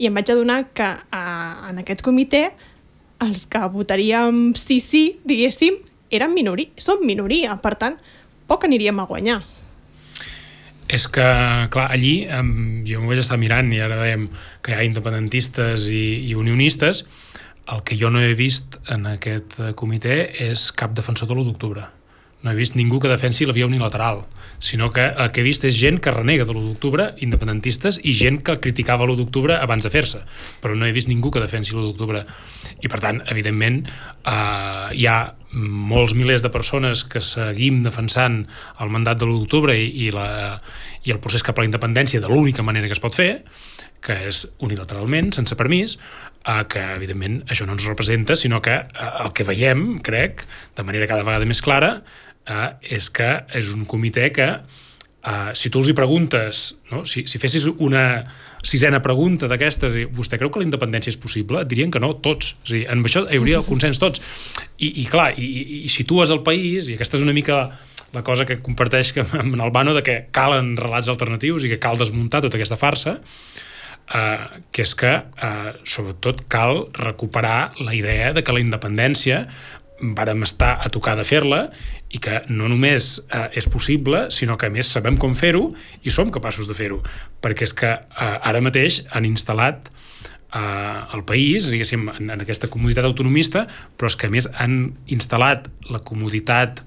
I 0.00 0.09
em 0.09 0.16
vaig 0.16 0.32
adonar 0.32 0.64
que 0.76 0.85
a, 0.85 1.23
en 1.70 1.80
aquest 1.80 2.02
comitè 2.04 2.50
els 3.20 3.47
que 3.49 3.61
votaríem 3.73 4.52
sí 4.56 4.80
sí, 4.80 5.20
diguéssim, 5.28 5.76
eren 6.11 6.32
minoria, 6.35 6.73
són 6.80 7.04
minoria. 7.04 7.56
Per 7.61 7.75
tant, 7.80 7.99
poc 8.49 8.64
aniríem 8.68 9.00
a 9.00 9.09
guanyar. 9.09 9.40
És 10.90 11.06
que, 11.06 11.26
clar, 11.70 11.87
allí 11.94 12.26
jo 12.26 13.00
m'ho 13.00 13.12
vaig 13.12 13.23
estar 13.23 13.38
mirant 13.38 13.70
i 13.70 13.78
ara 13.85 14.00
veiem 14.00 14.26
que 14.64 14.73
hi 14.73 14.78
ha 14.78 14.87
independentistes 14.87 15.87
i, 15.87 16.30
i 16.30 16.35
unionistes. 16.35 17.04
El 17.70 17.85
que 17.87 17.94
jo 17.99 18.11
no 18.11 18.23
he 18.25 18.35
vist 18.35 18.80
en 18.90 19.06
aquest 19.06 19.54
comitè 19.78 20.18
és 20.50 20.70
cap 20.75 20.97
defensor 20.97 21.30
de 21.30 21.37
l'1 21.37 21.47
d'octubre. 21.52 21.87
No 22.42 22.50
he 22.50 22.59
vist 22.59 22.75
ningú 22.75 22.99
que 22.99 23.12
defensi 23.12 23.47
la 23.47 23.54
via 23.54 23.68
unilateral 23.70 24.25
sinó 24.61 24.90
que 24.90 25.09
el 25.09 25.33
que 25.33 25.40
he 25.40 25.47
vist 25.47 25.64
és 25.64 25.75
gent 25.75 25.99
que 26.05 26.12
renega 26.14 26.45
de 26.45 26.52
l'1 26.52 26.69
d'octubre, 26.69 27.09
independentistes, 27.25 27.99
i 28.05 28.12
gent 28.14 28.43
que 28.45 28.59
criticava 28.62 29.09
l'1 29.09 29.19
d'octubre 29.19 29.57
abans 29.57 29.85
de 29.85 29.90
fer-se, 29.90 30.21
però 30.61 30.76
no 30.76 30.87
he 30.87 30.95
vist 30.95 31.09
ningú 31.09 31.33
que 31.33 31.43
defensi 31.43 31.73
l'1 31.75 31.88
d'octubre. 31.88 32.23
I 32.85 32.93
per 32.93 33.00
tant, 33.02 33.23
evidentment, 33.33 33.83
eh, 33.88 34.88
hi 34.95 35.09
ha 35.09 35.19
molts 35.50 36.14
milers 36.14 36.45
de 36.45 36.52
persones 36.52 37.02
que 37.09 37.25
seguim 37.25 37.83
defensant 37.83 38.45
el 38.79 38.93
mandat 38.93 39.19
de 39.19 39.26
l'1 39.26 39.40
d'octubre 39.40 39.75
i, 39.75 39.88
i, 40.07 40.11
la, 40.14 40.61
i 41.02 41.11
el 41.11 41.25
procés 41.25 41.43
cap 41.43 41.59
a 41.59 41.64
la 41.64 41.71
independència 41.73 42.21
de 42.21 42.29
l'única 42.31 42.62
manera 42.62 42.87
que 42.87 42.99
es 42.99 43.02
pot 43.02 43.17
fer, 43.17 43.33
que 44.05 44.17
és 44.31 44.47
unilateralment, 44.64 45.33
sense 45.37 45.57
permís, 45.57 45.97
eh, 46.45 46.62
que 46.69 46.85
evidentment 46.97 47.40
això 47.49 47.67
no 47.69 47.76
ens 47.76 47.88
representa, 47.88 48.37
sinó 48.37 48.61
que 48.64 48.76
eh, 48.76 49.12
el 49.25 49.33
que 49.37 49.47
veiem, 49.49 49.95
crec, 50.05 50.45
de 50.76 50.85
manera 50.87 51.09
cada 51.11 51.26
vegada 51.26 51.49
més 51.49 51.64
clara, 51.64 52.00
eh, 52.47 52.68
és 52.99 53.11
que 53.11 53.32
és 53.56 53.73
un 53.75 53.85
comitè 53.88 54.30
que 54.35 54.49
eh, 54.54 55.50
si 55.54 55.70
tu 55.70 55.80
els 55.82 55.90
hi 55.90 55.97
preguntes, 55.97 56.62
no? 56.92 57.04
si, 57.04 57.25
si 57.30 57.40
fessis 57.42 57.66
una 57.70 58.04
sisena 58.62 59.00
pregunta 59.00 59.49
d'aquestes 59.49 59.97
vostè 60.12 60.37
creu 60.40 60.50
que 60.52 60.61
la 60.61 60.68
independència 60.68 61.12
és 61.12 61.20
possible? 61.20 61.64
Dirien 61.68 61.92
que 61.92 62.02
no, 62.02 62.12
tots. 62.25 62.54
O 62.61 62.73
sigui, 62.73 62.85
en 62.90 63.04
això 63.04 63.25
hi 63.28 63.40
hauria 63.40 63.61
el 63.61 63.68
consens 63.68 64.00
tots. 64.00 64.23
I, 64.78 64.90
i 65.02 65.06
clar, 65.09 65.32
i, 65.38 65.47
i, 65.47 65.80
i 65.87 65.92
situes 65.92 66.32
el 66.35 66.44
país, 66.47 66.90
i 66.90 66.99
aquesta 66.99 67.20
és 67.20 67.25
una 67.26 67.37
mica 67.37 67.64
la 68.12 68.25
cosa 68.26 68.47
que 68.47 68.59
comparteix 68.62 69.14
amb 69.23 69.56
el 69.56 69.75
Bano 69.75 69.94
de 69.94 70.04
que 70.06 70.20
calen 70.35 70.75
relats 70.78 71.11
alternatius 71.12 71.64
i 71.64 71.73
que 71.73 71.82
cal 71.82 72.00
desmuntar 72.00 72.42
tota 72.44 72.59
aquesta 72.59 72.78
farsa, 72.80 73.20
eh, 74.14 74.62
que 74.73 74.82
és 74.82 74.94
que, 74.99 75.12
eh, 75.20 75.73
sobretot, 75.85 76.47
cal 76.49 76.88
recuperar 76.97 77.73
la 77.80 77.94
idea 77.94 78.32
de 78.32 78.42
que 78.42 78.52
la 78.52 78.64
independència 78.64 79.47
vàrem 80.00 80.42
estar 80.42 80.78
a 80.80 80.88
tocar 80.88 81.14
de 81.18 81.26
fer-la 81.28 81.68
i 82.11 82.19
que 82.23 82.40
no 82.50 82.69
només 82.71 83.12
eh, 83.29 83.47
és 83.61 83.69
possible, 83.71 84.26
sinó 84.35 84.57
que 84.59 84.67
a 84.67 84.75
més 84.75 84.90
sabem 84.90 85.19
com 85.21 85.35
fer-ho 85.38 85.71
i 86.02 86.11
som 86.11 86.33
capaços 86.35 86.69
de 86.69 86.75
fer-ho, 86.75 87.00
perquè 87.43 87.69
és 87.69 87.75
que 87.76 87.90
eh, 87.95 88.31
ara 88.50 88.62
mateix 88.64 89.02
han 89.14 89.29
instal·lat 89.29 89.90
eh, 89.90 91.14
el 91.14 91.25
país, 91.29 91.71
diguéssim, 91.71 92.09
en, 92.17 92.33
en 92.35 92.43
aquesta 92.43 92.71
comoditat 92.73 93.07
autonomista, 93.07 93.67
però 93.97 94.11
és 94.11 94.19
que 94.19 94.31
a 94.31 94.35
més 94.35 94.50
han 94.59 94.81
instal·lat 95.12 95.71
la 95.90 96.02
comoditat 96.07 96.83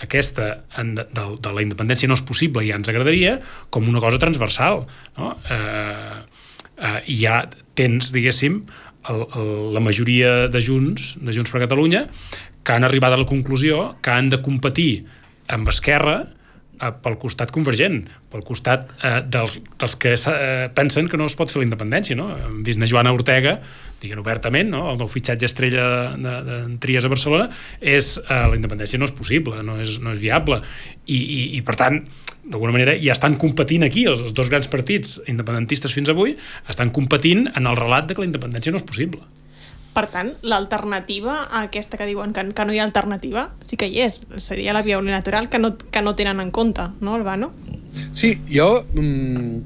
aquesta 0.00 0.62
en, 0.80 0.94
de, 0.96 1.04
de, 1.12 1.24
de 1.44 1.50
la 1.52 1.64
independència 1.64 2.08
no 2.08 2.16
és 2.16 2.24
possible 2.24 2.62
i 2.64 2.70
ja 2.70 2.78
ens 2.78 2.88
agradaria 2.88 3.34
com 3.74 3.88
una 3.90 4.00
cosa 4.00 4.20
transversal 4.22 4.86
no? 5.18 5.34
eh, 5.52 6.22
eh, 6.80 7.00
ja 7.20 7.42
tens, 7.76 8.08
diguéssim, 8.14 8.62
el, 9.08 9.26
el, 9.36 9.50
la 9.74 9.82
majoria 9.84 10.48
de 10.52 10.62
Junts, 10.64 11.14
de 11.20 11.34
Junts 11.36 11.52
per 11.52 11.62
Catalunya, 11.64 12.06
que 12.64 12.76
han 12.76 12.84
arribat 12.84 13.14
a 13.14 13.20
la 13.20 13.28
conclusió 13.28 13.96
que 14.02 14.12
han 14.12 14.30
de 14.32 14.40
competir 14.44 15.06
amb 15.50 15.68
Esquerra 15.72 16.16
eh, 16.80 16.90
pel 17.02 17.16
costat 17.20 17.52
convergent, 17.54 18.02
pel 18.30 18.44
costat 18.46 18.90
eh, 19.02 19.20
dels, 19.26 19.58
dels 19.80 19.96
que 20.00 20.14
eh, 20.14 20.68
pensen 20.76 21.08
que 21.10 21.20
no 21.20 21.28
es 21.30 21.36
pot 21.38 21.52
fer 21.52 21.62
la 21.62 21.68
independència. 21.68 22.16
No? 22.18 22.30
Hem 22.36 22.60
vist 22.66 22.80
a 22.80 22.88
Joana 22.90 23.14
Ortega, 23.16 23.58
diguem 24.00 24.22
obertament, 24.22 24.70
no? 24.72 24.86
el 24.92 25.00
nou 25.00 25.10
fitxatge 25.10 25.48
estrella 25.50 25.86
de, 26.16 26.24
de, 26.24 26.34
de 26.48 26.58
Trias 26.82 27.06
a 27.06 27.12
Barcelona, 27.12 27.50
és 27.80 28.14
eh, 28.22 28.42
la 28.52 28.58
independència 28.58 29.00
no 29.00 29.08
és 29.08 29.14
possible, 29.16 29.62
no 29.66 29.80
és, 29.82 29.98
no 30.02 30.14
és 30.14 30.22
viable. 30.22 30.62
I, 31.06 31.18
i, 31.18 31.40
i 31.58 31.64
per 31.66 31.76
tant, 31.80 32.00
d'alguna 32.50 32.74
manera 32.76 32.96
ja 33.00 33.14
estan 33.16 33.36
competint 33.40 33.84
aquí, 33.86 34.06
els, 34.10 34.24
els 34.24 34.36
dos 34.36 34.48
grans 34.52 34.70
partits 34.70 35.18
independentistes 35.30 35.92
fins 35.94 36.12
avui, 36.12 36.36
estan 36.70 36.92
competint 36.94 37.48
en 37.54 37.68
el 37.68 37.78
relat 37.78 38.08
de 38.08 38.16
que 38.16 38.24
la 38.24 38.30
independència 38.30 38.74
no 38.74 38.80
és 38.80 38.88
possible. 38.88 39.24
Per 39.90 40.06
tant, 40.06 40.30
l'alternativa 40.46 41.34
a 41.48 41.64
aquesta 41.66 41.98
que 41.98 42.06
diuen 42.06 42.32
que, 42.32 42.44
que 42.54 42.64
no 42.66 42.74
hi 42.74 42.78
ha 42.78 42.86
alternativa, 42.86 43.48
sí 43.66 43.76
que 43.80 43.88
hi 43.90 44.04
és. 44.06 44.20
Seria 44.38 44.74
la 44.76 44.84
via 44.86 45.00
unilateral 45.02 45.48
que 45.50 45.58
no, 45.58 45.74
que 45.78 46.02
no 46.02 46.14
tenen 46.14 46.40
en 46.40 46.52
compte, 46.54 46.86
no, 47.00 47.16
Albano? 47.18 47.50
Sí, 48.12 48.36
jo, 48.46 48.70
mm, 48.94 49.56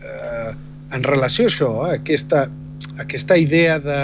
eh, 0.00 0.52
en 0.96 1.04
relació 1.04 1.44
a 1.44 1.52
això, 1.52 1.70
eh, 1.86 1.98
aquesta, 2.00 2.46
aquesta 3.04 3.36
idea 3.36 3.78
de, 3.78 4.02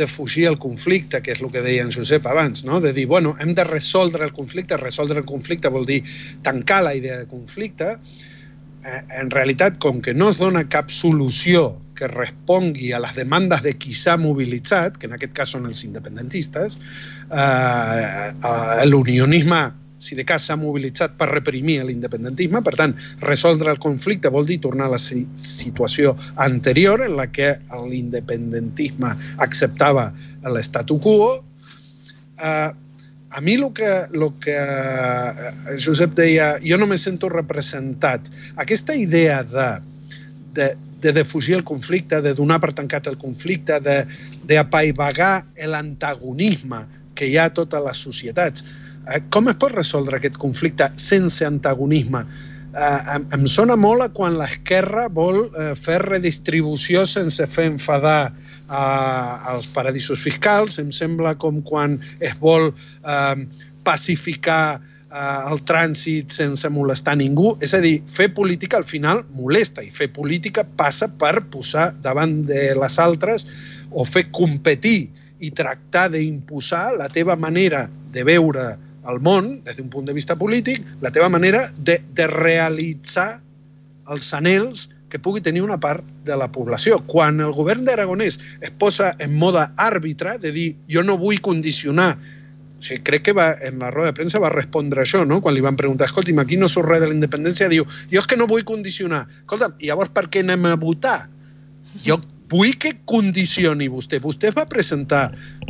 de 0.00 0.06
fugir 0.06 0.46
al 0.48 0.58
conflicte, 0.58 1.22
que 1.22 1.32
és 1.32 1.40
el 1.40 1.50
que 1.52 1.64
deia 1.64 1.84
en 1.84 1.92
Josep 1.92 2.26
abans, 2.26 2.64
no? 2.64 2.80
de 2.80 2.92
dir, 2.96 3.06
bueno, 3.06 3.34
hem 3.40 3.54
de 3.54 3.64
resoldre 3.64 4.24
el 4.24 4.32
conflicte, 4.32 4.76
resoldre 4.80 5.20
el 5.20 5.28
conflicte 5.28 5.72
vol 5.72 5.86
dir 5.88 6.02
tancar 6.46 6.82
la 6.84 6.94
idea 6.94 7.18
de 7.18 7.28
conflicte, 7.28 7.96
eh, 8.84 9.02
en 9.20 9.30
realitat, 9.30 9.78
com 9.78 10.00
que 10.00 10.14
no 10.14 10.30
es 10.32 10.40
dona 10.40 10.68
cap 10.68 10.92
solució 10.92 11.78
que 12.00 12.08
respongui 12.08 12.94
a 12.96 13.02
les 13.04 13.12
demandes 13.18 13.60
de 13.66 13.74
qui 13.76 13.92
s'ha 13.96 14.16
mobilitzat, 14.20 14.96
que 14.96 15.10
en 15.10 15.18
aquest 15.18 15.36
cas 15.36 15.52
són 15.56 15.68
els 15.68 15.84
independentistes, 15.84 16.78
eh, 17.28 18.86
l'unionisme 18.88 19.60
si 20.00 20.16
de 20.16 20.24
cas 20.24 20.46
s'ha 20.48 20.56
mobilitzat 20.56 21.12
per 21.20 21.28
reprimir 21.28 21.82
l'independentisme, 21.84 22.62
per 22.64 22.72
tant, 22.80 22.94
resoldre 23.20 23.70
el 23.74 23.78
conflicte 23.78 24.32
vol 24.32 24.48
dir 24.48 24.56
tornar 24.64 24.88
a 24.88 24.94
la 24.96 25.00
situació 25.00 26.14
anterior 26.40 27.04
en 27.04 27.18
la 27.18 27.28
que 27.28 27.52
l'independentisme 27.84 29.12
acceptava 29.44 30.08
l'estatu 30.56 30.96
quo. 31.04 31.34
Eh, 32.40 32.70
a 33.30 33.40
mi 33.44 33.54
el 33.54 33.68
que, 33.76 33.90
lo 34.10 34.32
que 34.40 34.56
eh, 34.56 35.52
Josep 35.78 36.16
deia, 36.16 36.56
jo 36.64 36.80
no 36.80 36.88
me 36.88 36.98
sento 36.98 37.28
representat. 37.28 38.24
Aquesta 38.56 38.96
idea 38.96 39.44
de, 39.44 39.68
de 40.56 40.72
de 41.00 41.12
defugir 41.16 41.56
el 41.56 41.64
conflicte, 41.64 42.20
de 42.22 42.34
donar 42.34 42.60
per 42.60 42.72
tancat 42.76 43.08
el 43.10 43.18
conflicte, 43.18 43.80
d'apaivagar 44.48 45.34
l'antagonisme 45.72 46.84
que 47.14 47.28
hi 47.28 47.36
ha 47.38 47.48
a 47.50 47.54
totes 47.56 47.82
les 47.84 48.04
societats. 48.08 48.64
Eh, 49.08 49.20
com 49.32 49.48
es 49.48 49.58
pot 49.60 49.74
resoldre 49.74 50.20
aquest 50.20 50.38
conflicte 50.40 50.90
sense 51.00 51.44
antagonisme? 51.46 52.24
Eh, 52.70 53.00
em, 53.16 53.26
em 53.34 53.46
sona 53.50 53.74
molt 53.76 54.04
a 54.04 54.10
quan 54.14 54.36
l'esquerra 54.38 55.08
vol 55.12 55.42
eh, 55.48 55.72
fer 55.74 55.98
redistribució 56.04 57.02
sense 57.08 57.46
fer 57.50 57.66
enfadar 57.72 58.32
els 58.70 59.66
paradisos 59.74 60.22
fiscals. 60.22 60.78
Em 60.78 60.92
sembla 60.94 61.34
com 61.34 61.58
quan 61.66 61.98
es 62.22 62.36
vol 62.38 62.70
eh, 62.70 63.36
pacificar 63.82 64.78
eh, 65.10 65.52
el 65.52 65.62
trànsit 65.66 66.32
sense 66.34 66.70
molestar 66.72 67.16
ningú. 67.18 67.56
És 67.62 67.74
a 67.74 67.82
dir, 67.82 67.98
fer 68.06 68.30
política 68.34 68.78
al 68.80 68.86
final 68.88 69.24
molesta 69.36 69.84
i 69.84 69.90
fer 69.94 70.10
política 70.14 70.64
passa 70.64 71.10
per 71.10 71.40
posar 71.52 71.90
davant 72.02 72.40
de 72.48 72.70
les 72.78 72.98
altres 73.02 73.46
o 73.90 74.06
fer 74.06 74.28
competir 74.30 75.10
i 75.40 75.50
tractar 75.56 76.10
d'imposar 76.12 76.94
la 76.98 77.08
teva 77.08 77.36
manera 77.36 77.86
de 78.12 78.24
veure 78.24 78.74
el 79.08 79.20
món 79.24 79.60
des 79.64 79.78
d'un 79.78 79.88
punt 79.88 80.06
de 80.06 80.12
vista 80.12 80.36
polític, 80.36 80.84
la 81.00 81.10
teva 81.10 81.30
manera 81.32 81.62
de, 81.78 81.98
de 82.14 82.26
realitzar 82.28 83.40
els 84.10 84.32
anels 84.36 84.90
que 85.10 85.18
pugui 85.18 85.42
tenir 85.42 85.62
una 85.64 85.80
part 85.82 86.04
de 86.24 86.36
la 86.38 86.50
població. 86.52 87.00
Quan 87.10 87.40
el 87.42 87.54
govern 87.56 87.84
d'Aragonès 87.86 88.38
es 88.60 88.70
posa 88.78 89.10
en 89.18 89.34
mode 89.38 89.64
àrbitre, 89.76 90.36
de 90.38 90.52
dir 90.54 90.68
jo 90.92 91.02
no 91.02 91.18
vull 91.18 91.40
condicionar 91.42 92.12
o 92.80 92.82
sigui, 92.82 93.02
crec 93.04 93.26
que 93.28 93.32
va, 93.36 93.50
en 93.60 93.78
la 93.78 93.90
roda 93.92 94.08
de 94.08 94.16
premsa 94.16 94.40
va 94.40 94.48
respondre 94.52 95.02
això, 95.02 95.26
no? 95.28 95.42
Quan 95.44 95.54
li 95.54 95.60
van 95.64 95.76
preguntar, 95.76 96.08
escolti'm, 96.08 96.40
aquí 96.40 96.56
no 96.56 96.68
surt 96.68 96.88
res 96.88 97.02
de 97.02 97.10
la 97.10 97.16
independència, 97.16 97.68
diu, 97.68 97.84
jo 97.84 98.22
és 98.22 98.28
que 98.28 98.38
no 98.40 98.48
vull 98.48 98.64
condicionar. 98.64 99.26
Escolta'm, 99.42 99.76
i 99.84 99.90
llavors 99.90 100.14
per 100.16 100.30
què 100.32 100.40
anem 100.40 100.64
a 100.70 100.78
votar? 100.80 101.18
Jo 102.06 102.16
vull 102.50 102.72
que 102.80 102.94
condicioni 103.04 103.90
vostè. 103.92 104.22
Vostè 104.24 104.54
va 104.56 104.64
presentar 104.70 105.26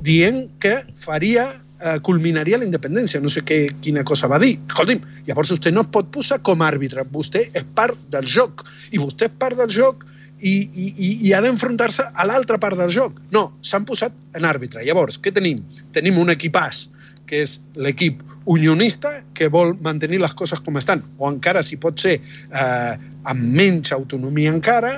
dient 0.06 0.44
que 0.62 0.76
faria 1.02 1.48
eh, 1.50 1.98
culminaria 2.06 2.60
la 2.60 2.68
independència, 2.68 3.20
no 3.20 3.32
sé 3.32 3.42
què, 3.42 3.58
quina 3.82 4.06
cosa 4.06 4.30
va 4.30 4.38
dir. 4.38 4.54
Escolti'm, 4.68 5.02
llavors 5.26 5.50
vostè 5.56 5.74
no 5.74 5.82
es 5.82 5.90
pot 5.90 6.14
posar 6.14 6.38
com 6.46 6.62
a 6.62 6.70
àrbitre, 6.70 7.04
vostè 7.10 7.42
és 7.50 7.66
part 7.74 7.98
del 8.14 8.30
joc, 8.30 8.62
i 8.94 9.02
vostè 9.02 9.26
és 9.32 9.36
part 9.42 9.58
del 9.58 9.74
joc 9.74 10.06
i, 10.38 10.54
i, 10.70 11.10
i 11.26 11.34
ha 11.34 11.42
d'enfrontar-se 11.44 12.06
a 12.14 12.24
l'altra 12.30 12.62
part 12.62 12.78
del 12.78 12.94
joc. 12.94 13.18
No, 13.34 13.48
s'han 13.66 13.84
posat 13.88 14.14
en 14.38 14.46
àrbitre. 14.48 14.86
Llavors, 14.86 15.18
què 15.20 15.34
tenim? 15.34 15.58
Tenim 15.92 16.22
un 16.22 16.32
equipàs 16.32 16.86
que 17.30 17.44
és 17.46 17.60
l'equip 17.78 18.24
unionista 18.50 19.12
que 19.36 19.48
vol 19.52 19.76
mantenir 19.84 20.18
les 20.22 20.34
coses 20.34 20.58
com 20.66 20.78
estan, 20.80 21.04
o 21.18 21.28
encara, 21.30 21.62
si 21.62 21.78
pot 21.78 22.00
ser, 22.02 22.16
eh, 22.18 22.94
amb 23.30 23.54
menys 23.54 23.92
autonomia 23.94 24.50
encara. 24.50 24.96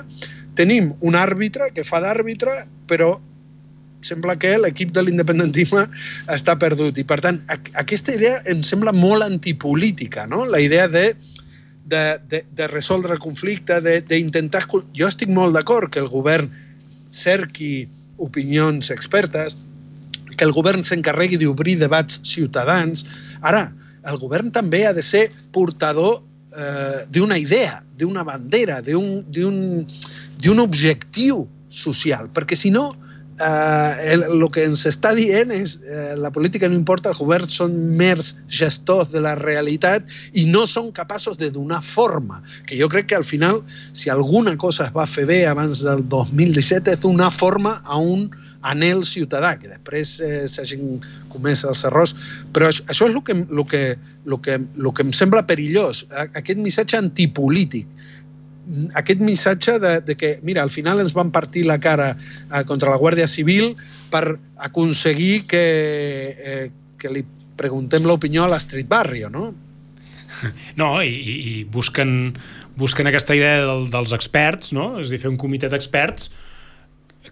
Tenim 0.57 0.93
un 1.01 1.19
àrbitre 1.19 1.69
que 1.77 1.85
fa 1.85 2.01
d'àrbitre, 2.01 2.55
però 2.89 3.19
sembla 4.03 4.35
que 4.41 4.57
l'equip 4.59 4.91
de 4.97 5.05
l'independentisme 5.05 5.85
està 6.33 6.57
perdut. 6.59 6.99
I, 6.99 7.05
per 7.07 7.21
tant, 7.25 7.39
aquesta 7.79 8.15
idea 8.17 8.41
em 8.51 8.65
sembla 8.67 8.95
molt 8.97 9.27
antipolítica, 9.27 10.27
no? 10.27 10.45
La 10.49 10.61
idea 10.61 10.89
de, 10.91 11.13
de, 11.85 12.03
de, 12.29 12.43
de 12.51 12.69
resoldre 12.73 13.15
el 13.15 13.23
conflicte, 13.23 13.79
d'intentar... 14.09 14.65
Jo 14.99 15.11
estic 15.11 15.31
molt 15.31 15.55
d'acord 15.57 15.93
que 15.93 16.03
el 16.03 16.11
govern 16.13 16.51
cerqui 17.13 17.89
opinions 18.23 18.91
expertes, 18.95 19.57
que 20.37 20.45
el 20.45 20.55
govern 20.57 20.85
s'encarregui 20.85 21.39
d'obrir 21.41 21.79
debats 21.81 22.21
ciutadans. 22.27 23.05
Ara, 23.41 23.69
el 24.09 24.19
govern 24.19 24.51
també 24.55 24.85
ha 24.87 24.93
de 24.97 25.05
ser 25.05 25.29
portador 25.55 26.21
eh, 26.57 27.05
d'una 27.11 27.39
idea, 27.39 27.81
d'una 27.99 28.25
bandera, 28.27 28.81
d'un 28.83 30.65
objectiu 30.67 31.47
social, 31.73 32.29
perquè 32.35 32.59
si 32.59 32.71
no, 32.71 32.91
eh, 33.41 34.13
el, 34.13 34.25
el 34.29 34.45
que 34.53 34.65
ens 34.69 34.85
està 34.89 35.13
dient 35.17 35.53
és 35.55 35.77
eh, 35.81 36.13
la 36.21 36.33
política 36.35 36.69
no 36.69 36.77
importa, 36.77 37.13
els 37.13 37.23
governs 37.23 37.57
són 37.61 37.75
mers 37.99 38.35
gestors 38.51 39.13
de 39.13 39.23
la 39.25 39.35
realitat 39.39 40.07
i 40.39 40.47
no 40.51 40.67
són 40.69 40.93
capaços 40.93 41.39
de 41.41 41.51
donar 41.55 41.83
forma, 41.85 42.43
que 42.69 42.79
jo 42.79 42.91
crec 42.93 43.11
que 43.13 43.19
al 43.19 43.27
final, 43.27 43.63
si 43.93 44.11
alguna 44.11 44.57
cosa 44.57 44.89
es 44.89 44.97
va 44.97 45.09
fer 45.09 45.27
bé 45.31 45.45
abans 45.49 45.85
del 45.87 46.05
2017 46.09 46.97
és 46.97 47.05
donar 47.05 47.33
forma 47.33 47.81
a 47.85 47.99
un 47.99 48.31
anel 48.63 49.05
ciutadà, 49.09 49.57
que 49.59 49.71
després 49.71 50.17
eh, 50.23 50.47
s'hagin 50.51 51.01
comès 51.33 51.65
els 51.69 51.85
errors. 51.89 52.15
Però 52.55 52.71
això, 52.71 52.87
això 52.89 53.09
és 53.11 53.15
el 53.15 53.23
que, 53.27 53.37
el, 53.43 53.63
que, 53.69 53.85
el, 54.27 54.39
que, 54.45 54.59
el 54.59 54.91
que 54.95 55.07
em 55.07 55.13
sembla 55.17 55.47
perillós, 55.49 56.07
aquest 56.25 56.59
missatge 56.63 57.01
antipolític 57.01 57.89
aquest 58.95 59.21
missatge 59.21 59.79
de, 59.83 60.01
de 60.07 60.15
que, 60.17 60.37
mira, 60.47 60.63
al 60.63 60.71
final 60.71 61.01
ens 61.03 61.13
van 61.17 61.33
partir 61.35 61.65
la 61.67 61.81
cara 61.83 62.13
eh, 62.15 62.63
contra 62.69 62.93
la 62.93 62.99
Guàrdia 63.01 63.27
Civil 63.27 63.75
per 64.13 64.39
aconseguir 64.63 65.47
que, 65.51 65.65
eh, 66.31 66.71
que 66.99 67.11
li 67.11 67.25
preguntem 67.59 68.07
l'opinió 68.07 68.45
a 68.47 68.53
l'Street 68.53 68.89
Barrio, 68.89 69.31
no? 69.31 69.51
No, 70.79 70.95
i, 71.03 71.11
i 71.11 71.53
busquen, 71.71 72.37
busquen 72.79 73.11
aquesta 73.11 73.35
idea 73.39 73.61
del, 73.67 73.89
dels 73.93 74.15
experts, 74.17 74.73
no? 74.75 74.95
És 75.03 75.11
a 75.11 75.15
dir, 75.15 75.21
fer 75.23 75.31
un 75.31 75.39
comitè 75.41 75.71
d'experts 75.71 76.31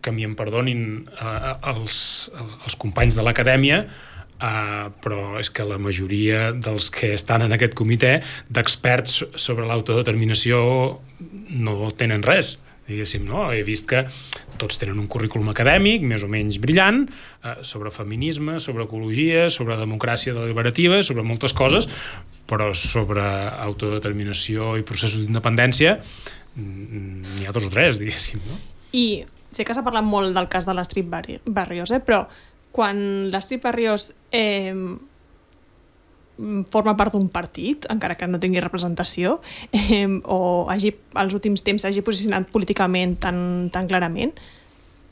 que 0.02 0.12
mi 0.14 0.26
em 0.28 0.36
perdonin 0.38 0.86
eh, 1.12 1.52
els, 1.72 2.30
els 2.64 2.78
companys 2.80 3.18
de 3.18 3.26
l'acadèmia, 3.26 3.84
Uh, 4.40 4.88
però 5.04 5.34
és 5.36 5.50
que 5.52 5.66
la 5.68 5.76
majoria 5.76 6.46
dels 6.56 6.86
que 6.88 7.10
estan 7.12 7.42
en 7.44 7.52
aquest 7.52 7.74
comitè 7.76 8.22
d'experts 8.48 9.18
sobre 9.36 9.66
l'autodeterminació 9.68 10.62
no 11.60 11.90
tenen 11.92 12.24
res 12.24 12.54
diguéssim, 12.90 13.26
no? 13.28 13.48
He 13.54 13.62
vist 13.66 13.86
que 13.90 14.04
tots 14.60 14.78
tenen 14.80 14.98
un 15.00 15.08
currículum 15.10 15.50
acadèmic, 15.52 16.04
més 16.06 16.24
o 16.26 16.30
menys 16.30 16.58
brillant, 16.62 17.04
eh, 17.44 17.54
sobre 17.66 17.92
feminisme, 17.94 18.58
sobre 18.60 18.84
ecologia, 18.84 19.48
sobre 19.50 19.78
democràcia 19.80 20.34
deliberativa, 20.36 21.02
sobre 21.06 21.24
moltes 21.26 21.54
coses, 21.56 21.88
però 22.50 22.72
sobre 22.74 23.24
autodeterminació 23.68 24.76
i 24.78 24.86
processos 24.86 25.22
d'independència 25.22 25.98
n'hi 26.60 27.46
ha 27.46 27.52
dos 27.54 27.68
o 27.68 27.70
tres, 27.70 28.00
diguéssim, 28.00 28.40
no? 28.42 28.58
I 28.92 29.22
sé 29.50 29.64
que 29.66 29.74
s'ha 29.74 29.84
parlat 29.86 30.06
molt 30.06 30.34
del 30.36 30.48
cas 30.48 30.66
de 30.66 30.74
l'Strip 30.74 31.10
Barrios, 31.10 31.90
eh? 31.90 32.00
però 32.00 32.24
quan 32.72 33.30
l'Astrid 33.30 33.62
Barrios 33.62 34.14
eh, 34.30 34.74
forma 36.70 36.94
part 36.96 37.12
d'un 37.12 37.28
partit, 37.28 37.84
encara 37.92 38.16
que 38.16 38.28
no 38.30 38.40
tingui 38.40 38.62
representació, 38.62 39.40
eh, 39.72 40.06
o 40.24 40.66
hagi, 40.70 40.94
als 41.18 41.34
últims 41.36 41.64
temps 41.66 41.84
hagi 41.84 42.04
posicionat 42.06 42.48
políticament 42.52 43.18
tan, 43.20 43.68
tan 43.74 43.90
clarament, 43.90 44.38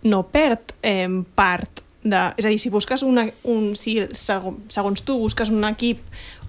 no 0.06 0.22
perd 0.30 0.74
eh, 0.82 1.10
part 1.34 1.82
de... 2.02 2.22
És 2.38 2.46
a 2.46 2.52
dir, 2.52 2.60
si 2.62 2.70
busques 2.70 3.02
una, 3.02 3.26
un... 3.44 3.74
Si, 3.76 3.98
segons, 4.14 5.02
tu 5.04 5.18
busques 5.18 5.50
un 5.50 5.66
equip 5.68 6.00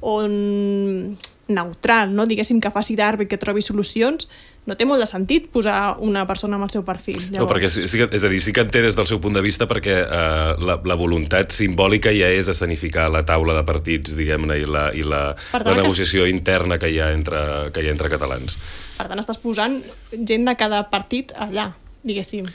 on 0.06 1.17
neutral, 1.49 2.13
no? 2.13 2.28
diguéssim 2.30 2.62
que 2.62 2.71
faci 2.71 2.93
d'àrbitre, 2.95 3.34
que 3.34 3.41
trobi 3.41 3.65
solucions, 3.65 4.30
no 4.69 4.77
té 4.77 4.86
molt 4.86 5.01
de 5.01 5.08
sentit 5.10 5.49
posar 5.53 5.97
una 6.05 6.25
persona 6.29 6.60
amb 6.60 6.67
el 6.67 6.73
seu 6.73 6.86
perfil. 6.86 7.17
Llavors. 7.17 7.39
No, 7.41 7.47
perquè 7.49 7.71
sí, 7.73 7.88
sí, 7.89 8.01
és 8.05 8.25
a 8.25 8.32
dir, 8.32 8.41
sí 8.45 8.53
que 8.55 8.63
en 8.65 8.71
té 8.73 8.84
des 8.86 8.97
del 8.97 9.10
seu 9.10 9.21
punt 9.23 9.36
de 9.36 9.43
vista 9.45 9.67
perquè 9.69 9.97
eh, 10.03 10.53
la, 10.62 10.77
la 10.86 10.99
voluntat 10.99 11.55
simbòlica 11.55 12.13
ja 12.15 12.29
és 12.36 12.51
escenificar 12.51 13.10
la 13.12 13.23
taula 13.27 13.58
de 13.58 13.65
partits, 13.67 14.15
diguem-ne, 14.19 14.60
i, 14.62 14.69
la, 14.69 14.89
i 14.93 15.05
la, 15.05 15.23
la 15.65 15.75
negociació 15.82 16.27
que... 16.27 16.36
interna 16.36 16.79
que 16.82 16.93
hi, 16.93 17.01
ha 17.01 17.12
entre, 17.15 17.41
que 17.73 17.84
hi 17.84 17.89
ha 17.89 17.95
entre 17.97 18.13
catalans. 18.13 18.60
Per 18.99 19.08
tant, 19.10 19.21
estàs 19.21 19.41
posant 19.41 19.79
gent 20.13 20.45
de 20.45 20.58
cada 20.60 20.84
partit 20.91 21.34
allà, 21.39 21.71
diguéssim. 22.05 22.49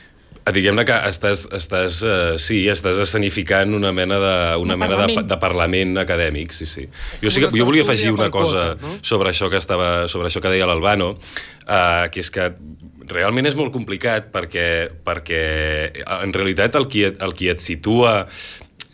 Ah, 0.44 0.52
diguem-ne 0.52 0.84
que 0.84 0.96
estàs, 1.08 1.46
estàs, 1.56 2.02
uh, 2.04 2.34
sí, 2.36 2.58
estàs 2.68 2.98
escenificant 3.00 3.72
una 3.72 3.94
mena 3.96 4.18
de, 4.20 4.34
una 4.60 4.76
mena 4.76 4.98
de, 5.00 5.22
de 5.24 5.38
parlament 5.40 5.96
acadèmic, 6.02 6.52
sí, 6.52 6.68
sí. 6.68 6.84
Jo, 7.22 7.32
sí 7.32 7.40
que, 7.40 7.48
jo 7.48 7.64
volia 7.64 7.86
afegir 7.86 8.12
una 8.12 8.28
cosa 8.34 8.74
sobre 9.00 9.32
això 9.32 9.48
que 9.48 9.56
estava, 9.56 10.04
sobre 10.12 10.28
això 10.28 10.44
que 10.44 10.52
deia 10.52 10.68
l'Albano, 10.68 11.14
uh, 11.16 12.04
que 12.12 12.20
és 12.20 12.28
que 12.34 12.50
realment 13.08 13.48
és 13.48 13.56
molt 13.56 13.72
complicat 13.72 14.28
perquè, 14.34 14.68
perquè 15.04 15.40
en 16.20 16.36
realitat 16.36 16.76
el 16.76 16.90
qui, 16.92 17.06
el 17.08 17.34
qui 17.36 17.48
et 17.52 17.64
situa 17.64 18.18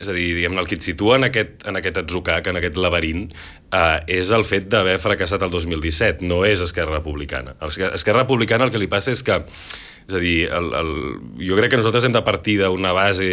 és 0.01 0.09
a 0.09 0.15
dir, 0.17 0.31
diguem 0.39 0.57
el 0.57 0.69
que 0.71 0.79
et 0.79 0.87
situa 0.87 1.19
en 1.19 1.27
aquest, 1.27 1.67
en 1.69 1.77
aquest 1.77 1.99
atzucac, 2.01 2.47
en 2.49 2.57
aquest 2.57 2.79
laberint, 2.81 3.27
eh, 3.69 3.99
és 4.21 4.31
el 4.33 4.47
fet 4.49 4.71
d'haver 4.73 4.97
fracassat 5.03 5.43
el 5.45 5.53
2017, 5.53 6.25
no 6.25 6.41
és 6.49 6.63
Esquerra 6.65 6.97
Republicana. 6.97 7.53
Esquerra 7.69 8.23
Republicana 8.23 8.65
el 8.65 8.73
que 8.73 8.81
li 8.81 8.89
passa 8.89 9.13
és 9.13 9.21
que 9.27 9.43
és 10.09 10.17
a 10.17 10.23
dir, 10.23 10.39
el, 10.49 10.73
el, 10.81 10.95
jo 11.49 11.59
crec 11.59 11.75
que 11.75 11.83
nosaltres 11.83 12.09
hem 12.09 12.17
de 12.17 12.25
partir 12.27 12.61
d'una 12.63 12.95
base 12.97 13.31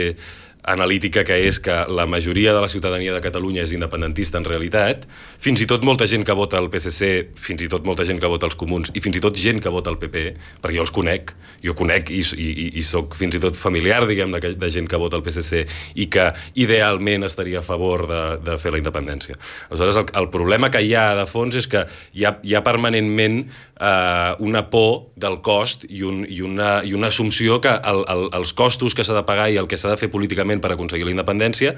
analítica 0.68 1.24
que 1.24 1.38
és 1.48 1.62
que 1.64 1.74
la 1.88 2.06
majoria 2.06 2.54
de 2.54 2.62
la 2.62 2.68
ciutadania 2.68 3.14
de 3.16 3.22
Catalunya 3.24 3.64
és 3.64 3.72
independentista 3.72 4.38
en 4.38 4.46
realitat, 4.46 5.06
fins 5.40 5.62
i 5.64 5.68
tot 5.70 5.86
molta 5.88 6.06
gent 6.12 6.26
que 6.28 6.36
vota 6.36 6.60
el 6.60 6.68
PSC, 6.70 7.32
fins 7.40 7.64
i 7.64 7.70
tot 7.72 7.88
molta 7.88 8.04
gent 8.06 8.20
que 8.20 8.28
vota 8.28 8.50
els 8.50 8.58
comuns 8.60 8.92
i 8.94 9.04
fins 9.04 9.16
i 9.16 9.24
tot 9.24 9.40
gent 9.40 9.62
que 9.64 9.72
vota 9.72 9.90
el 9.94 10.00
PP, 10.02 10.26
perquè 10.62 10.76
jo 10.76 10.84
els 10.84 10.92
conec, 10.92 11.32
jo 11.64 11.76
conec 11.78 12.12
i, 12.12 12.20
i, 12.20 12.68
i 12.82 12.84
sóc 12.84 13.16
fins 13.16 13.40
i 13.40 13.42
tot 13.44 13.56
familiar, 13.56 14.04
diguem 14.10 14.36
de, 14.36 14.54
de 14.60 14.72
gent 14.74 14.92
que 14.92 15.00
vota 15.00 15.16
el 15.16 15.24
PSC 15.24 15.64
i 15.96 16.10
que 16.12 16.28
idealment 16.60 17.24
estaria 17.24 17.64
a 17.64 17.66
favor 17.66 18.04
de, 18.12 18.22
de 18.44 18.60
fer 18.60 18.76
la 18.76 18.84
independència. 18.84 19.40
Aleshores, 19.70 20.04
el, 20.04 20.12
el 20.20 20.30
problema 20.36 20.72
que 20.74 20.84
hi 20.84 20.92
ha 21.00 21.14
de 21.22 21.28
fons 21.32 21.56
és 21.56 21.72
que 21.72 21.86
hi 22.12 22.28
ha, 22.28 22.36
hi 22.44 22.60
ha 22.60 22.66
permanentment 22.66 23.46
eh, 23.80 24.36
una 24.40 24.70
por 24.70 25.10
del 25.16 25.40
cost 25.42 25.86
i, 25.90 26.04
un, 26.04 26.24
i, 26.28 26.42
una, 26.42 26.82
i 26.84 26.94
una 26.98 27.12
assumpció 27.12 27.60
que 27.62 27.72
el, 27.72 28.04
el, 28.10 28.28
els 28.38 28.54
costos 28.58 28.96
que 28.96 29.06
s'ha 29.06 29.18
de 29.18 29.26
pagar 29.28 29.50
i 29.54 29.60
el 29.62 29.70
que 29.70 29.78
s'ha 29.78 29.94
de 29.94 30.00
fer 30.02 30.10
políticament 30.14 30.62
per 30.64 30.74
aconseguir 30.74 31.08
la 31.08 31.14
independència, 31.16 31.76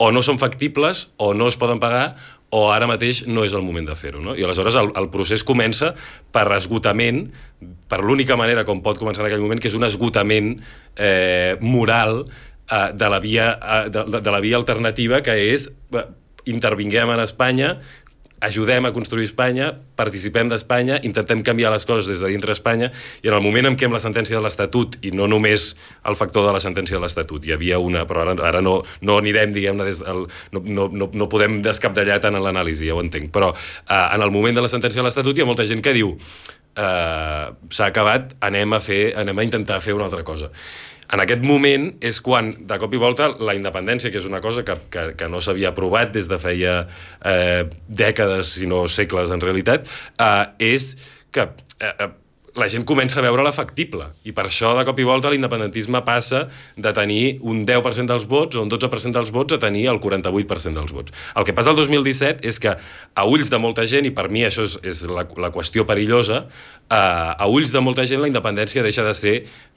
o 0.00 0.10
no 0.14 0.22
són 0.26 0.38
factibles, 0.40 1.08
o 1.18 1.32
no 1.34 1.48
es 1.50 1.58
poden 1.60 1.82
pagar, 1.82 2.14
o 2.50 2.64
ara 2.74 2.88
mateix 2.90 3.22
no 3.30 3.44
és 3.46 3.54
el 3.54 3.62
moment 3.62 3.86
de 3.86 3.96
fer-ho. 3.98 4.20
No? 4.22 4.34
I 4.34 4.44
aleshores 4.46 4.78
el, 4.78 4.90
el 4.98 5.10
procés 5.12 5.44
comença 5.46 5.92
per 6.34 6.48
esgotament, 6.56 7.28
per 7.90 8.00
l'única 8.02 8.38
manera 8.38 8.64
com 8.66 8.82
pot 8.82 8.98
començar 8.98 9.22
en 9.22 9.30
aquell 9.30 9.42
moment, 9.42 9.62
que 9.62 9.70
és 9.70 9.78
un 9.78 9.86
esgotament 9.86 10.56
eh, 10.96 11.54
moral 11.62 12.24
eh, 12.24 12.88
de, 12.94 13.10
la 13.12 13.20
via, 13.22 13.52
eh, 13.54 13.84
de, 13.94 14.06
de 14.18 14.34
la 14.34 14.42
via 14.42 14.58
alternativa, 14.58 15.22
que 15.22 15.36
és 15.52 15.68
eh, 15.94 16.08
intervinguem 16.50 17.12
en 17.14 17.22
Espanya, 17.22 17.74
ajudem 18.40 18.86
a 18.88 18.92
construir 18.92 19.24
Espanya, 19.28 19.70
participem 19.96 20.48
d'Espanya, 20.48 20.98
intentem 21.06 21.42
canviar 21.44 21.72
les 21.74 21.84
coses 21.86 22.08
des 22.08 22.20
de 22.20 22.30
dintre 22.32 22.52
Espanya, 22.56 22.90
i 23.22 23.28
en 23.28 23.36
el 23.36 23.42
moment 23.44 23.70
en 23.70 23.76
què 23.76 23.88
amb 23.88 23.96
la 23.96 24.02
sentència 24.02 24.38
de 24.38 24.42
l'Estatut, 24.44 24.96
i 25.04 25.12
no 25.16 25.28
només 25.28 25.74
el 26.08 26.16
factor 26.16 26.46
de 26.48 26.54
la 26.56 26.62
sentència 26.64 26.96
de 26.96 27.02
l'Estatut, 27.04 27.44
hi 27.44 27.52
havia 27.56 27.78
una, 27.78 28.06
però 28.08 28.24
ara, 28.24 28.36
ara 28.48 28.62
no, 28.64 28.80
no 29.04 29.18
anirem, 29.20 29.52
diguem-ne, 29.56 29.88
des 29.88 30.04
del... 30.04 30.24
No, 30.52 30.64
no, 30.64 30.88
no, 30.88 31.10
no 31.12 31.28
podem 31.30 31.60
descapdallar 31.64 32.20
tant 32.24 32.38
en 32.38 32.44
l'anàlisi, 32.44 32.88
ja 32.88 32.96
ho 32.96 33.04
entenc, 33.04 33.28
però 33.34 33.52
eh, 33.52 34.06
en 34.14 34.24
el 34.24 34.32
moment 34.32 34.56
de 34.56 34.64
la 34.64 34.72
sentència 34.72 35.02
de 35.02 35.08
l'Estatut 35.08 35.36
hi 35.36 35.44
ha 35.44 35.50
molta 35.50 35.68
gent 35.68 35.84
que 35.84 35.94
diu 35.96 36.16
eh, 36.76 37.46
s'ha 37.70 37.90
acabat, 37.90 38.36
anem 38.46 38.76
a, 38.76 38.80
fer, 38.84 39.02
anem 39.20 39.38
a 39.38 39.46
intentar 39.46 39.80
fer 39.84 39.96
una 39.96 40.08
altra 40.08 40.22
cosa. 40.26 40.50
En 41.10 41.22
aquest 41.22 41.42
moment 41.42 41.88
és 42.06 42.20
quan, 42.22 42.52
de 42.66 42.78
cop 42.78 42.94
i 42.94 43.00
volta, 43.02 43.32
la 43.42 43.56
independència, 43.58 44.12
que 44.12 44.20
és 44.22 44.28
una 44.28 44.42
cosa 44.44 44.62
que, 44.66 44.76
que, 44.94 45.04
que 45.18 45.28
no 45.30 45.42
s'havia 45.42 45.72
aprovat 45.74 46.14
des 46.14 46.30
de 46.30 46.38
feia 46.38 46.76
eh, 47.26 47.66
dècades, 47.88 48.54
si 48.60 48.70
no 48.70 48.84
segles 48.86 49.34
en 49.34 49.42
realitat, 49.42 49.90
eh, 50.18 50.72
és 50.72 50.94
que 51.34 51.50
eh, 51.80 51.94
eh 51.98 52.10
la 52.58 52.66
gent 52.68 52.84
comença 52.86 53.20
a 53.20 53.22
veure-la 53.22 53.52
factible. 53.54 54.08
I 54.26 54.32
per 54.34 54.46
això, 54.48 54.72
de 54.76 54.84
cop 54.86 54.98
i 54.98 55.06
volta, 55.06 55.30
l'independentisme 55.30 56.00
passa 56.06 56.42
de 56.76 56.92
tenir 56.96 57.38
un 57.46 57.62
10% 57.66 58.10
dels 58.10 58.26
vots 58.30 58.58
o 58.58 58.64
un 58.64 58.70
12% 58.72 59.14
dels 59.14 59.30
vots 59.34 59.54
a 59.54 59.60
tenir 59.62 59.86
el 59.92 60.00
48% 60.02 60.74
dels 60.74 60.94
vots. 60.94 61.14
El 61.38 61.46
que 61.46 61.54
passa 61.56 61.70
el 61.70 61.78
2017 61.78 62.46
és 62.48 62.58
que, 62.62 62.74
a 63.14 63.26
ulls 63.26 63.52
de 63.52 63.60
molta 63.62 63.86
gent, 63.90 64.08
i 64.08 64.14
per 64.14 64.28
mi 64.34 64.44
això 64.46 64.66
és, 64.66 64.78
és 64.82 65.04
la, 65.10 65.26
la 65.40 65.52
qüestió 65.54 65.86
perillosa, 65.86 66.46
eh, 66.90 66.96
a 66.96 67.46
ulls 67.50 67.74
de 67.74 67.84
molta 67.84 68.06
gent 68.10 68.22
la 68.22 68.30
independència 68.30 68.84
deixa 68.86 69.06
de 69.06 69.14
ser 69.14 69.36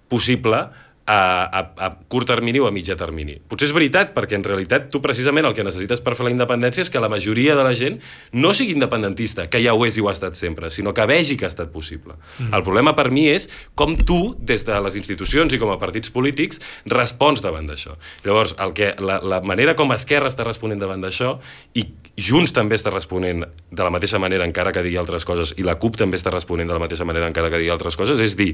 possible 0.10 0.66
a, 1.06 1.44
a, 1.44 1.62
a 1.86 1.90
curt 2.08 2.28
termini 2.28 2.62
o 2.64 2.68
a 2.68 2.72
mitjà 2.72 2.96
termini. 3.00 3.36
Potser 3.50 3.68
és 3.68 3.76
veritat, 3.76 4.14
perquè 4.16 4.38
en 4.38 4.46
realitat 4.46 4.88
tu 4.94 5.02
precisament 5.04 5.48
el 5.50 5.56
que 5.58 5.66
necessites 5.66 6.02
per 6.04 6.16
fer 6.16 6.28
la 6.28 6.34
independència 6.34 6.86
és 6.86 6.92
que 6.92 7.02
la 7.04 7.10
majoria 7.12 7.58
de 7.60 7.66
la 7.66 7.74
gent 7.76 8.00
no 8.40 8.54
sigui 8.56 8.76
independentista, 8.78 9.50
que 9.52 9.62
ja 9.64 9.76
ho 9.76 9.84
és 9.88 9.98
i 10.00 10.04
ho 10.04 10.08
ha 10.08 10.16
estat 10.16 10.40
sempre, 10.40 10.72
sinó 10.72 10.94
que 10.96 11.08
vegi 11.10 11.36
que 11.40 11.48
ha 11.48 11.52
estat 11.52 11.74
possible. 11.74 12.16
Mm. 12.40 12.54
El 12.56 12.64
problema 12.64 12.96
per 12.96 13.10
mi 13.12 13.28
és 13.32 13.50
com 13.76 13.98
tu, 14.00 14.36
des 14.40 14.64
de 14.68 14.80
les 14.86 14.96
institucions 15.00 15.54
i 15.54 15.60
com 15.60 15.74
a 15.74 15.80
partits 15.82 16.14
polítics, 16.14 16.62
respons 16.88 17.44
davant 17.44 17.68
d'això. 17.68 17.98
Llavors, 18.24 18.56
el 18.64 18.74
que, 18.78 18.94
la, 19.04 19.20
la 19.20 19.44
manera 19.44 19.76
com 19.76 19.92
Esquerra 19.96 20.32
està 20.32 20.48
responent 20.48 20.80
davant 20.80 21.04
d'això 21.04 21.36
i 21.76 21.88
Junts 22.14 22.52
també 22.54 22.78
està 22.78 22.92
responent 22.94 23.42
de 23.74 23.82
la 23.82 23.90
mateixa 23.90 24.20
manera 24.22 24.46
encara 24.46 24.70
que 24.72 24.84
digui 24.86 25.00
altres 25.02 25.26
coses 25.26 25.56
i 25.58 25.64
la 25.66 25.80
CUP 25.82 25.96
també 25.98 26.20
està 26.20 26.30
responent 26.30 26.70
de 26.70 26.76
la 26.76 26.82
mateixa 26.84 27.08
manera 27.10 27.26
encara 27.26 27.50
que 27.50 27.58
digui 27.58 27.72
altres 27.74 27.98
coses, 27.98 28.22
és 28.22 28.36
dir, 28.38 28.52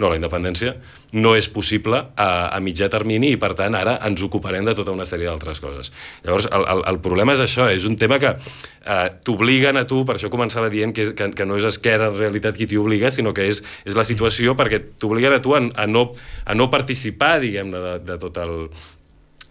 no, 0.00 0.08
la 0.08 0.16
independència 0.16 0.78
no 1.12 1.34
és 1.36 1.50
possible 1.52 1.91
a, 2.00 2.28
a 2.54 2.60
mitjà 2.64 2.88
termini 2.92 3.32
i 3.34 3.40
per 3.40 3.52
tant 3.58 3.76
ara 3.78 3.98
ens 4.06 4.22
ocuparem 4.24 4.64
de 4.66 4.74
tota 4.78 4.94
una 4.94 5.06
sèrie 5.08 5.28
d'altres 5.28 5.60
coses. 5.62 5.92
Llavors 6.26 6.48
el, 6.50 6.66
el, 6.74 6.84
el 6.92 7.00
problema 7.04 7.36
és 7.36 7.44
això, 7.44 7.68
és 7.72 7.86
un 7.88 7.98
tema 8.00 8.20
que 8.22 8.32
eh, 8.36 9.08
t'obliguen 9.26 9.80
a 9.80 9.84
tu, 9.88 10.02
per 10.08 10.16
això 10.18 10.30
començava 10.32 10.70
dient 10.72 10.94
que, 10.96 11.10
que, 11.18 11.30
que 11.36 11.48
no 11.48 11.58
és 11.60 11.68
Esquerra 11.68 12.10
en 12.12 12.18
realitat 12.18 12.58
qui 12.58 12.68
t'hi 12.70 12.80
obliga, 12.80 13.12
sinó 13.14 13.34
que 13.36 13.46
és, 13.50 13.62
és 13.84 13.98
la 13.98 14.06
situació 14.08 14.56
perquè 14.58 14.82
t'obliguen 15.02 15.38
a 15.38 15.42
tu 15.44 15.56
a, 15.58 15.62
a, 15.62 15.86
no, 15.90 16.08
a 16.44 16.58
no 16.58 16.70
participar, 16.72 17.38
diguem-ne, 17.44 17.86
de, 17.86 17.94
de 18.12 18.18
tot 18.22 18.42
el, 18.42 18.56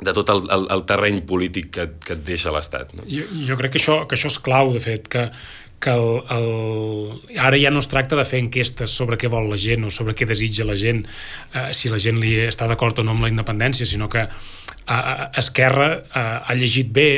de 0.01 0.13
tot 0.17 0.29
el, 0.33 0.45
el, 0.49 0.67
el 0.73 0.83
terreny 0.89 1.21
polític 1.29 1.69
que, 1.75 1.87
que 2.01 2.15
et 2.17 2.23
deixa 2.25 2.53
l'Estat. 2.53 2.95
No? 2.97 3.05
Jo, 3.09 3.27
jo 3.47 3.57
crec 3.59 3.75
que 3.75 3.81
això, 3.81 4.01
que 4.09 4.17
això 4.17 4.31
és 4.33 4.39
clau, 4.41 4.73
de 4.73 4.81
fet, 4.81 5.05
que, 5.11 5.27
que 5.81 5.91
el, 5.91 6.07
el... 6.29 7.37
ara 7.41 7.57
ja 7.59 7.71
no 7.73 7.81
es 7.81 7.89
tracta 7.91 8.15
de 8.19 8.25
fer 8.29 8.39
enquestes 8.43 8.93
sobre 8.93 9.17
què 9.19 9.29
vol 9.31 9.49
la 9.49 9.59
gent 9.59 9.87
o 9.87 9.91
sobre 9.93 10.15
què 10.17 10.27
desitja 10.29 10.67
la 10.67 10.77
gent, 10.79 11.03
eh, 11.53 11.71
si 11.77 11.91
la 11.91 11.99
gent 12.01 12.21
li 12.21 12.35
està 12.45 12.69
d'acord 12.69 13.01
o 13.01 13.05
no 13.05 13.15
amb 13.15 13.25
la 13.25 13.31
independència, 13.33 13.89
sinó 13.89 14.09
que 14.11 14.27
eh, 14.27 15.27
Esquerra 15.41 15.89
eh, 15.97 16.27
ha 16.45 16.57
llegit 16.59 16.93
bé 16.93 17.11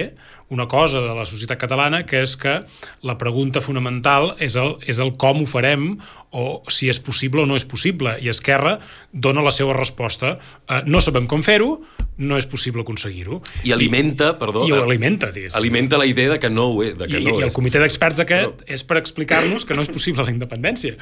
una 0.54 0.68
cosa 0.70 1.02
de 1.02 1.13
la 1.18 1.26
societat 1.26 1.60
catalana, 1.60 2.04
que 2.06 2.22
és 2.24 2.36
que 2.39 2.60
la 3.02 3.18
pregunta 3.18 3.62
fonamental 3.62 4.36
és 4.44 4.56
el, 4.60 4.78
és 4.88 5.02
el 5.04 5.16
com 5.20 5.42
ho 5.42 5.50
farem 5.50 5.96
o 6.34 6.63
si 6.74 6.89
és 6.89 7.00
possible 7.04 7.44
o 7.44 7.50
no 7.50 7.58
és 7.58 7.66
possible. 7.70 8.16
I 8.22 8.30
Esquerra 8.32 8.78
dona 9.12 9.44
la 9.46 9.54
seva 9.54 9.76
resposta. 9.78 10.38
Eh, 10.68 10.82
no 10.89 11.02
sabem 11.02 11.28
com 11.30 11.44
fer-ho, 11.46 11.76
no 12.18 12.38
és 12.38 12.48
possible 12.50 12.86
aconseguir-ho. 12.86 13.39
I 13.66 13.74
alimenta, 13.76 14.32
I, 14.34 14.39
perdó... 14.39 14.66
I 14.68 14.74
ho 14.74 14.82
alimenta, 14.86 15.32
diguéssim. 15.34 15.58
Alimenta 15.60 15.98
la 16.02 16.08
idea 16.10 16.36
de 16.36 16.39
que 16.42 16.50
no 16.54 16.70
ho 16.72 16.84
és. 16.86 16.98
De 16.98 17.10
que 17.10 17.22
I, 17.22 17.26
no 17.26 17.38
I 17.39 17.48
el 17.48 17.54
comitè 17.56 17.82
d'experts 17.82 18.24
aquest 18.26 18.63
Però... 18.63 18.74
és 18.78 18.86
per 18.89 19.00
explicar-nos 19.02 19.66
que 19.70 19.78
no 19.78 19.86
és 19.86 19.92
possible 19.94 20.26
la 20.26 20.34
independència. 20.34 20.98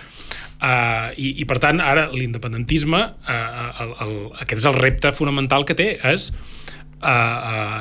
Uh, 0.62 1.12
i, 1.18 1.34
I, 1.42 1.46
per 1.50 1.58
tant, 1.64 1.80
ara 1.82 2.08
l'independentisme, 2.14 3.00
uh, 3.02 3.70
el, 3.82 3.96
el, 4.06 4.18
aquest 4.44 4.60
és 4.62 4.68
el 4.70 4.78
repte 4.78 5.12
fonamental 5.18 5.66
que 5.68 5.76
té, 5.80 5.96
és 6.12 6.30
a, 7.02 7.18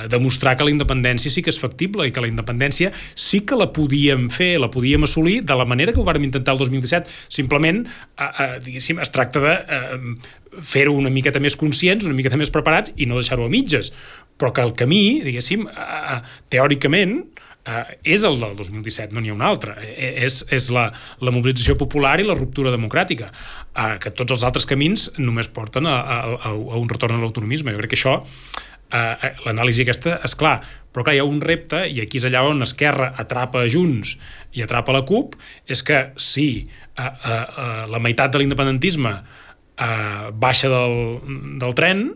a 0.02 0.08
demostrar 0.10 0.56
que 0.56 0.66
la 0.66 0.72
independència 0.74 1.32
sí 1.32 1.44
que 1.44 1.52
és 1.52 1.60
factible 1.60 2.06
i 2.08 2.14
que 2.14 2.24
la 2.24 2.30
independència 2.30 2.92
sí 3.14 3.42
que 3.46 3.58
la 3.58 3.70
podíem 3.76 4.28
fer, 4.32 4.54
la 4.62 4.70
podíem 4.72 5.06
assolir 5.06 5.40
de 5.46 5.56
la 5.56 5.68
manera 5.68 5.94
que 5.94 6.02
ho 6.02 6.06
vàrem 6.06 6.26
intentar 6.28 6.56
el 6.56 6.62
2017. 6.64 7.10
Simplement, 7.28 7.84
a, 8.16 8.30
a, 8.30 8.48
diguéssim, 8.64 9.00
es 9.02 9.12
tracta 9.14 9.42
de 9.44 9.56
fer-ho 10.66 10.94
una 10.98 11.12
miqueta 11.12 11.42
més 11.42 11.56
conscients, 11.58 12.06
una 12.06 12.16
miqueta 12.16 12.38
més 12.40 12.50
preparats 12.52 12.94
i 12.96 13.06
no 13.06 13.20
deixar-ho 13.20 13.46
a 13.46 13.52
mitges. 13.52 13.92
Però 14.40 14.54
que 14.56 14.64
el 14.64 14.74
camí, 14.78 15.20
diguéssim, 15.26 15.68
a, 15.70 16.00
a, 16.16 16.22
teòricament, 16.52 17.20
Uh, 17.60 17.84
és 18.08 18.22
el 18.24 18.38
del 18.40 18.54
2017, 18.56 19.12
no 19.12 19.20
n'hi 19.20 19.28
ha 19.28 19.34
un 19.34 19.42
altre. 19.44 19.74
Eh, 19.84 20.14
és, 20.24 20.38
és 20.48 20.70
la, 20.72 20.86
la 21.20 21.32
mobilització 21.34 21.74
popular 21.76 22.14
i 22.18 22.24
la 22.24 22.34
ruptura 22.38 22.72
democràtica. 22.72 23.28
Que 24.00 24.10
tots 24.16 24.32
els 24.32 24.44
altres 24.48 24.64
camins 24.66 25.10
només 25.20 25.50
porten 25.52 25.84
a, 25.86 25.98
a, 26.00 26.40
a 26.48 26.80
un 26.80 26.88
retorn 26.88 27.18
a 27.18 27.20
l'autonomisme. 27.20 27.74
Jo 27.76 27.82
crec 27.82 27.92
que 27.92 27.98
això 28.00 28.16
eh, 28.92 29.32
l'anàlisi 29.46 29.84
aquesta 29.84 30.18
és 30.26 30.34
clar, 30.38 30.58
però 30.90 31.04
clar, 31.06 31.16
hi 31.16 31.22
ha 31.22 31.26
un 31.28 31.40
repte, 31.44 31.84
i 31.86 32.00
aquí 32.02 32.20
és 32.20 32.26
allà 32.28 32.42
on 32.48 32.64
Esquerra 32.66 33.12
atrapa 33.22 33.66
Junts 33.70 34.16
i 34.56 34.64
atrapa 34.64 34.94
la 34.96 35.04
CUP, 35.06 35.36
és 35.70 35.84
que 35.86 36.02
si 36.20 36.48
eh, 36.66 37.02
eh, 37.02 37.10
eh, 37.30 37.84
la 37.90 38.02
meitat 38.02 38.34
de 38.34 38.42
l'independentisme 38.42 39.14
eh, 39.16 40.30
baixa 40.32 40.70
del, 40.72 40.96
del 41.62 41.76
tren, 41.78 42.08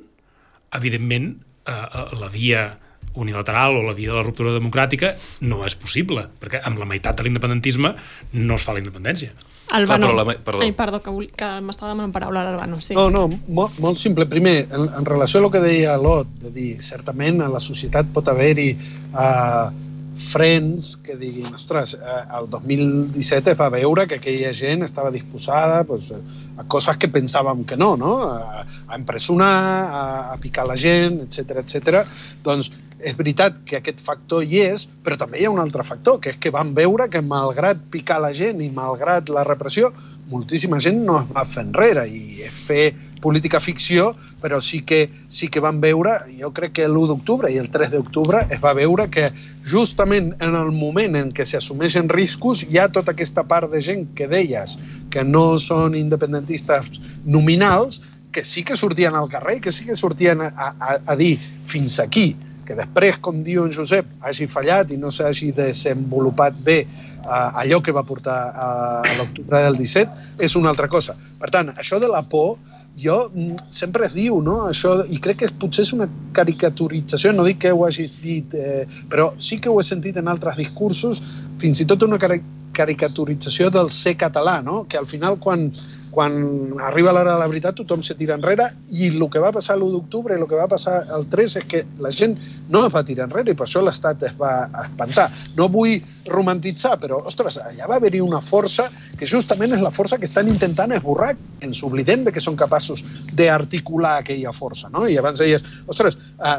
evidentment 0.74 1.34
eh, 1.70 2.08
la 2.18 2.30
via 2.32 2.66
unilateral 3.14 3.76
o 3.78 3.82
la 3.82 3.94
via 3.94 4.10
de 4.12 4.18
la 4.18 4.24
ruptura 4.26 4.54
democràtica 4.54 5.14
no 5.46 5.62
és 5.66 5.76
possible, 5.78 6.26
perquè 6.40 6.60
amb 6.64 6.80
la 6.80 6.88
meitat 6.88 7.18
de 7.18 7.26
l'independentisme 7.26 7.94
no 8.32 8.58
es 8.58 8.66
fa 8.66 8.74
la 8.74 8.82
independència. 8.82 9.34
Albano. 9.74 10.10
Clar, 10.10 10.14
però 10.14 10.24
la... 10.24 10.36
Perdó. 10.44 10.62
Ai, 10.62 10.72
perdó, 10.76 11.00
que, 11.02 11.14
vol... 11.14 11.30
que 11.34 11.48
m'estava 11.64 11.92
demanant 11.92 12.12
paraula 12.14 12.44
l'Albano. 12.46 12.80
Sí. 12.84 12.96
No, 12.98 13.08
no, 13.10 13.26
molt, 13.48 13.78
molt 13.82 14.00
simple. 14.02 14.26
Primer, 14.30 14.58
en, 14.68 14.90
en 14.90 15.08
relació 15.08 15.40
a 15.40 15.46
el 15.46 15.54
que 15.54 15.62
deia 15.64 15.96
Lot, 16.00 16.30
de 16.42 16.52
dir, 16.54 16.68
certament 16.84 17.42
a 17.42 17.48
la 17.50 17.62
societat 17.62 18.12
pot 18.14 18.28
haver-hi 18.30 18.68
uh, 18.76 19.72
frens 20.14 20.96
que 21.02 21.16
diguin, 21.18 21.54
ostres, 21.54 21.94
eh, 21.94 22.20
el 22.38 22.48
2017 22.50 23.50
es 23.50 23.58
va 23.58 23.68
veure 23.68 24.06
que 24.06 24.20
aquella 24.20 24.52
gent 24.54 24.84
estava 24.86 25.10
disposada 25.10 25.82
pues, 25.84 26.12
a 26.56 26.64
coses 26.70 26.96
que 27.02 27.10
pensàvem 27.10 27.64
que 27.66 27.76
no, 27.76 27.94
no? 27.98 28.14
A, 28.22 28.62
a 28.62 28.94
empresonar, 28.94 29.50
a, 29.84 30.04
a 30.32 30.38
picar 30.42 30.68
la 30.68 30.78
gent, 30.78 31.20
etc 31.26 31.58
etc. 31.64 32.04
Doncs 32.46 32.70
és 33.00 33.16
veritat 33.18 33.56
que 33.66 33.78
aquest 33.80 34.00
factor 34.04 34.44
hi 34.44 34.62
és, 34.64 34.86
però 35.04 35.18
també 35.20 35.40
hi 35.40 35.48
ha 35.48 35.52
un 35.52 35.62
altre 35.62 35.84
factor, 35.86 36.20
que 36.20 36.34
és 36.34 36.40
que 36.40 36.52
vam 36.54 36.74
veure 36.76 37.08
que 37.10 37.22
malgrat 37.24 37.80
picar 37.90 38.20
la 38.22 38.32
gent 38.36 38.62
i 38.62 38.70
malgrat 38.72 39.32
la 39.32 39.44
repressió, 39.46 39.92
moltíssima 40.30 40.78
gent 40.80 41.02
no 41.04 41.18
es 41.20 41.26
va 41.34 41.44
fer 41.44 41.64
enrere 41.66 42.06
i 42.08 42.44
és 42.46 42.62
fer 42.68 42.84
política 43.24 43.60
ficció, 43.60 44.10
però 44.40 44.60
sí 44.60 44.82
que, 44.84 45.08
sí 45.28 45.48
que 45.48 45.60
van 45.64 45.80
veure, 45.80 46.16
jo 46.38 46.50
crec 46.56 46.74
que 46.78 46.88
l'1 46.88 47.08
d'octubre 47.10 47.50
i 47.52 47.58
el 47.60 47.70
3 47.72 47.92
d'octubre 47.92 48.42
es 48.52 48.60
va 48.60 48.74
veure 48.76 49.08
que 49.12 49.30
justament 49.64 50.32
en 50.44 50.56
el 50.60 50.72
moment 50.76 51.16
en 51.20 51.30
què 51.32 51.46
s'assumeixen 51.48 52.10
riscos 52.12 52.64
hi 52.68 52.80
ha 52.80 52.90
tota 52.92 53.14
aquesta 53.16 53.46
part 53.48 53.72
de 53.72 53.80
gent 53.84 54.10
que 54.16 54.28
deies 54.28 54.76
que 55.12 55.24
no 55.24 55.58
són 55.58 55.96
independentistes 55.96 57.00
nominals, 57.24 58.02
que 58.34 58.44
sí 58.44 58.64
que 58.64 58.76
sortien 58.76 59.14
al 59.14 59.30
carrer, 59.30 59.60
que 59.60 59.72
sí 59.72 59.86
que 59.86 59.96
sortien 59.96 60.40
a, 60.42 60.50
a, 60.50 60.98
a 61.06 61.16
dir 61.16 61.38
fins 61.70 62.00
aquí, 62.02 62.34
que 62.66 62.76
després, 62.78 63.18
com 63.24 63.42
diu 63.46 63.64
en 63.66 63.72
Josep, 63.74 64.08
hagi 64.24 64.48
fallat 64.50 64.92
i 64.94 64.98
no 65.00 65.12
s'hagi 65.14 65.50
desenvolupat 65.56 66.56
bé 66.66 66.78
eh, 66.84 67.62
allò 67.62 67.80
que 67.84 67.94
va 67.94 68.04
portar 68.06 68.38
a, 68.50 68.68
a 69.02 69.16
l'octubre 69.18 69.62
del 69.66 69.78
17, 69.80 70.30
és 70.44 70.56
una 70.60 70.72
altra 70.72 70.88
cosa. 70.88 71.16
Per 71.40 71.50
tant, 71.54 71.74
això 71.78 72.00
de 72.02 72.10
la 72.10 72.24
por, 72.28 72.56
jo 72.96 73.30
mm, 73.32 73.70
sempre 73.70 74.06
es 74.06 74.14
diu, 74.14 74.40
no? 74.42 74.60
Això, 74.70 74.96
i 75.10 75.18
crec 75.22 75.42
que 75.42 75.50
potser 75.60 75.84
és 75.86 75.92
una 75.96 76.08
caricaturització, 76.36 77.32
no 77.34 77.46
dic 77.46 77.64
que 77.64 77.74
ho 77.74 77.84
hagi 77.86 78.08
dit, 78.22 78.54
eh, 78.54 78.84
però 79.10 79.32
sí 79.38 79.58
que 79.58 79.72
ho 79.72 79.80
he 79.80 79.86
sentit 79.86 80.20
en 80.20 80.30
altres 80.30 80.60
discursos, 80.60 81.22
fins 81.62 81.82
i 81.82 81.88
tot 81.90 82.06
una 82.06 82.20
caricaturització 82.20 83.70
del 83.74 83.90
ser 83.94 84.16
català, 84.20 84.60
no? 84.62 84.84
Que 84.88 84.98
al 85.00 85.10
final, 85.10 85.38
quan, 85.42 85.68
quan 86.14 86.78
arriba 86.86 87.12
l'hora 87.12 87.34
de 87.34 87.42
la 87.42 87.48
veritat 87.50 87.76
tothom 87.80 88.02
se 88.06 88.14
tira 88.14 88.36
enrere 88.38 88.68
i 88.94 89.10
el 89.10 89.26
que 89.30 89.42
va 89.42 89.52
passar 89.52 89.76
l'1 89.76 89.90
d'octubre 89.92 90.36
i 90.36 90.40
el 90.40 90.46
que 90.48 90.58
va 90.58 90.68
passar 90.70 91.00
el 91.16 91.26
3 91.30 91.56
és 91.60 91.66
que 91.70 91.82
la 91.98 92.12
gent 92.14 92.36
no 92.70 92.84
es 92.86 92.92
va 92.94 93.02
tirar 93.06 93.26
enrere 93.26 93.52
i 93.52 93.58
per 93.58 93.66
això 93.66 93.82
l'Estat 93.82 94.22
es 94.30 94.36
va 94.38 94.52
espantar. 94.84 95.26
No 95.58 95.68
vull 95.72 95.98
romantitzar, 96.30 96.94
però, 97.02 97.18
ostres, 97.28 97.58
allà 97.60 97.88
va 97.90 97.98
haver-hi 97.98 98.20
una 98.24 98.40
força 98.44 98.86
que 99.18 99.28
justament 99.28 99.74
és 99.76 99.82
la 99.84 99.92
força 99.94 100.18
que 100.20 100.28
estan 100.28 100.48
intentant 100.48 100.94
esborrar, 100.96 101.32
ens 101.64 101.82
oblidem 101.86 102.24
de 102.24 102.32
que 102.32 102.42
són 102.42 102.56
capaços 102.56 103.02
d'articular 103.34 104.18
aquella 104.20 104.54
força, 104.56 104.90
no? 104.92 105.06
I 105.08 105.18
abans 105.20 105.42
deies, 105.42 105.64
ostres, 105.90 106.18
eh, 106.38 106.56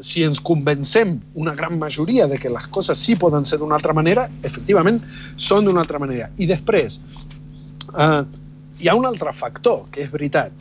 si 0.00 0.24
ens 0.26 0.40
convencem 0.40 1.18
una 1.34 1.54
gran 1.54 1.78
majoria 1.78 2.26
de 2.30 2.38
que 2.38 2.52
les 2.52 2.66
coses 2.74 2.98
sí 2.98 3.18
poden 3.20 3.44
ser 3.44 3.60
d'una 3.60 3.78
altra 3.78 3.94
manera, 3.94 4.26
efectivament 4.42 5.00
són 5.36 5.68
d'una 5.68 5.84
altra 5.84 6.00
manera. 6.02 6.30
I 6.38 6.48
després, 6.50 6.98
eh, 7.94 8.24
hi 8.84 8.88
ha 8.88 8.94
un 8.94 9.06
altre 9.08 9.32
factor, 9.32 9.86
que 9.88 10.02
és 10.04 10.10
veritat. 10.12 10.52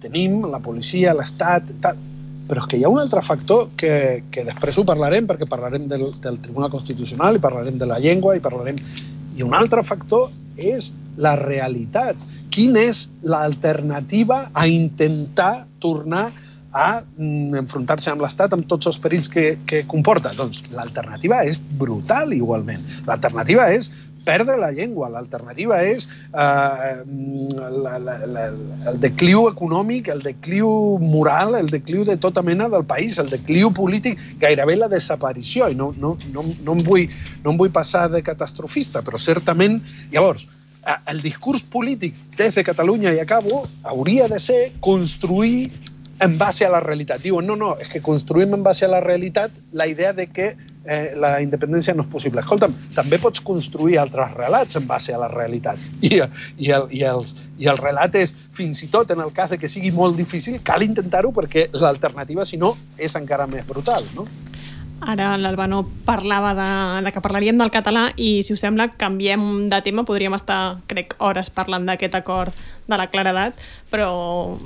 Tenim 0.00 0.40
la 0.48 0.60
policia, 0.64 1.12
l'Estat, 1.12 1.74
però 2.48 2.62
és 2.62 2.70
que 2.70 2.78
hi 2.78 2.86
ha 2.86 2.92
un 2.92 3.00
altre 3.02 3.20
factor 3.20 3.66
que, 3.76 4.22
que 4.32 4.44
després 4.46 4.78
ho 4.80 4.86
parlarem, 4.88 5.28
perquè 5.28 5.44
parlarem 5.50 5.84
del, 5.90 6.06
del 6.24 6.40
Tribunal 6.40 6.72
Constitucional 6.72 7.36
i 7.36 7.42
parlarem 7.44 7.76
de 7.76 7.90
la 7.90 8.00
llengua 8.00 8.38
i 8.38 8.44
parlarem... 8.44 8.80
I 9.38 9.44
un 9.44 9.52
altre 9.54 9.84
factor 9.86 10.32
és 10.56 10.88
la 11.20 11.36
realitat. 11.38 12.16
Quina 12.50 12.80
és 12.88 13.04
l'alternativa 13.20 14.46
a 14.50 14.64
intentar 14.66 15.66
tornar 15.78 16.30
a 16.72 17.02
mm, 17.02 17.54
enfrontar-se 17.60 18.10
amb 18.10 18.24
l'Estat 18.24 18.56
amb 18.56 18.64
tots 18.68 18.88
els 18.88 18.98
perills 19.04 19.28
que, 19.28 19.58
que 19.68 19.84
comporta? 19.92 20.32
Doncs 20.40 20.64
l'alternativa 20.72 21.44
és 21.44 21.60
brutal 21.78 22.32
igualment. 22.32 22.82
L'alternativa 23.06 23.68
és 23.76 23.92
perdre 24.28 24.58
la 24.60 24.70
llengua. 24.76 25.08
L'alternativa 25.12 25.80
és 25.88 26.08
eh, 26.08 26.92
la, 27.84 27.96
la, 27.96 28.16
la, 28.34 28.44
el 28.92 29.00
decliu 29.00 29.46
econòmic, 29.50 30.12
el 30.12 30.22
decliu 30.26 30.68
moral, 31.00 31.56
el 31.58 31.72
decliu 31.72 32.04
de 32.08 32.18
tota 32.20 32.44
mena 32.44 32.68
del 32.72 32.84
país, 32.88 33.18
el 33.22 33.32
decliu 33.32 33.72
polític, 33.74 34.20
gairebé 34.42 34.76
la 34.76 34.90
desaparició. 34.92 35.70
I 35.72 35.78
no, 35.78 35.92
no, 35.96 36.16
no, 36.34 36.44
no, 36.44 36.76
em, 36.76 36.84
vull, 36.84 37.08
no 37.44 37.54
em 37.54 37.64
vull 37.64 37.74
passar 37.74 38.08
de 38.12 38.22
catastrofista, 38.26 39.04
però 39.06 39.20
certament, 39.20 39.80
llavors, 40.12 40.46
el 41.10 41.20
discurs 41.20 41.64
polític 41.68 42.16
des 42.38 42.54
de 42.56 42.64
Catalunya, 42.64 43.12
i 43.12 43.20
acabo, 43.20 43.64
hauria 43.82 44.28
de 44.30 44.38
ser 44.40 44.72
construir 44.80 45.70
en 46.20 46.38
base 46.38 46.66
a 46.66 46.70
la 46.70 46.80
realitat. 46.80 47.22
Diuen, 47.22 47.46
no, 47.46 47.56
no, 47.56 47.74
és 47.80 47.88
que 47.92 48.02
construïm 48.04 48.56
en 48.56 48.64
base 48.66 48.86
a 48.86 48.90
la 48.90 49.00
realitat 49.04 49.54
la 49.72 49.86
idea 49.86 50.12
de 50.12 50.26
que 50.32 50.48
eh, 50.88 51.14
la 51.16 51.38
independència 51.44 51.94
no 51.94 52.06
és 52.06 52.10
possible. 52.12 52.42
Escolta'm, 52.42 52.74
també 52.96 53.20
pots 53.22 53.42
construir 53.44 53.98
altres 54.02 54.34
relats 54.34 54.78
en 54.80 54.88
base 54.90 55.14
a 55.14 55.20
la 55.22 55.30
realitat. 55.32 55.78
I, 56.02 56.18
i, 56.18 56.72
el, 56.74 56.88
i, 56.90 57.04
els, 57.06 57.36
i 57.58 57.70
el 57.70 57.78
relat 57.78 58.18
és, 58.18 58.34
fins 58.56 58.82
i 58.82 58.90
tot 58.92 59.14
en 59.14 59.22
el 59.24 59.32
cas 59.36 59.54
de 59.54 59.60
que 59.60 59.70
sigui 59.70 59.92
molt 59.94 60.18
difícil, 60.18 60.58
cal 60.64 60.82
intentar-ho 60.86 61.32
perquè 61.36 61.68
l'alternativa, 61.76 62.46
si 62.48 62.58
no, 62.58 62.74
és 62.98 63.14
encara 63.18 63.46
més 63.50 63.66
brutal, 63.68 64.06
no? 64.16 64.26
Ara 65.00 65.36
l'Albano 65.38 65.84
parlava 66.04 66.54
de, 66.58 67.04
de 67.06 67.12
que 67.14 67.22
parlaríem 67.22 67.58
del 67.60 67.70
català 67.70 68.08
i, 68.18 68.42
si 68.42 68.54
us 68.56 68.64
sembla, 68.64 68.88
canviem 68.98 69.68
de 69.70 69.78
tema. 69.86 70.02
Podríem 70.08 70.34
estar, 70.34 70.80
crec, 70.90 71.14
hores 71.22 71.52
parlant 71.54 71.86
d'aquest 71.86 72.16
acord 72.18 72.56
de 72.88 72.98
la 72.98 73.06
claredat, 73.12 73.60
però 73.92 74.10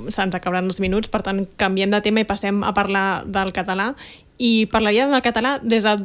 se'ns 0.09 0.33
acabaran 0.33 0.71
els 0.71 0.81
minuts. 0.81 1.11
Per 1.13 1.21
tant, 1.25 1.43
canviem 1.61 1.93
de 1.93 2.01
tema 2.01 2.23
i 2.23 2.27
passem 2.29 2.63
a 2.65 2.73
parlar 2.73 3.23
del 3.29 3.53
català. 3.53 3.91
I 4.41 4.65
parlaríem 4.73 5.13
del 5.13 5.23
català 5.25 5.59
des 5.61 5.85
de 5.85 5.99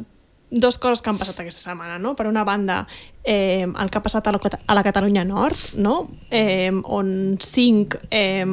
dos 0.51 0.77
coses 0.81 1.01
que 1.01 1.09
han 1.09 1.17
passat 1.17 1.41
aquesta 1.41 1.61
setmana, 1.61 1.97
no? 2.01 2.15
Per 2.17 2.27
una 2.29 2.45
banda, 2.45 2.83
eh, 3.23 3.65
el 3.65 3.89
que 3.89 3.97
ha 3.97 4.05
passat 4.05 4.27
a 4.27 4.33
la, 4.33 4.39
a 4.65 4.77
la 4.77 4.85
Catalunya 4.85 5.25
Nord, 5.25 5.73
no? 5.73 6.03
Eh, 6.29 6.71
on 6.85 7.37
cinc... 7.41 7.97
Eh, 8.09 8.45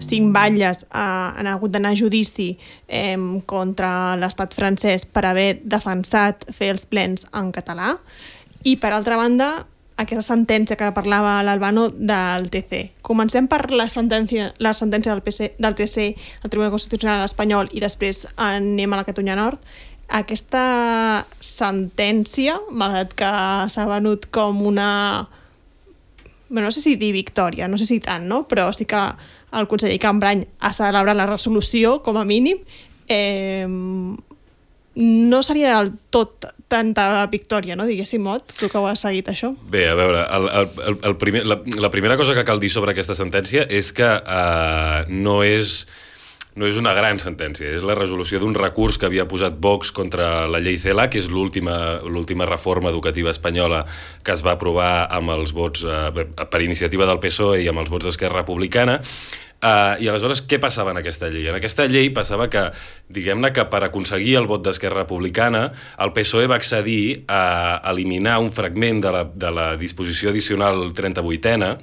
cinc 0.00 0.32
batlles 0.34 0.84
eh, 0.84 1.00
han 1.36 1.46
hagut 1.46 1.74
d'anar 1.74 1.92
a 1.92 1.98
judici 1.98 2.54
eh, 2.88 3.16
contra 3.46 4.16
l'estat 4.20 4.54
francès 4.56 5.06
per 5.06 5.26
haver 5.28 5.60
defensat 5.62 6.46
fer 6.56 6.72
els 6.74 6.86
plens 6.86 7.28
en 7.36 7.52
català 7.52 7.96
i 8.64 8.76
per 8.80 8.92
altra 8.92 9.16
banda 9.20 9.52
aquesta 10.00 10.24
sentència 10.24 10.78
que 10.80 10.88
parlava 10.96 11.42
l'Albano 11.44 11.88
del 11.92 12.48
TC. 12.52 13.02
Comencem 13.04 13.48
per 13.50 13.66
la 13.74 13.86
sentència, 13.92 14.50
la 14.58 14.72
sentència 14.76 15.12
del, 15.12 15.22
PC, 15.24 15.52
del 15.60 15.76
TC, 15.76 16.06
el 16.40 16.52
Tribunal 16.52 16.72
Constitucional 16.72 17.24
espanyol, 17.26 17.68
i 17.76 17.82
després 17.84 18.24
anem 18.40 18.92
a 18.92 19.00
la 19.00 19.06
Catalunya 19.08 19.36
Nord. 19.36 19.60
Aquesta 20.20 21.26
sentència, 21.36 22.56
malgrat 22.72 23.12
que 23.18 23.34
s'ha 23.74 23.86
venut 23.90 24.26
com 24.34 24.64
una... 24.66 24.88
Bé, 26.50 26.64
no 26.64 26.72
sé 26.74 26.80
si 26.82 26.96
dir 26.98 27.12
victòria, 27.14 27.68
no 27.70 27.78
sé 27.78 27.86
si 27.86 28.00
tant, 28.02 28.24
no? 28.26 28.42
però 28.48 28.70
sí 28.74 28.88
que 28.88 29.04
el 29.52 29.68
conseller 29.70 29.98
Cambrany 30.02 30.44
ha 30.60 30.72
celebrat 30.76 31.18
la 31.18 31.28
resolució, 31.30 31.98
com 32.04 32.18
a 32.20 32.24
mínim, 32.24 32.62
eh, 33.10 33.66
no 35.00 35.42
seria 35.42 35.78
del 35.78 35.92
tot 36.10 36.46
tanta 36.70 37.26
victòria, 37.30 37.74
no? 37.78 37.86
diguéssim, 37.86 38.22
Mot, 38.22 38.54
tu 38.58 38.68
que 38.70 38.78
ho 38.78 38.86
has 38.86 39.02
seguit 39.02 39.30
això. 39.32 39.52
Bé, 39.70 39.88
a 39.90 39.96
veure, 39.98 40.22
el, 40.36 40.48
el, 40.60 40.98
el 41.10 41.16
primer, 41.18 41.44
la, 41.46 41.58
la 41.82 41.90
primera 41.90 42.16
cosa 42.20 42.36
que 42.36 42.44
cal 42.46 42.62
dir 42.62 42.70
sobre 42.70 42.94
aquesta 42.94 43.16
sentència 43.18 43.66
és 43.66 43.90
que 43.96 44.06
eh, 44.06 45.00
no 45.10 45.40
és 45.46 45.84
no 46.58 46.66
és 46.66 46.78
una 46.80 46.94
gran 46.96 47.20
sentència, 47.22 47.70
és 47.76 47.84
la 47.86 47.94
resolució 47.98 48.40
d'un 48.42 48.56
recurs 48.56 48.98
que 48.98 49.06
havia 49.06 49.28
posat 49.30 49.58
Vox 49.60 49.92
contra 49.94 50.48
la 50.50 50.62
llei 50.62 50.78
CELA, 50.82 51.08
que 51.10 51.20
és 51.22 51.28
l'última 51.30 52.48
reforma 52.48 52.90
educativa 52.90 53.30
espanyola 53.30 53.84
que 54.24 54.34
es 54.34 54.42
va 54.46 54.56
aprovar 54.56 55.06
amb 55.10 55.36
els 55.36 55.54
vots 55.54 55.84
eh, 55.84 56.26
per 56.40 56.64
iniciativa 56.64 57.06
del 57.06 57.22
PSOE 57.22 57.62
i 57.62 57.70
amb 57.70 57.84
els 57.84 57.92
vots 57.92 58.10
d'Esquerra 58.10 58.42
Republicana, 58.42 59.00
Uh, 59.60 59.92
I 60.00 60.06
aleshores, 60.08 60.40
què 60.48 60.56
passava 60.56 60.94
en 60.94 60.98
aquesta 61.02 61.28
llei? 61.28 61.44
En 61.50 61.56
aquesta 61.58 61.84
llei 61.84 62.06
passava 62.16 62.46
que, 62.48 62.62
diguem-ne 63.12 63.50
que 63.52 63.66
per 63.68 63.82
aconseguir 63.84 64.38
el 64.38 64.46
vot 64.48 64.62
d'Esquerra 64.64 65.02
Republicana, 65.02 65.66
el 66.00 66.14
PSOE 66.16 66.48
va 66.48 66.56
accedir 66.56 67.26
a 67.28 67.42
eliminar 67.92 68.38
un 68.40 68.48
fragment 68.56 69.02
de 69.04 69.12
la, 69.12 69.26
de 69.28 69.50
la 69.52 69.66
disposició 69.76 70.32
addicional 70.32 70.94
38ena 70.96 71.74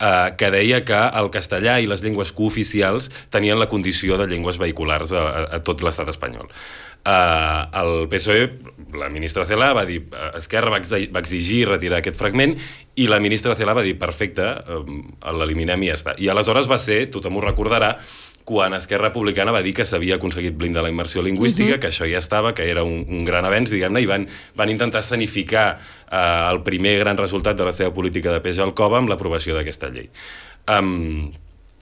eh, 0.00 0.34
que 0.36 0.50
deia 0.50 0.82
que 0.88 1.00
el 1.20 1.30
castellà 1.34 1.78
i 1.80 1.88
les 1.90 2.04
llengües 2.04 2.32
cooficials 2.32 3.10
tenien 3.30 3.60
la 3.60 3.68
condició 3.68 4.18
de 4.18 4.26
llengües 4.30 4.58
vehiculars 4.58 5.12
a, 5.12 5.26
a 5.58 5.60
tot 5.64 5.84
l'estat 5.84 6.08
espanyol. 6.12 6.48
Uh, 7.00 7.64
el 7.80 8.08
PSOE, 8.12 8.50
la 8.92 9.08
ministra 9.08 9.46
Cela 9.48 9.70
va 9.72 9.86
dir, 9.88 10.02
uh, 10.12 10.34
Esquerra 10.36 10.68
va 10.74 11.20
exigir 11.22 11.62
retirar 11.64 12.02
aquest 12.02 12.18
fragment 12.18 12.52
i 13.00 13.06
la 13.08 13.16
ministra 13.24 13.54
Cela 13.56 13.72
va 13.72 13.80
dir, 13.86 13.94
perfecte, 13.96 14.44
uh, 14.44 14.82
l'eliminem 15.32 15.86
i 15.86 15.88
ja 15.88 15.96
està. 15.96 16.14
I 16.20 16.28
aleshores 16.28 16.68
va 16.68 16.76
ser, 16.76 17.06
tothom 17.14 17.38
ho 17.40 17.46
recordarà, 17.46 17.94
quan 18.50 18.74
Esquerra 18.74 19.12
Republicana 19.12 19.52
va 19.54 19.62
dir 19.62 19.70
que 19.76 19.84
s'havia 19.86 20.16
aconseguit 20.18 20.56
blindar 20.58 20.82
la 20.82 20.90
immersió 20.90 21.22
lingüística, 21.22 21.68
uh 21.68 21.68
mhm. 21.68 21.76
-huh. 21.76 21.80
que 21.80 21.88
això 21.92 22.10
ja 22.10 22.18
estava, 22.18 22.52
que 22.52 22.66
era 22.68 22.82
un, 22.82 23.06
un 23.08 23.24
gran 23.24 23.44
avenç, 23.44 23.70
diguem-ne, 23.70 24.00
i 24.02 24.06
van, 24.06 24.26
van 24.56 24.70
intentar 24.70 25.02
sanificar 25.02 25.78
eh, 26.10 26.50
el 26.50 26.62
primer 26.62 26.98
gran 26.98 27.16
resultat 27.16 27.56
de 27.56 27.64
la 27.64 27.72
seva 27.72 27.94
política 27.94 28.32
de 28.32 28.40
peix 28.40 28.58
al 28.58 28.74
cova 28.74 28.98
amb 28.98 29.08
l'aprovació 29.08 29.54
d'aquesta 29.54 29.88
llei. 29.88 30.10
Um, 30.66 31.30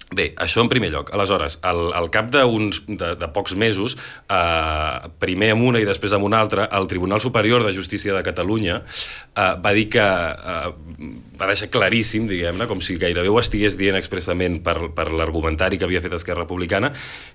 Bé, 0.08 0.30
això 0.40 0.62
en 0.64 0.70
primer 0.72 0.88
lloc. 0.88 1.10
Aleshores, 1.12 1.58
al, 1.68 1.90
al 1.92 2.06
cap 2.08 2.30
d'uns 2.32 2.80
de, 2.88 3.10
de 3.20 3.28
pocs 3.34 3.52
mesos, 3.60 3.98
eh, 4.32 5.08
primer 5.20 5.50
amb 5.52 5.66
una 5.68 5.82
i 5.82 5.88
després 5.88 6.14
amb 6.16 6.24
una 6.24 6.40
altra, 6.40 6.64
el 6.78 6.88
Tribunal 6.88 7.20
Superior 7.20 7.66
de 7.66 7.74
Justícia 7.76 8.14
de 8.16 8.22
Catalunya 8.24 8.78
eh, 8.80 9.50
va 9.60 9.72
dir 9.76 9.88
que 9.92 10.04
eh, 10.04 11.10
va 11.36 11.50
deixar 11.50 11.68
claríssim, 11.74 12.24
diguem-ne, 12.30 12.68
com 12.70 12.80
si 12.80 12.96
gairebé 12.96 13.28
ho 13.28 13.36
estigués 13.40 13.76
dient 13.76 13.98
expressament 14.00 14.62
per, 14.64 14.78
per 14.96 15.10
l'argumentari 15.12 15.76
que 15.76 15.84
havia 15.84 16.00
fet 16.04 16.16
Esquerra 16.16 16.46
Republicana, 16.46 16.94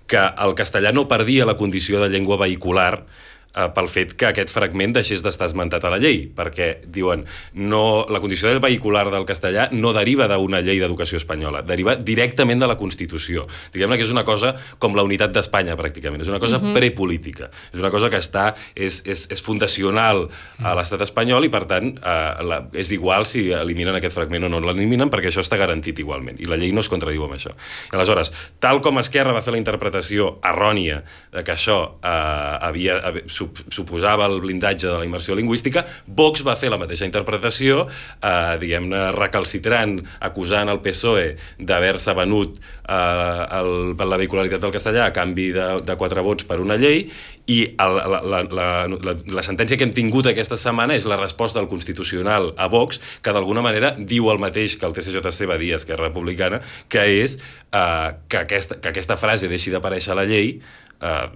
que 0.09 0.25
el 0.47 0.57
castellà 0.57 0.95
no 0.95 1.05
perdia 1.11 1.45
la 1.45 1.59
condició 1.59 2.01
de 2.01 2.09
llengua 2.09 2.41
vehicular 2.41 2.95
eh, 2.97 3.32
pel 3.53 3.89
fet 3.91 4.15
que 4.17 4.29
aquest 4.31 4.49
fragment 4.49 4.95
deixés 4.95 5.21
d'estar 5.23 5.47
esmentat 5.51 5.83
a 5.85 5.91
la 5.93 5.99
llei, 6.01 6.23
perquè 6.25 6.69
diuen 6.89 7.25
no, 7.53 8.05
la 8.09 8.21
condició 8.23 8.49
del 8.49 8.61
vehicular 8.63 9.05
del 9.13 9.27
castellà 9.29 9.67
no 9.71 9.93
deriva 9.93 10.27
d'una 10.31 10.63
llei 10.65 10.79
d'educació 10.81 11.19
espanyola, 11.21 11.61
deriva 11.61 11.95
directament 11.95 12.63
de 12.63 12.69
la 12.69 12.77
Constitució. 12.79 13.45
Diguem-ne 13.73 13.99
que 13.99 14.07
és 14.07 14.13
una 14.13 14.25
cosa 14.25 14.55
com 14.81 14.97
la 14.97 15.05
unitat 15.05 15.33
d'Espanya, 15.35 15.77
pràcticament. 15.77 16.23
És 16.25 16.31
una 16.31 16.41
cosa 16.41 16.57
uh. 16.57 16.63
-huh. 16.63 16.73
prepolítica. 16.73 17.49
És 17.73 17.79
una 17.79 17.91
cosa 17.91 18.09
que 18.09 18.17
està, 18.17 18.53
és, 18.75 19.03
és, 19.05 19.27
és 19.29 19.41
fundacional 19.41 20.29
a 20.59 20.73
l'estat 20.75 21.01
espanyol 21.01 21.45
i, 21.45 21.49
per 21.49 21.65
tant, 21.65 21.93
eh, 21.97 22.43
la, 22.43 22.67
és 22.73 22.91
igual 22.91 23.25
si 23.25 23.51
eliminen 23.51 23.95
aquest 23.95 24.15
fragment 24.15 24.43
o 24.45 24.49
no 24.49 24.59
l'eliminen, 24.59 25.09
perquè 25.09 25.27
això 25.27 25.41
està 25.41 25.57
garantit 25.57 25.99
igualment. 25.99 26.39
I 26.39 26.45
la 26.45 26.57
llei 26.57 26.71
no 26.71 26.79
es 26.79 26.89
contradiu 26.89 27.23
amb 27.23 27.33
això. 27.33 27.53
I 27.91 27.95
aleshores, 27.95 28.31
tal 28.59 28.81
com 28.81 28.99
Esquerra 28.99 29.33
va 29.33 29.41
fer 29.41 29.51
la 29.53 29.57
interpretació 29.57 30.39
errònia 30.43 31.03
de 31.31 31.43
que 31.43 31.51
això 31.51 31.99
eh, 32.03 32.57
havia, 32.67 32.97
havia 32.97 33.23
suposava 33.69 34.27
el 34.29 34.39
blindatge 34.43 34.87
de 34.87 34.95
la 34.97 35.07
immersió 35.07 35.35
lingüística, 35.37 35.85
Vox 36.07 36.43
va 36.45 36.55
fer 36.59 36.71
la 36.73 36.79
mateixa 36.81 37.07
interpretació, 37.07 37.87
eh, 38.21 38.55
diguem-ne, 38.61 39.05
recalcitrant, 39.17 39.99
acusant 40.23 40.71
el 40.71 40.81
PSOE 40.83 41.33
d'haver-se 41.59 42.15
venut 42.17 42.59
eh, 42.59 43.59
el, 43.59 43.95
la 43.97 44.19
vehicularitat 44.19 44.63
del 44.63 44.73
castellà 44.75 45.07
a 45.07 45.15
canvi 45.15 45.51
de, 45.55 45.69
de 45.83 45.97
quatre 45.99 46.23
vots 46.25 46.47
per 46.49 46.59
una 46.63 46.77
llei, 46.79 47.07
i 47.47 47.59
el, 47.67 47.97
la, 47.97 48.21
la, 48.23 48.41
la, 48.47 48.67
la, 48.87 49.15
la 49.35 49.43
sentència 49.43 49.75
que 49.79 49.83
hem 49.83 49.93
tingut 49.95 50.29
aquesta 50.29 50.55
setmana 50.59 50.95
és 50.95 51.07
la 51.09 51.17
resposta 51.19 51.59
del 51.59 51.67
Constitucional 51.71 52.53
a 52.55 52.69
Vox, 52.71 53.01
que 53.21 53.33
d'alguna 53.35 53.63
manera 53.65 53.91
diu 53.97 54.29
el 54.31 54.39
mateix 54.39 54.77
que 54.79 54.87
el 54.87 54.95
TCJC 54.95 55.49
va 55.49 55.59
dir 55.59 55.73
a 55.73 55.81
Esquerra 55.81 56.07
Republicana, 56.07 56.61
que 56.87 57.03
és 57.19 57.35
eh, 57.37 58.09
que, 58.29 58.45
aquesta, 58.45 58.79
que 58.79 58.93
aquesta 58.93 59.19
frase 59.19 59.51
deixi 59.51 59.73
d'aparèixer 59.73 60.15
a 60.15 60.19
la 60.21 60.27
llei 60.29 60.55
eh, 61.03 61.27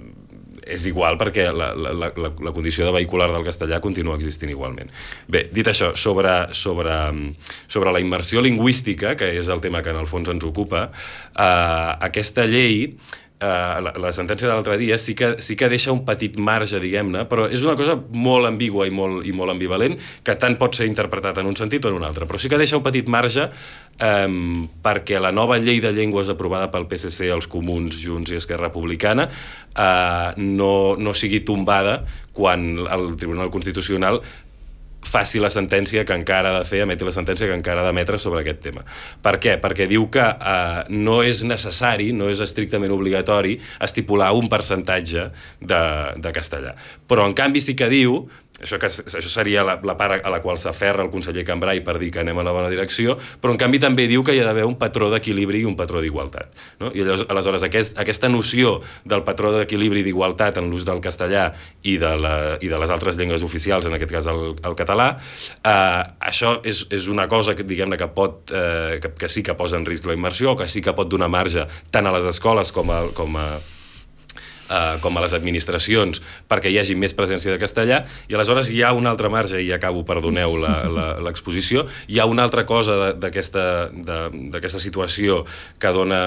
és 0.68 0.88
igual 0.90 1.18
perquè 1.20 1.48
la, 1.52 1.72
la, 1.76 1.94
la, 1.96 2.12
la 2.14 2.54
condició 2.56 2.88
de 2.88 2.96
vehicular 2.96 3.30
del 3.32 3.46
castellà 3.48 3.80
continua 3.84 4.18
existint 4.20 4.52
igualment. 4.54 4.92
Bé, 5.32 5.48
dit 5.54 5.68
això, 5.68 5.94
sobre, 6.00 6.34
sobre, 6.58 6.98
sobre 7.68 7.94
la 7.96 8.02
immersió 8.04 8.44
lingüística, 8.44 9.16
que 9.20 9.32
és 9.40 9.52
el 9.54 9.64
tema 9.64 9.84
que 9.84 9.94
en 9.94 10.02
el 10.02 10.10
fons 10.10 10.30
ens 10.34 10.46
ocupa, 10.48 10.90
eh, 11.34 11.92
aquesta 12.10 12.48
llei 12.50 12.98
Uh, 13.38 13.78
la, 13.86 13.92
la 14.02 14.10
sentència 14.16 14.48
de 14.48 14.50
l'altre 14.50 14.80
dia 14.82 14.96
sí 14.98 15.14
que, 15.14 15.36
sí 15.46 15.54
que 15.54 15.68
deixa 15.70 15.92
un 15.94 16.00
petit 16.08 16.40
marge, 16.42 16.80
diguem-ne, 16.82 17.28
però 17.30 17.44
és 17.54 17.62
una 17.62 17.76
cosa 17.78 17.94
molt 17.94 18.50
ambigua 18.50 18.88
i 18.90 18.94
molt, 18.94 19.28
i 19.30 19.34
molt 19.36 19.54
ambivalent, 19.54 19.94
que 20.26 20.34
tant 20.42 20.56
pot 20.58 20.74
ser 20.74 20.88
interpretat 20.90 21.38
en 21.38 21.52
un 21.52 21.54
sentit 21.60 21.86
o 21.86 21.92
en 21.92 22.00
un 22.00 22.08
altre, 22.08 22.26
però 22.26 22.42
sí 22.42 22.50
que 22.50 22.58
deixa 22.58 22.80
un 22.80 22.86
petit 22.88 23.06
marge 23.14 23.46
um, 24.02 24.66
perquè 24.82 25.22
la 25.22 25.30
nova 25.30 25.60
llei 25.62 25.78
de 25.86 25.94
llengües 25.94 26.34
aprovada 26.34 26.72
pel 26.74 26.90
PSC, 26.90 27.30
els 27.30 27.46
Comuns, 27.46 28.00
Junts 28.02 28.34
i 28.34 28.42
Esquerra 28.42 28.72
Republicana 28.72 29.30
uh, 29.30 30.34
no, 30.42 30.98
no 30.98 31.14
sigui 31.14 31.44
tombada 31.46 32.00
quan 32.34 32.72
el 32.90 33.12
Tribunal 33.22 33.54
Constitucional 33.54 34.24
faci 35.08 35.42
la 35.42 35.52
sentència 35.54 36.04
que 36.08 36.16
encara 36.18 36.52
ha 36.52 36.60
de 36.60 36.68
fer, 36.68 36.84
emeti 36.86 37.08
la 37.08 37.16
sentència 37.16 37.48
que 37.50 37.56
encara 37.58 37.84
ha 37.84 37.88
d'emetre 37.88 38.20
sobre 38.22 38.44
aquest 38.44 38.62
tema. 38.66 38.84
Per 39.24 39.38
què? 39.44 39.58
Perquè 39.64 39.88
diu 39.90 40.10
que 40.14 40.24
eh, 40.24 40.82
no 40.94 41.22
és 41.26 41.44
necessari, 41.48 42.12
no 42.14 42.30
és 42.32 42.44
estrictament 42.44 42.94
obligatori 42.94 43.58
estipular 43.84 44.34
un 44.36 44.52
percentatge 44.52 45.30
de, 45.62 45.84
de 46.20 46.36
castellà. 46.36 46.76
Però, 47.08 47.26
en 47.28 47.38
canvi, 47.38 47.64
sí 47.64 47.78
que 47.80 47.90
diu 47.92 48.26
això, 48.62 48.80
que, 48.82 48.90
això 48.90 49.30
seria 49.30 49.64
la, 49.66 49.78
la 49.84 49.96
part 50.00 50.26
a 50.26 50.32
la 50.34 50.40
qual 50.42 50.58
s'aferra 50.62 51.06
el 51.06 51.12
conseller 51.14 51.46
Cambrai 51.48 51.82
per 51.86 51.98
dir 52.02 52.10
que 52.14 52.22
anem 52.24 52.40
a 52.42 52.46
la 52.46 52.54
bona 52.56 52.72
direcció, 52.72 53.18
però 53.42 53.54
en 53.54 53.62
canvi 53.62 53.80
també 53.84 54.08
diu 54.10 54.24
que 54.26 54.36
hi 54.36 54.42
ha 54.42 54.48
d'haver 54.48 54.66
un 54.68 54.78
patró 54.80 55.12
d'equilibri 55.14 55.62
i 55.62 55.68
un 55.70 55.78
patró 55.80 56.02
d'igualtat. 56.04 56.56
No? 56.82 56.92
I 56.92 57.04
aleshores, 57.04 57.28
aleshores 57.34 57.68
aquest, 57.68 57.98
aquesta 58.02 58.32
noció 58.34 58.78
del 59.06 59.24
patró 59.28 59.54
d'equilibri 59.56 60.02
i 60.02 60.08
d'igualtat 60.08 60.58
en 60.62 60.72
l'ús 60.72 60.88
del 60.88 61.02
castellà 61.04 61.52
i 61.84 61.98
de, 62.02 62.14
la, 62.18 62.36
i 62.62 62.72
de 62.72 62.82
les 62.82 62.94
altres 62.94 63.20
llengües 63.20 63.46
oficials, 63.46 63.86
en 63.86 63.98
aquest 63.98 64.14
cas 64.18 64.30
el, 64.34 64.44
el 64.66 64.78
català, 64.80 65.14
eh, 65.62 66.04
això 66.32 66.58
és, 66.68 66.86
és 66.94 67.10
una 67.14 67.28
cosa 67.32 67.56
que, 67.58 67.66
diguem-ne, 67.68 68.00
que, 68.00 68.10
pot, 68.14 68.52
eh, 68.52 68.98
que, 69.04 69.14
que 69.18 69.32
sí 69.32 69.46
que 69.46 69.58
posa 69.58 69.78
en 69.78 69.86
risc 69.88 70.08
la 70.10 70.18
immersió, 70.18 70.58
que 70.58 70.68
sí 70.72 70.82
que 70.82 70.96
pot 70.98 71.10
donar 71.10 71.30
marge 71.32 71.68
tant 71.94 72.08
a 72.08 72.16
les 72.18 72.26
escoles 72.34 72.74
com 72.74 72.92
a, 72.94 73.04
com 73.18 73.38
a 73.38 73.50
eh, 74.70 74.98
com 75.02 75.18
a 75.18 75.24
les 75.26 75.34
administracions 75.38 76.22
perquè 76.50 76.72
hi 76.72 76.80
hagi 76.82 76.96
més 76.96 77.16
presència 77.18 77.54
de 77.54 77.60
castellà. 77.62 78.04
I 78.30 78.38
aleshores 78.38 78.72
hi 78.72 78.84
ha 78.84 78.94
un 78.98 79.08
altre 79.08 79.32
marge 79.34 79.62
i 79.64 79.72
acabo, 79.76 80.04
perdoneu 80.08 80.58
l'exposició 80.58 81.88
hi 82.08 82.20
ha 82.20 82.28
una 82.30 82.46
altra 82.48 82.66
cosa 82.68 83.14
d'aquesta 83.18 84.80
situació 84.80 85.44
que, 85.80 85.92
dona, 85.94 86.22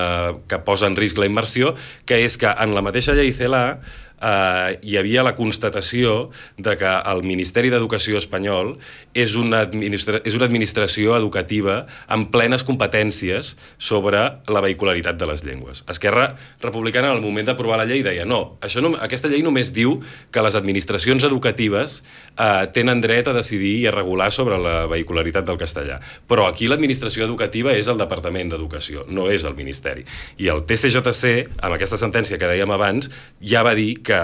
que 0.49 0.61
posa 0.65 0.89
en 0.91 0.99
risc 0.99 1.19
la 1.21 1.29
immersió 1.31 1.75
que 2.07 2.21
és 2.25 2.37
que 2.41 2.51
en 2.51 2.75
la 2.77 2.85
mateixa 2.85 3.17
llei 3.17 3.33
CELA 3.37 3.81
eh, 4.21 4.79
hi 4.83 4.97
havia 5.01 5.25
la 5.27 5.35
constatació 5.37 6.31
de 6.59 6.77
que 6.81 6.91
el 7.13 7.23
Ministeri 7.27 7.71
d'Educació 7.73 8.21
espanyol 8.21 8.77
és 9.15 9.35
una, 9.37 9.65
és 9.67 10.37
una 10.37 10.47
administració 10.47 11.17
educativa 11.17 11.85
amb 12.07 12.31
plenes 12.33 12.65
competències 12.67 13.55
sobre 13.79 14.23
la 14.47 14.63
vehicularitat 14.65 15.19
de 15.19 15.29
les 15.31 15.45
llengües. 15.47 15.85
Esquerra 15.91 16.35
Republicana, 16.61 17.11
en 17.11 17.19
el 17.19 17.25
moment 17.25 17.49
d'aprovar 17.49 17.81
la 17.81 17.89
llei, 17.89 18.05
deia 18.07 18.27
no, 18.29 18.57
això 18.65 18.83
no, 18.85 18.95
aquesta 19.01 19.31
llei 19.31 19.43
només 19.47 19.73
diu 19.75 19.99
que 20.31 20.45
les 20.45 20.57
administracions 20.59 21.25
educatives 21.27 22.01
eh, 22.37 22.67
tenen 22.75 23.03
dret 23.03 23.29
a 23.31 23.37
decidir 23.37 23.77
i 23.81 23.87
a 23.89 23.95
regular 23.95 24.31
sobre 24.35 24.59
la 24.61 24.85
vehicularitat 24.91 25.47
del 25.49 25.59
castellà. 25.61 26.01
Però 26.31 26.47
aquí 26.49 26.69
l'administració 26.71 27.25
educativa 27.27 27.75
és 27.77 27.89
el 27.91 27.99
Departament 28.01 28.53
d'Educació, 28.53 29.05
no 29.09 29.29
és 29.31 29.47
el 29.49 29.57
Ministeri. 29.59 30.05
I 30.39 30.51
el 30.53 30.65
TCJC, 30.69 31.35
amb 31.61 31.77
aquesta 31.77 31.99
sentència 32.01 32.39
que 32.41 32.49
dèiem 32.51 32.71
abans, 32.75 33.11
ja 33.41 33.65
va 33.67 33.75
dir 33.79 34.01
que 34.07 34.10
que 34.11 34.21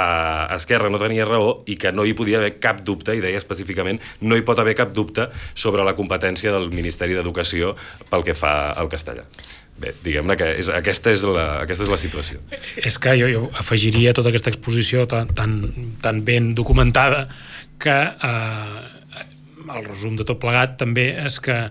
a 0.00 0.56
Esquerra 0.56 0.88
no 0.88 0.98
tenia 1.00 1.26
raó 1.28 1.60
i 1.68 1.76
que 1.76 1.92
no 1.92 2.06
hi 2.06 2.14
podia 2.16 2.38
haver 2.40 2.54
cap 2.62 2.80
dubte, 2.86 3.14
i 3.16 3.22
deia 3.22 3.40
específicament, 3.40 4.00
no 4.24 4.38
hi 4.38 4.44
pot 4.46 4.60
haver 4.62 4.76
cap 4.78 4.94
dubte 4.96 5.28
sobre 5.54 5.84
la 5.84 5.96
competència 5.98 6.54
del 6.54 6.70
Ministeri 6.72 7.16
d'Educació 7.18 7.74
pel 8.08 8.24
que 8.24 8.36
fa 8.38 8.72
al 8.72 8.88
castellà. 8.92 9.26
Bé, 9.80 9.94
diguem-ne 10.04 10.36
que 10.36 10.48
és, 10.60 10.68
aquesta, 10.76 11.12
és 11.12 11.22
la, 11.24 11.46
aquesta 11.64 11.86
és 11.86 11.92
la 11.92 11.98
situació. 12.00 12.40
És 12.76 12.98
que 13.00 13.14
jo, 13.16 13.28
jo 13.32 13.46
afegiria 13.60 14.12
tota 14.16 14.28
aquesta 14.28 14.52
exposició 14.52 15.06
tan, 15.08 15.30
tan, 15.36 15.54
tan 16.04 16.20
ben 16.26 16.52
documentada 16.56 17.26
que 17.80 17.96
eh, 17.96 19.22
el 19.70 19.86
resum 19.86 20.18
de 20.20 20.26
tot 20.28 20.40
plegat 20.42 20.76
també 20.80 21.14
és 21.24 21.40
que 21.40 21.62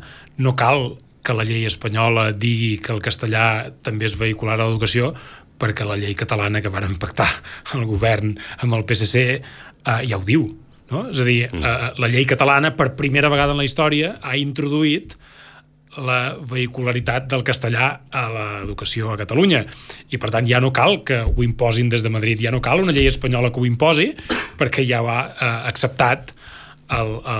no 0.41 0.55
cal 0.57 0.97
que 1.21 1.35
la 1.35 1.45
llei 1.45 1.67
espanyola 1.67 2.31
digui 2.31 2.79
que 2.81 2.93
el 2.95 3.03
castellà 3.05 3.69
també 3.85 4.07
és 4.07 4.15
vehicular 4.17 4.55
a 4.57 4.63
l'educació, 4.63 5.11
perquè 5.59 5.87
la 5.87 5.97
llei 5.99 6.15
catalana 6.17 6.63
que 6.63 6.71
van 6.73 6.95
pactar 7.01 7.29
el 7.75 7.85
govern 7.89 8.35
amb 8.63 8.77
el 8.77 8.85
PSC 8.87 9.25
eh, 9.29 9.41
ja 10.07 10.17
ho 10.17 10.25
diu. 10.25 10.47
No? 10.89 11.05
És 11.11 11.21
a 11.21 11.27
dir, 11.27 11.43
mm. 11.51 11.63
eh, 11.63 11.91
la 12.01 12.09
llei 12.11 12.25
catalana 12.29 12.73
per 12.77 12.93
primera 12.97 13.29
vegada 13.29 13.53
en 13.53 13.61
la 13.61 13.67
història 13.67 14.17
ha 14.21 14.37
introduït 14.39 15.17
la 15.99 16.37
vehicularitat 16.37 17.27
del 17.31 17.43
castellà 17.43 17.89
a 18.13 18.23
l'educació 18.31 19.13
a 19.13 19.17
Catalunya. 19.19 19.63
I, 20.09 20.19
per 20.21 20.29
tant, 20.33 20.47
ja 20.47 20.61
no 20.63 20.71
cal 20.75 21.01
que 21.05 21.21
ho 21.25 21.43
imposin 21.43 21.89
des 21.91 22.05
de 22.05 22.11
Madrid, 22.13 22.39
ja 22.41 22.53
no 22.53 22.61
cal 22.63 22.83
una 22.83 22.95
llei 22.95 23.09
espanyola 23.09 23.51
que 23.51 23.59
ho 23.59 23.67
imposi, 23.67 24.11
perquè 24.59 24.85
ja 24.87 25.01
ho 25.03 25.09
ha 25.11 25.21
eh, 25.29 25.49
acceptat 25.71 26.33
al, 26.89 27.21
a, 27.23 27.37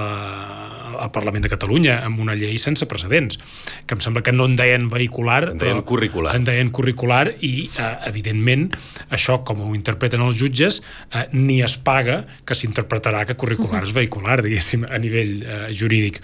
al 1.04 1.12
Parlament 1.12 1.44
de 1.44 1.52
Catalunya 1.52 2.00
amb 2.06 2.22
una 2.22 2.36
llei 2.38 2.58
sense 2.62 2.86
precedents, 2.90 3.40
que 3.88 3.98
em 3.98 4.04
sembla 4.04 4.24
que 4.26 4.34
no 4.36 4.46
en 4.50 4.56
deien 4.60 4.88
vehicular, 4.92 5.42
en 5.54 5.62
deien 5.62 5.82
curricular. 5.88 6.36
En 6.38 6.46
deien 6.48 6.72
curricular 6.76 7.26
i, 7.46 7.70
eh, 7.70 7.90
evidentment, 8.10 8.70
això, 9.10 9.40
com 9.48 9.64
ho 9.66 9.72
interpreten 9.78 10.24
els 10.26 10.40
jutges, 10.40 10.82
eh, 11.12 11.26
ni 11.34 11.60
es 11.66 11.78
paga 11.78 12.22
que 12.46 12.58
s'interpretarà 12.58 13.26
que 13.28 13.38
curricular 13.40 13.84
és 13.88 13.96
vehicular, 13.96 14.42
diguéssim, 14.46 14.86
a 14.86 15.02
nivell 15.02 15.36
eh, 15.44 15.62
jurídic. 15.74 16.22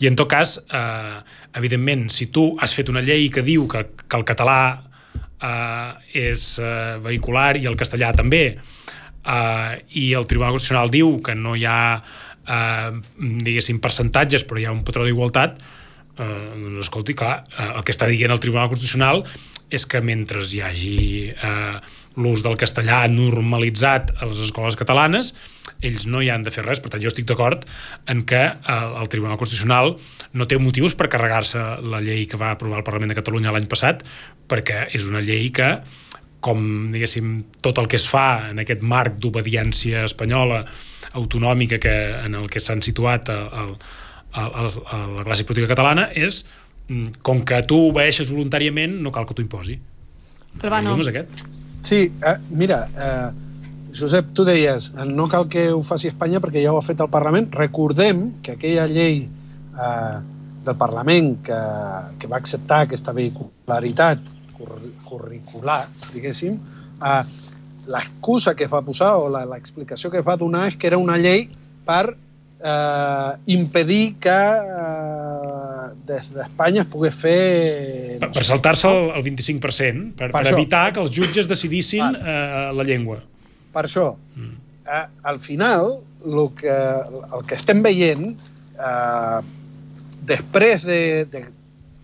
I, 0.00 0.08
en 0.10 0.18
tot 0.18 0.30
cas, 0.30 0.58
eh, 0.70 1.20
evidentment, 1.54 2.08
si 2.10 2.28
tu 2.34 2.50
has 2.60 2.74
fet 2.74 2.90
una 2.90 3.04
llei 3.04 3.30
que 3.30 3.44
diu 3.46 3.68
que, 3.70 3.86
que 4.02 4.18
el 4.18 4.26
català 4.26 4.60
eh, 5.38 6.26
és 6.26 6.54
eh, 6.58 6.98
vehicular 7.04 7.54
i 7.60 7.68
el 7.70 7.78
castellà 7.78 8.10
també, 8.16 8.44
eh, 9.24 9.72
i 10.00 10.12
el 10.12 10.26
Tribunal 10.26 10.56
Constitucional 10.56 10.92
diu 10.92 11.18
que 11.24 11.36
no 11.38 11.54
hi 11.56 11.66
ha 11.68 11.80
eh, 12.46 12.92
diguéssim, 13.18 13.80
percentatges, 13.82 14.46
però 14.48 14.60
hi 14.60 14.68
ha 14.68 14.74
un 14.74 14.84
patró 14.86 15.06
d'igualtat, 15.06 15.58
eh, 16.18 16.28
doncs, 16.54 16.84
escolti, 16.86 17.16
clar, 17.18 17.42
eh, 17.56 17.72
el 17.78 17.84
que 17.84 17.94
està 17.94 18.08
dient 18.10 18.34
el 18.34 18.42
Tribunal 18.42 18.70
Constitucional 18.72 19.24
és 19.74 19.86
que 19.90 20.00
mentre 20.04 20.42
hi 20.44 20.60
hagi 20.62 20.98
eh, 21.32 21.76
l'ús 22.20 22.44
del 22.44 22.56
castellà 22.60 23.00
normalitzat 23.10 24.12
a 24.20 24.28
les 24.28 24.38
escoles 24.44 24.76
catalanes, 24.78 25.32
ells 25.84 26.06
no 26.06 26.22
hi 26.22 26.30
han 26.30 26.44
de 26.46 26.52
fer 26.54 26.64
res. 26.66 26.80
Per 26.84 26.92
tant, 26.92 27.02
jo 27.02 27.10
estic 27.10 27.26
d'acord 27.26 27.64
en 28.10 28.22
que 28.28 28.42
el, 28.44 28.96
el 29.00 29.10
Tribunal 29.10 29.40
Constitucional 29.40 29.96
no 30.32 30.46
té 30.46 30.60
motius 30.60 30.94
per 30.94 31.10
carregar-se 31.12 31.64
la 31.82 32.02
llei 32.04 32.28
que 32.30 32.40
va 32.40 32.52
aprovar 32.54 32.80
el 32.80 32.86
Parlament 32.86 33.12
de 33.12 33.18
Catalunya 33.18 33.54
l'any 33.54 33.68
passat, 33.70 34.04
perquè 34.50 34.84
és 34.94 35.08
una 35.10 35.24
llei 35.24 35.50
que 35.54 35.78
com, 36.44 36.60
diguéssim, 36.92 37.38
tot 37.64 37.78
el 37.80 37.88
que 37.88 37.96
es 37.96 38.06
fa 38.08 38.50
en 38.50 38.60
aquest 38.60 38.82
marc 38.84 39.16
d'obediència 39.16 40.04
espanyola 40.04 40.66
autonòmica 41.14 41.78
que, 41.82 41.94
en 42.24 42.34
el 42.38 42.50
que 42.50 42.62
s'han 42.62 42.82
situat 42.84 43.30
a, 43.32 43.38
a, 43.46 43.64
a, 44.34 44.44
a 44.44 45.00
la 45.20 45.24
classe 45.26 45.46
política 45.46 45.70
catalana 45.72 46.08
és 46.14 46.42
mm, 46.88 47.22
com 47.26 47.42
que 47.46 47.60
tu 47.70 47.78
obeeixes 47.90 48.32
voluntàriament 48.32 48.98
no 49.02 49.14
cal 49.14 49.28
que 49.28 49.36
t'ho 49.36 49.44
imposi. 49.44 49.78
Albano. 50.62 50.94
El 50.94 51.04
és 51.04 51.10
aquest. 51.12 51.44
Sí, 51.84 52.00
eh, 52.08 52.36
mira, 52.50 52.84
eh, 52.96 53.30
Josep, 53.94 54.32
tu 54.34 54.44
deies, 54.46 54.90
no 55.06 55.28
cal 55.30 55.48
que 55.50 55.68
ho 55.70 55.82
faci 55.86 56.10
Espanya 56.10 56.40
perquè 56.42 56.64
ja 56.64 56.72
ho 56.74 56.78
ha 56.80 56.86
fet 56.86 57.02
el 57.04 57.10
Parlament. 57.12 57.50
Recordem 57.54 58.26
que 58.42 58.56
aquella 58.56 58.86
llei 58.90 59.26
eh, 59.26 60.16
del 60.66 60.78
Parlament 60.80 61.36
que, 61.46 61.60
que 62.18 62.30
va 62.30 62.40
acceptar 62.40 62.84
aquesta 62.84 63.14
vehicularitat 63.14 64.32
curricular, 65.04 65.84
diguéssim, 66.14 66.58
eh, 66.98 67.22
l'excusa 67.90 68.54
que 68.56 68.64
es 68.66 68.72
va 68.72 68.82
posar 68.84 69.14
o 69.20 69.28
l'explicació 69.32 70.10
que 70.10 70.20
es 70.22 70.26
va 70.26 70.36
donar 70.40 70.68
és 70.70 70.76
que 70.80 70.88
era 70.90 70.98
una 71.00 71.18
llei 71.20 71.48
per 71.84 72.14
eh, 72.64 73.32
impedir 73.52 74.16
que 74.20 74.30
eh, 74.30 75.86
des 76.08 76.30
d'Espanya 76.34 76.84
es 76.84 76.90
pogués 76.90 77.16
fer... 77.16 77.38
Per, 78.22 78.30
per 78.32 78.44
saltar-se 78.46 78.88
el, 78.88 79.10
el 79.18 79.26
25%, 79.26 80.14
per, 80.16 80.30
per, 80.30 80.40
per 80.40 80.52
evitar 80.54 80.86
que 80.94 81.02
els 81.04 81.12
jutges 81.14 81.50
decidissin 81.50 82.16
eh, 82.16 82.70
la 82.76 82.86
llengua. 82.88 83.20
Per 83.74 83.84
això, 83.84 84.12
mm. 84.36 84.54
eh, 84.86 85.04
al 85.32 85.40
final, 85.44 85.98
el 86.24 86.48
que, 86.56 86.78
el 87.36 87.44
que 87.48 87.58
estem 87.58 87.84
veient, 87.84 88.32
eh, 88.78 89.40
després 90.24 90.86
de, 90.88 91.00
de 91.28 91.44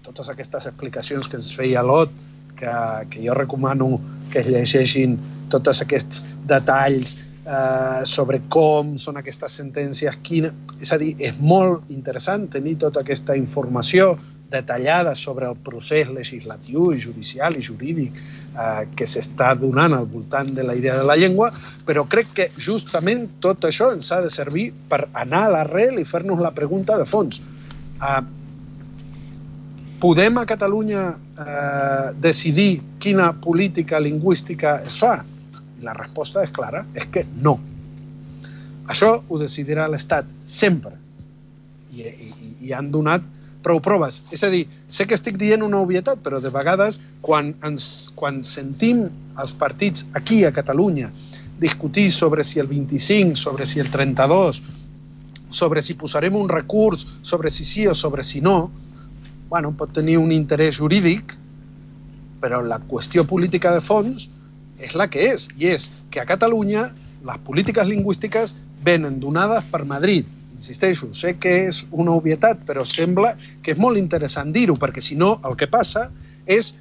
totes 0.05 0.29
aquestes 0.29 0.67
explicacions 0.69 1.29
que 1.29 1.41
ens 1.41 1.53
feia 1.57 1.85
l'Ot, 1.87 2.13
que, 2.61 2.73
que 3.09 3.23
jo 3.25 3.35
recomano 3.39 3.95
que 4.31 4.43
es 4.43 4.49
llegeixin 4.51 5.17
tots 5.59 5.83
aquests 5.83 6.25
detalls 6.47 7.17
eh, 7.45 8.03
sobre 8.05 8.43
com 8.49 8.97
són 8.99 9.21
aquestes 9.21 9.61
sentències, 9.61 10.19
quina... 10.23 10.53
és 10.81 10.93
a 10.93 10.99
dir, 11.01 11.15
és 11.19 11.39
molt 11.41 11.91
interessant 11.93 12.49
tenir 12.53 12.79
tota 12.81 13.03
aquesta 13.05 13.37
informació 13.37 14.15
detallada 14.51 15.15
sobre 15.15 15.47
el 15.47 15.57
procés 15.63 16.09
legislatiu 16.11 16.91
i 16.91 16.99
judicial 16.99 17.57
i 17.57 17.63
jurídic 17.63 18.17
eh, 18.19 18.83
que 18.97 19.07
s'està 19.07 19.53
donant 19.59 19.95
al 19.95 20.09
voltant 20.11 20.51
de 20.57 20.67
la 20.67 20.75
idea 20.75 20.97
de 20.99 21.07
la 21.07 21.17
llengua, 21.17 21.53
però 21.87 22.05
crec 22.11 22.35
que 22.35 22.49
justament 22.59 23.29
tot 23.41 23.65
això 23.69 23.93
ens 23.95 24.11
ha 24.11 24.21
de 24.25 24.33
servir 24.33 24.71
per 24.91 25.07
anar 25.13 25.47
a 25.47 25.55
l'arrel 25.57 26.03
i 26.03 26.09
fer-nos 26.09 26.43
la 26.43 26.55
pregunta 26.57 26.99
de 26.99 27.07
fons. 27.07 27.41
Eh, 27.41 28.23
podem 30.03 30.41
a 30.41 30.47
Catalunya 30.49 31.05
eh, 31.15 32.07
decidir 32.19 32.81
quina 32.99 33.33
política 33.39 34.01
lingüística 34.01 34.81
es 34.87 34.99
fa? 34.99 35.21
I 35.81 35.85
la 35.87 35.97
resposta 35.97 36.45
és 36.45 36.53
clara, 36.53 36.85
és 36.95 37.09
que 37.13 37.25
no. 37.41 37.57
Això 38.91 39.15
ho 39.29 39.39
decidirà 39.41 39.87
l'Estat, 39.89 40.29
sempre. 40.47 40.93
I, 41.91 42.05
i, 42.07 42.31
i 42.69 42.73
han 42.77 42.91
donat 42.93 43.25
prou 43.65 43.81
proves. 43.85 44.21
És 44.35 44.43
a 44.45 44.51
dir, 44.53 44.65
sé 44.89 45.07
que 45.09 45.17
estic 45.17 45.39
dient 45.41 45.65
una 45.65 45.81
obvietat, 45.85 46.21
però 46.25 46.41
de 46.41 46.53
vegades 46.53 47.01
quan, 47.25 47.55
ens, 47.67 48.11
quan 48.17 48.43
sentim 48.47 49.07
els 49.41 49.53
partits 49.57 50.07
aquí 50.17 50.43
a 50.45 50.53
Catalunya 50.57 51.11
discutir 51.61 52.09
sobre 52.13 52.45
si 52.45 52.59
el 52.61 52.71
25, 52.71 53.37
sobre 53.37 53.67
si 53.69 53.81
el 53.81 53.91
32, 53.93 54.63
sobre 55.51 55.83
si 55.83 55.97
posarem 56.01 56.37
un 56.37 56.49
recurs, 56.49 57.07
sobre 57.23 57.51
si 57.51 57.67
sí 57.69 57.87
o 57.87 57.95
sobre 57.95 58.25
si 58.25 58.41
no, 58.41 58.71
bueno, 59.51 59.75
pot 59.77 59.93
tenir 59.93 60.17
un 60.17 60.33
interès 60.33 60.79
jurídic, 60.79 61.35
però 62.41 62.63
la 62.65 62.79
qüestió 62.81 63.27
política 63.29 63.75
de 63.75 63.83
fons 63.85 64.31
és 64.81 64.97
la 64.99 65.09
que 65.13 65.31
és, 65.33 65.49
i 65.59 65.71
és 65.71 65.91
que 66.11 66.21
a 66.23 66.27
Catalunya 66.29 66.89
les 67.27 67.41
polítiques 67.47 67.87
lingüístiques 67.87 68.55
venen 68.85 69.21
donades 69.21 69.65
per 69.71 69.85
Madrid. 69.85 70.29
Insisteixo, 70.57 71.13
sé 71.17 71.37
que 71.41 71.53
és 71.69 71.85
una 71.91 72.13
obvietat, 72.17 72.65
però 72.69 72.85
sembla 72.85 73.35
que 73.65 73.75
és 73.75 73.81
molt 73.81 74.01
interessant 74.01 74.53
dir-ho, 74.53 74.77
perquè 74.81 75.05
si 75.05 75.17
no, 75.17 75.39
el 75.49 75.57
que 75.57 75.69
passa 75.73 76.09
és 76.45 76.75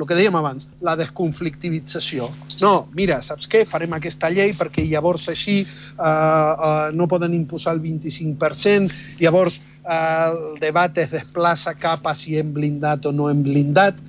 el 0.00 0.06
que 0.08 0.16
dèiem 0.16 0.36
abans, 0.38 0.66
la 0.80 0.94
desconflictivització. 0.96 2.28
No, 2.62 2.86
mira, 2.96 3.18
saps 3.24 3.48
què? 3.50 3.64
Farem 3.68 3.92
aquesta 3.96 4.30
llei 4.32 4.54
perquè 4.56 4.86
llavors 4.88 5.26
així 5.32 5.60
uh, 5.66 6.04
uh, 6.06 6.86
no 6.96 7.08
poden 7.10 7.34
imposar 7.36 7.74
el 7.76 7.82
25%, 7.84 9.18
llavors 9.20 9.60
uh, 9.60 9.90
el 9.90 10.60
debat 10.62 10.96
es 11.02 11.12
desplaça 11.16 11.74
cap 11.76 12.06
a 12.08 12.14
si 12.16 12.38
hem 12.40 12.54
blindat 12.56 13.10
o 13.10 13.12
no 13.12 13.28
hem 13.30 13.44
blindat. 13.44 14.00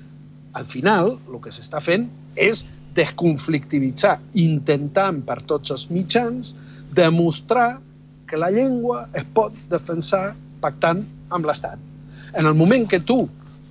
Al 0.56 0.66
final, 0.68 1.16
el 1.28 1.40
que 1.44 1.52
s'està 1.52 1.80
fent 1.80 2.08
és 2.36 2.64
desconflictivitzar, 2.96 4.18
intentant 4.40 5.22
per 5.26 5.40
tots 5.48 5.72
els 5.74 5.88
mitjans 5.90 6.54
demostrar 6.92 7.78
que 8.28 8.40
la 8.40 8.50
llengua 8.52 9.06
es 9.16 9.24
pot 9.34 9.56
defensar 9.70 10.32
pactant 10.62 11.02
amb 11.32 11.48
l'Estat. 11.48 11.80
En 12.36 12.46
el 12.48 12.54
moment 12.56 12.86
que 12.88 13.00
tu 13.00 13.18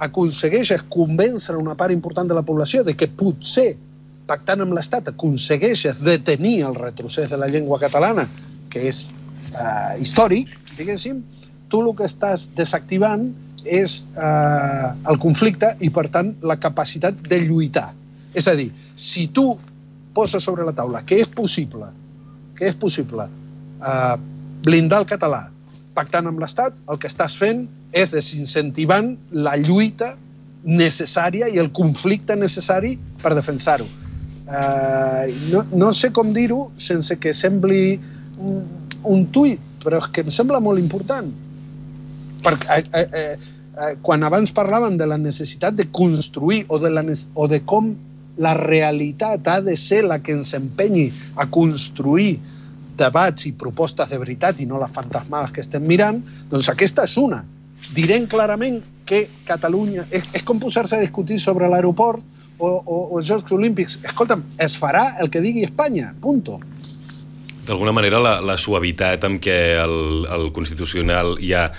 aconsegueixes 0.02 0.84
convèncer 0.90 1.56
una 1.58 1.76
part 1.78 1.94
important 1.94 2.30
de 2.30 2.38
la 2.38 2.46
població 2.46 2.84
de 2.84 2.96
que 2.98 3.10
potser 3.10 3.76
pactant 4.30 4.64
amb 4.64 4.74
l'Estat 4.78 5.12
aconsegueixes 5.12 6.02
detenir 6.06 6.62
el 6.66 6.76
retrocés 6.78 7.30
de 7.30 7.38
la 7.38 7.50
llengua 7.52 7.80
catalana, 7.82 8.28
que 8.70 8.88
és 8.90 9.06
eh, 9.54 10.02
històric, 10.02 10.54
diguéssim, 10.78 11.22
tu 11.70 11.82
el 11.86 11.94
que 11.98 12.08
estàs 12.10 12.50
desactivant 12.58 13.30
és 13.66 14.02
eh, 14.18 14.88
el 15.12 15.20
conflicte 15.22 15.76
i, 15.80 15.92
per 15.94 16.08
tant, 16.14 16.34
la 16.42 16.58
capacitat 16.60 17.18
de 17.30 17.42
lluitar. 17.46 17.92
És 18.38 18.48
a 18.48 18.56
dir, 18.56 18.70
si 18.96 19.28
tu 19.28 19.56
poses 20.16 20.44
sobre 20.44 20.66
la 20.68 20.76
taula 20.76 21.04
que 21.08 21.22
és 21.24 21.30
possible, 21.32 21.90
que 22.58 22.70
és 22.72 22.78
possible 22.80 23.28
eh, 23.28 24.16
blindar 24.64 25.02
el 25.04 25.10
català 25.10 25.46
pactant 25.96 26.30
amb 26.30 26.40
l'Estat, 26.40 26.76
el 26.90 27.00
que 27.00 27.10
estàs 27.12 27.36
fent 27.38 27.66
és 27.92 28.14
desincentivant 28.16 29.16
la 29.32 29.58
lluita 29.60 30.14
necessària 30.64 31.50
i 31.50 31.58
el 31.60 31.72
conflicte 31.76 32.38
necessari 32.38 32.94
per 33.22 33.34
defensar-ho. 33.36 33.88
Eh, 34.52 35.34
no, 35.52 35.64
no 35.72 35.92
sé 35.96 36.12
com 36.16 36.32
dir-ho 36.36 36.70
sense 36.80 37.18
que 37.20 37.34
sembli 37.36 37.98
un, 38.38 38.62
un 39.08 39.26
tuit, 39.34 39.62
però 39.84 40.00
és 40.02 40.12
que 40.14 40.24
em 40.26 40.32
sembla 40.34 40.62
molt 40.64 40.80
important. 40.80 41.32
Perquè, 42.46 42.78
eh, 42.78 43.02
eh, 43.02 43.26
eh, 43.36 43.92
quan 44.06 44.24
abans 44.28 44.54
parlàvem 44.56 44.98
de 45.00 45.08
la 45.10 45.20
necessitat 45.22 45.76
de 45.78 45.90
construir 45.92 46.64
o 46.70 46.80
de, 46.82 46.94
la, 46.94 47.04
o 47.36 47.48
de 47.52 47.62
com 47.66 47.92
la 48.42 48.56
realitat 48.58 49.48
ha 49.48 49.60
de 49.62 49.78
ser 49.78 50.04
la 50.08 50.20
que 50.24 50.34
ens 50.34 50.56
empenyi 50.58 51.10
a 51.38 51.48
construir 51.54 52.40
debats 52.98 53.48
i 53.48 53.54
propostes 53.58 54.10
de 54.12 54.20
veritat 54.22 54.60
i 54.62 54.68
no 54.70 54.82
les 54.82 54.92
fantasmades 54.94 55.54
que 55.56 55.64
estem 55.64 55.86
mirant, 55.88 56.22
doncs 56.52 56.70
aquesta 56.74 57.06
és 57.08 57.18
una. 57.22 57.44
Direm 57.96 58.28
clarament 58.30 58.82
que 59.10 59.26
Catalunya... 59.48 60.06
És, 60.12 60.30
és 60.38 60.44
com 60.46 60.60
posar-se 60.62 60.98
a 60.98 61.04
discutir 61.04 61.40
sobre 61.42 61.70
l'aeroport 61.72 62.22
o, 62.58 62.68
o, 62.68 62.98
o 63.08 63.20
els 63.20 63.30
Jocs 63.30 63.54
Olímpics. 63.56 63.98
Escolta'm, 64.06 64.44
es 64.62 64.78
farà 64.78 65.16
el 65.24 65.32
que 65.34 65.42
digui 65.42 65.66
Espanya, 65.66 66.12
punto. 66.22 66.60
D'alguna 67.66 67.94
manera, 67.94 68.20
la, 68.22 68.36
la 68.46 68.58
suavitat 68.58 69.26
amb 69.26 69.42
què 69.42 69.58
el, 69.82 69.98
el 70.30 70.48
Constitucional 70.54 71.36
ja 71.42 71.70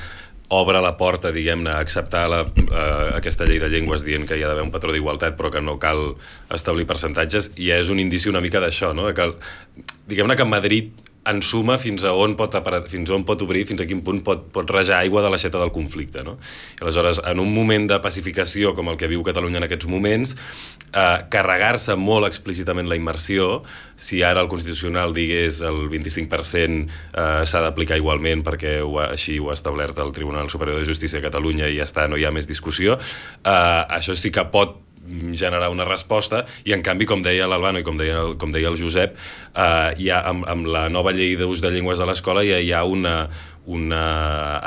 obre 0.53 0.81
la 0.85 0.93
porta, 1.01 1.33
diguem-ne, 1.33 1.71
a 1.73 1.81
acceptar 1.81 2.27
la, 2.31 2.43
uh, 2.45 3.13
aquesta 3.17 3.47
llei 3.49 3.61
de 3.63 3.71
llengües 3.73 4.05
dient 4.05 4.27
que 4.29 4.37
hi 4.37 4.45
ha 4.45 4.51
d'haver 4.51 4.67
un 4.67 4.73
patró 4.75 4.93
d'igualtat 4.93 5.39
però 5.39 5.51
que 5.55 5.63
no 5.65 5.79
cal 5.81 6.13
establir 6.53 6.87
percentatges, 6.89 7.53
i 7.57 7.73
és 7.73 7.93
un 7.93 8.03
indici 8.03 8.31
una 8.33 8.45
mica 8.45 8.61
d'això, 8.61 8.93
no? 8.97 9.09
que 9.17 9.31
diguem-ne 10.11 10.37
que 10.37 10.49
Madrid 10.49 11.02
en 11.25 11.43
suma 11.43 11.77
fins 11.79 12.03
a 12.03 12.13
on 12.19 12.35
pot 12.39 12.55
fins 12.91 13.11
on 13.15 13.25
pot 13.25 13.43
obrir, 13.43 13.65
fins 13.67 13.81
a 13.81 13.87
quin 13.87 14.03
punt 14.03 14.23
pot, 14.25 14.45
pot 14.53 14.69
rajar 14.71 14.99
aigua 14.99 15.23
de 15.23 15.31
l'aixeta 15.31 15.61
del 15.61 15.73
conflicte. 15.73 16.23
No? 16.27 16.39
I 16.79 16.83
aleshores, 16.83 17.21
en 17.25 17.41
un 17.41 17.53
moment 17.55 17.87
de 17.89 18.01
pacificació 18.03 18.75
com 18.75 18.89
el 18.89 18.99
que 18.99 19.09
viu 19.11 19.23
Catalunya 19.23 19.63
en 19.63 19.69
aquests 19.69 19.87
moments, 19.87 20.35
eh, 20.93 21.19
carregar-se 21.31 21.97
molt 21.97 22.27
explícitament 22.27 22.89
la 22.89 22.99
immersió, 22.99 23.63
si 23.97 24.23
ara 24.23 24.43
el 24.43 24.51
Constitucional 24.51 25.15
digués 25.15 25.63
el 25.63 25.87
25% 25.93 26.89
eh, 27.15 27.47
s'ha 27.47 27.63
d'aplicar 27.63 28.01
igualment 28.01 28.43
perquè 28.43 28.81
ho 28.83 28.99
ha, 28.99 29.13
així 29.15 29.39
ho 29.39 29.51
ha 29.51 29.59
establert 29.59 29.99
el 30.03 30.13
Tribunal 30.13 30.51
Superior 30.51 30.81
de 30.81 30.89
Justícia 30.89 31.21
de 31.21 31.29
Catalunya 31.29 31.71
i 31.71 31.79
ja 31.79 31.87
està, 31.87 32.09
no 32.09 32.19
hi 32.19 32.27
ha 32.27 32.35
més 32.35 32.51
discussió, 32.51 32.99
eh, 32.99 33.83
això 33.99 34.19
sí 34.19 34.35
que 34.35 34.45
pot 34.51 34.81
generar 35.35 35.71
una 35.73 35.87
resposta 35.89 36.45
i 36.65 36.75
en 36.77 36.83
canvi, 36.85 37.07
com 37.11 37.23
deia 37.25 37.49
l'Albano 37.51 37.83
i 37.83 37.87
com 37.87 37.99
deia, 37.99 38.21
el, 38.23 38.37
com 38.39 38.53
deia 38.55 38.71
el 38.71 38.79
Josep 38.79 39.17
eh, 39.17 39.91
ja 39.99 40.23
amb, 40.31 40.47
amb 40.49 40.69
la 40.71 40.87
nova 40.93 41.15
llei 41.17 41.35
d'ús 41.41 41.63
de 41.65 41.73
llengües 41.75 42.01
a 42.01 42.07
l'escola 42.09 42.45
ja 42.47 42.61
hi 42.63 42.71
ha 42.73 42.85
una, 42.87 43.17
una 43.67 44.05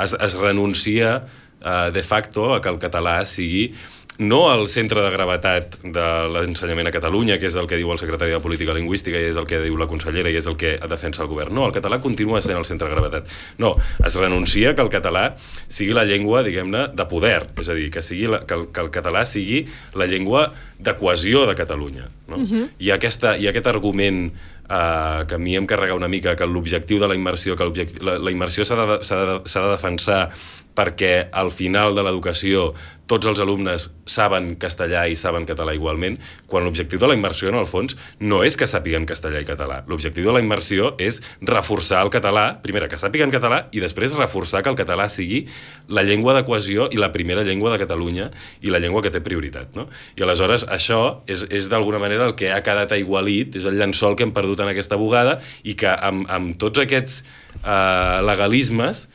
es, 0.04 0.12
es 0.12 0.36
renuncia 0.40 1.22
eh, 1.64 1.90
de 1.92 2.02
facto 2.02 2.52
a 2.54 2.60
que 2.60 2.72
el 2.72 2.80
català 2.82 3.22
sigui 3.24 3.70
no 4.18 4.46
el 4.52 4.68
centre 4.72 5.02
de 5.04 5.10
gravetat 5.12 5.76
de 5.82 6.06
l'ensenyament 6.32 6.88
a 6.88 6.92
Catalunya, 6.94 7.36
que 7.40 7.48
és 7.50 7.56
el 7.58 7.68
que 7.68 7.78
diu 7.78 7.90
el 7.92 8.00
secretari 8.00 8.32
de 8.32 8.40
Política 8.40 8.74
Lingüística 8.76 9.18
i 9.20 9.28
és 9.30 9.36
el 9.36 9.46
que 9.48 9.60
diu 9.62 9.76
la 9.76 9.88
consellera 9.90 10.32
i 10.32 10.38
és 10.40 10.48
el 10.48 10.56
que 10.60 10.76
defensa 10.88 11.22
el 11.24 11.30
govern. 11.30 11.54
No, 11.54 11.66
el 11.68 11.74
català 11.76 12.00
continua 12.02 12.40
sent 12.44 12.56
el 12.56 12.64
centre 12.68 12.88
de 12.88 12.94
gravetat. 12.96 13.30
No, 13.62 13.74
es 14.04 14.16
renuncia 14.16 14.74
que 14.74 14.84
el 14.84 14.92
català 14.92 15.26
sigui 15.68 15.96
la 15.96 16.06
llengua, 16.08 16.42
diguem-ne, 16.46 16.88
de 16.96 17.08
poder, 17.10 17.50
és 17.60 17.68
a 17.68 17.76
dir, 17.76 17.90
que, 17.92 18.04
sigui 18.04 18.30
la, 18.32 18.42
que, 18.48 18.56
el, 18.56 18.68
que 18.72 18.84
el 18.84 18.92
català 18.94 19.26
sigui 19.28 19.66
la 19.94 20.08
llengua 20.08 20.48
de 20.78 20.96
cohesió 20.96 21.46
de 21.46 21.56
Catalunya. 21.56 22.10
No? 22.28 22.36
Uh 22.36 22.40
mhm. 22.40 22.52
-huh. 22.52 22.68
I, 22.78 22.90
aquesta, 22.90 23.36
I 23.36 23.48
aquest 23.48 23.66
argument 23.66 24.32
eh, 24.68 25.24
que 25.26 25.34
a 25.34 25.38
mi 25.38 25.56
em 25.56 25.66
carrega 25.66 25.94
una 25.94 26.08
mica 26.08 26.36
que 26.36 26.46
l'objectiu 26.46 26.98
de 26.98 27.08
la 27.08 27.14
immersió, 27.14 27.56
que 27.56 27.86
la, 28.00 28.18
la 28.18 28.30
immersió 28.30 28.64
s'ha 28.64 28.74
de, 28.74 28.98
de, 28.98 29.38
de 29.44 29.70
defensar 29.70 30.30
perquè 30.76 31.28
al 31.32 31.50
final 31.50 31.94
de 31.96 32.04
l'educació 32.04 32.74
tots 33.06 33.26
els 33.30 33.40
alumnes 33.42 33.88
saben 34.06 34.54
castellà 34.60 35.06
i 35.10 35.16
saben 35.18 35.46
català 35.48 35.74
igualment, 35.76 36.18
quan 36.50 36.66
l'objectiu 36.66 37.00
de 37.02 37.10
la 37.10 37.16
immersió, 37.18 37.50
en 37.50 37.58
el 37.60 37.68
fons, 37.70 37.96
no 38.20 38.42
és 38.46 38.58
que 38.58 38.68
sàpiguen 38.70 39.06
castellà 39.06 39.42
i 39.42 39.48
català. 39.48 39.82
L'objectiu 39.90 40.26
de 40.26 40.34
la 40.34 40.42
immersió 40.42 40.94
és 41.02 41.20
reforçar 41.40 42.02
el 42.04 42.10
català, 42.14 42.46
primera, 42.62 42.88
que 42.90 42.98
sàpiguen 43.00 43.32
català, 43.34 43.66
i 43.72 43.82
després 43.82 44.16
reforçar 44.18 44.62
que 44.62 44.72
el 44.72 44.78
català 44.78 45.08
sigui 45.12 45.44
la 45.88 46.02
llengua 46.06 46.34
de 46.36 46.44
cohesió 46.46 46.88
i 46.90 47.00
la 47.00 47.12
primera 47.14 47.44
llengua 47.46 47.72
de 47.72 47.80
Catalunya 47.82 48.30
i 48.62 48.72
la 48.72 48.80
llengua 48.82 49.02
que 49.04 49.12
té 49.14 49.22
prioritat. 49.24 49.74
No? 49.78 49.86
I 50.18 50.26
aleshores 50.26 50.66
això 50.66 51.22
és, 51.30 51.46
és 51.50 51.70
d'alguna 51.70 52.00
manera 52.02 52.26
el 52.26 52.34
que 52.38 52.50
ha 52.52 52.62
quedat 52.66 52.94
aigualit, 52.96 53.56
és 53.58 53.68
el 53.68 53.78
llençol 53.78 54.16
que 54.16 54.26
hem 54.26 54.34
perdut 54.36 54.64
en 54.64 54.72
aquesta 54.72 54.98
bugada 55.00 55.38
i 55.62 55.76
que 55.78 55.92
amb, 55.94 56.26
amb 56.32 56.56
tots 56.60 56.82
aquests 56.82 57.22
eh, 57.62 58.20
legalismes 58.26 59.06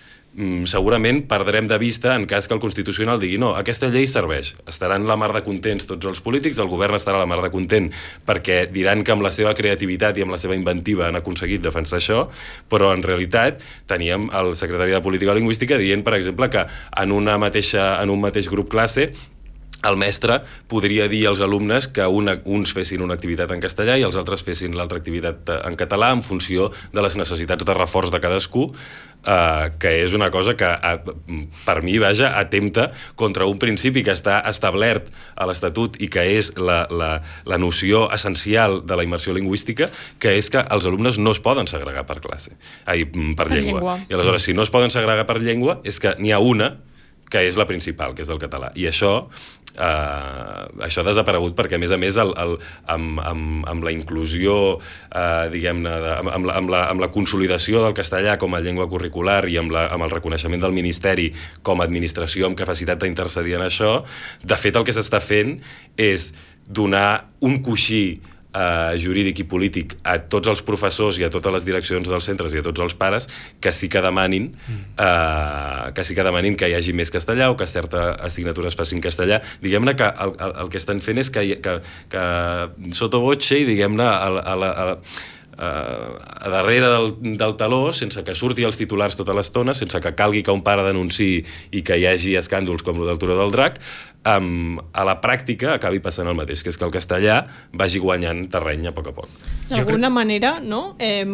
segurament 0.65 1.25
perdrem 1.27 1.67
de 1.67 1.77
vista 1.77 2.13
en 2.15 2.23
cas 2.25 2.47
que 2.47 2.53
el 2.55 2.61
Constitucional 2.63 3.19
digui 3.19 3.35
no, 3.41 3.51
aquesta 3.59 3.89
llei 3.91 4.07
serveix. 4.07 4.53
Estaran 4.69 5.03
la 5.07 5.17
mar 5.19 5.33
de 5.35 5.41
contents 5.43 5.87
tots 5.89 6.07
els 6.07 6.21
polítics, 6.23 6.59
el 6.63 6.69
govern 6.71 6.95
estarà 6.95 7.19
la 7.19 7.27
mar 7.27 7.41
de 7.43 7.49
content 7.51 7.89
perquè 8.27 8.63
diran 8.71 9.03
que 9.03 9.11
amb 9.11 9.25
la 9.25 9.33
seva 9.35 9.51
creativitat 9.57 10.17
i 10.17 10.23
amb 10.23 10.31
la 10.31 10.39
seva 10.39 10.55
inventiva 10.55 11.09
han 11.09 11.19
aconseguit 11.19 11.63
defensar 11.63 11.99
això, 11.99 12.21
però 12.71 12.93
en 12.95 13.03
realitat 13.03 13.59
teníem 13.91 14.29
el 14.31 14.55
secretari 14.55 14.95
de 14.95 15.03
Política 15.03 15.35
Lingüística 15.35 15.79
dient, 15.81 16.05
per 16.07 16.15
exemple, 16.15 16.47
que 16.49 16.63
en, 16.63 17.11
una 17.11 17.37
mateixa, 17.41 17.97
en 17.99 18.13
un 18.13 18.23
mateix 18.23 18.47
grup 18.51 18.71
classe 18.71 19.11
el 19.87 19.97
mestre 19.97 20.41
podria 20.69 21.07
dir 21.09 21.25
als 21.27 21.41
alumnes 21.41 21.87
que 21.91 22.05
una, 22.05 22.37
uns 22.45 22.73
fessin 22.75 23.01
una 23.01 23.15
activitat 23.17 23.51
en 23.53 23.61
castellà 23.63 23.97
i 23.97 24.05
els 24.05 24.17
altres 24.19 24.43
fessin 24.45 24.75
l'altra 24.77 25.01
activitat 25.01 25.49
eh, 25.49 25.61
en 25.67 25.77
català 25.79 26.11
en 26.13 26.21
funció 26.25 26.69
de 26.93 27.01
les 27.01 27.17
necessitats 27.17 27.65
de 27.65 27.75
reforç 27.77 28.11
de 28.13 28.21
cadascú, 28.21 28.67
eh, 29.25 29.71
que 29.81 29.93
és 30.03 30.13
una 30.17 30.29
cosa 30.33 30.55
que, 30.57 30.69
eh, 30.69 31.41
per 31.65 31.81
mi, 31.81 31.97
vaja, 32.01 32.33
atempta 32.37 32.91
contra 33.15 33.47
un 33.49 33.57
principi 33.61 34.03
que 34.05 34.13
està 34.13 34.41
establert 34.49 35.09
a 35.35 35.49
l'Estatut 35.49 35.97
i 36.01 36.11
que 36.13 36.27
és 36.37 36.53
la, 36.57 36.83
la, 36.89 37.11
la 37.45 37.57
noció 37.61 38.07
essencial 38.13 38.81
de 38.85 38.99
la 38.99 39.07
immersió 39.07 39.33
lingüística, 39.33 39.89
que 40.21 40.37
és 40.37 40.53
que 40.53 40.61
els 40.61 40.85
alumnes 40.85 41.17
no 41.17 41.33
es 41.33 41.41
poden 41.41 41.69
segregar 41.71 42.05
per 42.05 42.19
classe, 42.21 42.53
ai, 42.85 43.05
per, 43.09 43.33
per 43.45 43.49
llengua. 43.55 43.81
llengua. 43.81 43.99
I 44.09 44.13
aleshores, 44.13 44.45
si 44.45 44.53
no 44.53 44.61
es 44.65 44.73
poden 44.73 44.93
segregar 44.93 45.25
per 45.25 45.41
llengua, 45.41 45.79
és 45.83 45.99
que 46.01 46.13
n'hi 46.21 46.33
ha 46.33 46.39
una 46.39 46.75
que 47.31 47.45
és 47.47 47.57
la 47.59 47.67
principal, 47.69 48.15
que 48.15 48.25
és 48.25 48.31
el 48.33 48.41
català. 48.41 48.73
I 48.75 48.89
això 48.91 49.13
eh, 49.75 50.83
això 50.85 51.01
ha 51.01 51.07
desaparegut 51.07 51.55
perquè, 51.57 51.77
a 51.77 51.81
més 51.81 51.93
a 51.93 51.99
més, 52.01 52.17
el, 52.21 52.33
el, 52.43 52.57
amb, 52.91 53.21
amb, 53.23 53.63
amb 53.71 53.87
la 53.87 53.93
inclusió, 53.95 54.57
eh, 55.09 55.47
diguem-ne, 55.53 55.93
amb, 56.17 56.33
amb, 56.35 56.49
la, 56.49 56.57
amb, 56.59 56.73
la, 56.73 56.83
amb 56.91 57.03
la 57.03 57.11
consolidació 57.13 57.83
del 57.85 57.95
castellà 57.97 58.37
com 58.41 58.55
a 58.55 58.61
llengua 58.63 58.89
curricular 58.91 59.43
i 59.49 59.57
amb, 59.61 59.73
la, 59.73 59.87
amb 59.93 60.07
el 60.07 60.13
reconeixement 60.13 60.63
del 60.63 60.75
Ministeri 60.75 61.31
com 61.63 61.81
a 61.81 61.87
administració 61.87 62.49
amb 62.49 62.59
capacitat 62.59 63.01
d'intercedir 63.01 63.57
en 63.59 63.67
això, 63.67 64.01
de 64.43 64.59
fet 64.59 64.77
el 64.79 64.87
que 64.87 64.95
s'està 64.95 65.23
fent 65.23 65.57
és 65.99 66.31
donar 66.67 67.31
un 67.43 67.59
coixí 67.65 68.21
eh, 68.53 68.99
jurídic 69.01 69.41
i 69.43 69.47
polític 69.47 69.95
a 70.03 70.17
tots 70.31 70.51
els 70.51 70.61
professors 70.65 71.19
i 71.19 71.25
a 71.27 71.31
totes 71.33 71.53
les 71.55 71.67
direccions 71.67 72.07
dels 72.07 72.27
centres 72.27 72.55
i 72.55 72.61
a 72.61 72.65
tots 72.65 72.83
els 72.83 72.95
pares 72.97 73.27
que 73.61 73.73
sí 73.75 73.89
que 73.91 74.03
demanin 74.03 74.51
mm. 74.51 74.79
eh, 74.97 75.91
que 75.95 76.05
sí 76.07 76.17
que 76.17 76.25
demanin 76.27 76.57
que 76.59 76.69
hi 76.69 76.77
hagi 76.77 76.95
més 76.97 77.13
castellà 77.13 77.51
o 77.51 77.57
que 77.59 77.67
certa 77.67 78.11
assignatura 78.21 78.71
es 78.71 78.77
facin 78.79 79.01
castellà. 79.03 79.41
Diguem-ne 79.63 79.95
que 79.99 80.07
el, 80.07 80.35
el, 80.37 80.55
el 80.63 80.71
que 80.71 80.81
estan 80.81 81.01
fent 81.03 81.21
és 81.21 81.31
que, 81.33 81.45
que, 81.63 81.77
que 82.11 82.25
sota 82.95 83.21
voce 83.21 83.61
i 83.61 83.67
diguem-ne 83.67 84.07
a, 84.07 84.31
a, 84.41 84.55
a, 84.55 84.71
a 84.85 85.39
a 85.61 86.49
darrere 86.49 86.87
del, 86.89 87.11
del 87.37 87.55
taló, 87.57 87.91
sense 87.93 88.23
que 88.25 88.33
surti 88.33 88.65
els 88.65 88.79
titulars 88.79 89.17
tota 89.19 89.35
l'estona, 89.37 89.75
sense 89.77 89.99
que 90.01 90.13
calgui 90.17 90.41
que 90.41 90.53
un 90.55 90.63
pare 90.65 90.83
denunciï 90.87 91.43
i 91.71 91.83
que 91.85 91.99
hi 91.99 92.07
hagi 92.09 92.33
escàndols 92.39 92.81
com 92.85 92.97
el 93.01 93.11
del 93.11 93.21
Turó 93.21 93.37
del 93.37 93.53
Drac, 93.53 93.77
um, 94.25 94.79
a 94.97 95.05
la 95.05 95.19
pràctica 95.21 95.75
acabi 95.75 96.01
passant 96.01 96.29
el 96.31 96.37
mateix, 96.39 96.63
que 96.65 96.73
és 96.73 96.81
que 96.81 96.87
el 96.87 96.93
castellà 96.93 97.43
vagi 97.77 98.01
guanyant 98.01 98.47
terreny 98.49 98.89
a 98.89 98.95
poc 98.97 99.11
a 99.11 99.15
poc. 99.21 99.29
D'alguna 99.69 100.09
crec... 100.09 100.17
manera, 100.17 100.55
no? 100.65 100.81
Eh, 100.97 101.25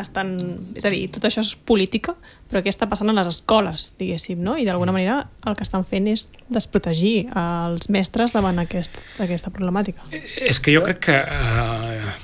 estan... 0.00 0.34
És 0.72 0.88
a 0.88 0.92
dir, 0.94 1.04
tot 1.12 1.28
això 1.28 1.44
és 1.44 1.52
política, 1.54 2.16
però 2.48 2.64
què 2.64 2.72
està 2.72 2.88
passant 2.88 3.12
a 3.12 3.16
les 3.20 3.28
escoles, 3.28 3.92
diguéssim, 4.00 4.40
no? 4.40 4.56
I 4.56 4.64
d'alguna 4.64 4.92
mm. 4.92 5.00
manera 5.00 5.20
el 5.44 5.58
que 5.58 5.66
estan 5.66 5.84
fent 5.88 6.08
és 6.08 6.28
desprotegir 6.48 7.26
els 7.36 7.90
mestres 7.92 8.32
davant 8.32 8.64
aquest, 8.64 8.96
aquesta 9.20 9.52
problemàtica. 9.52 10.08
És 10.40 10.60
que 10.62 10.72
jo 10.72 10.84
crec 10.84 11.04
que 11.08 11.18
eh, 11.20 12.14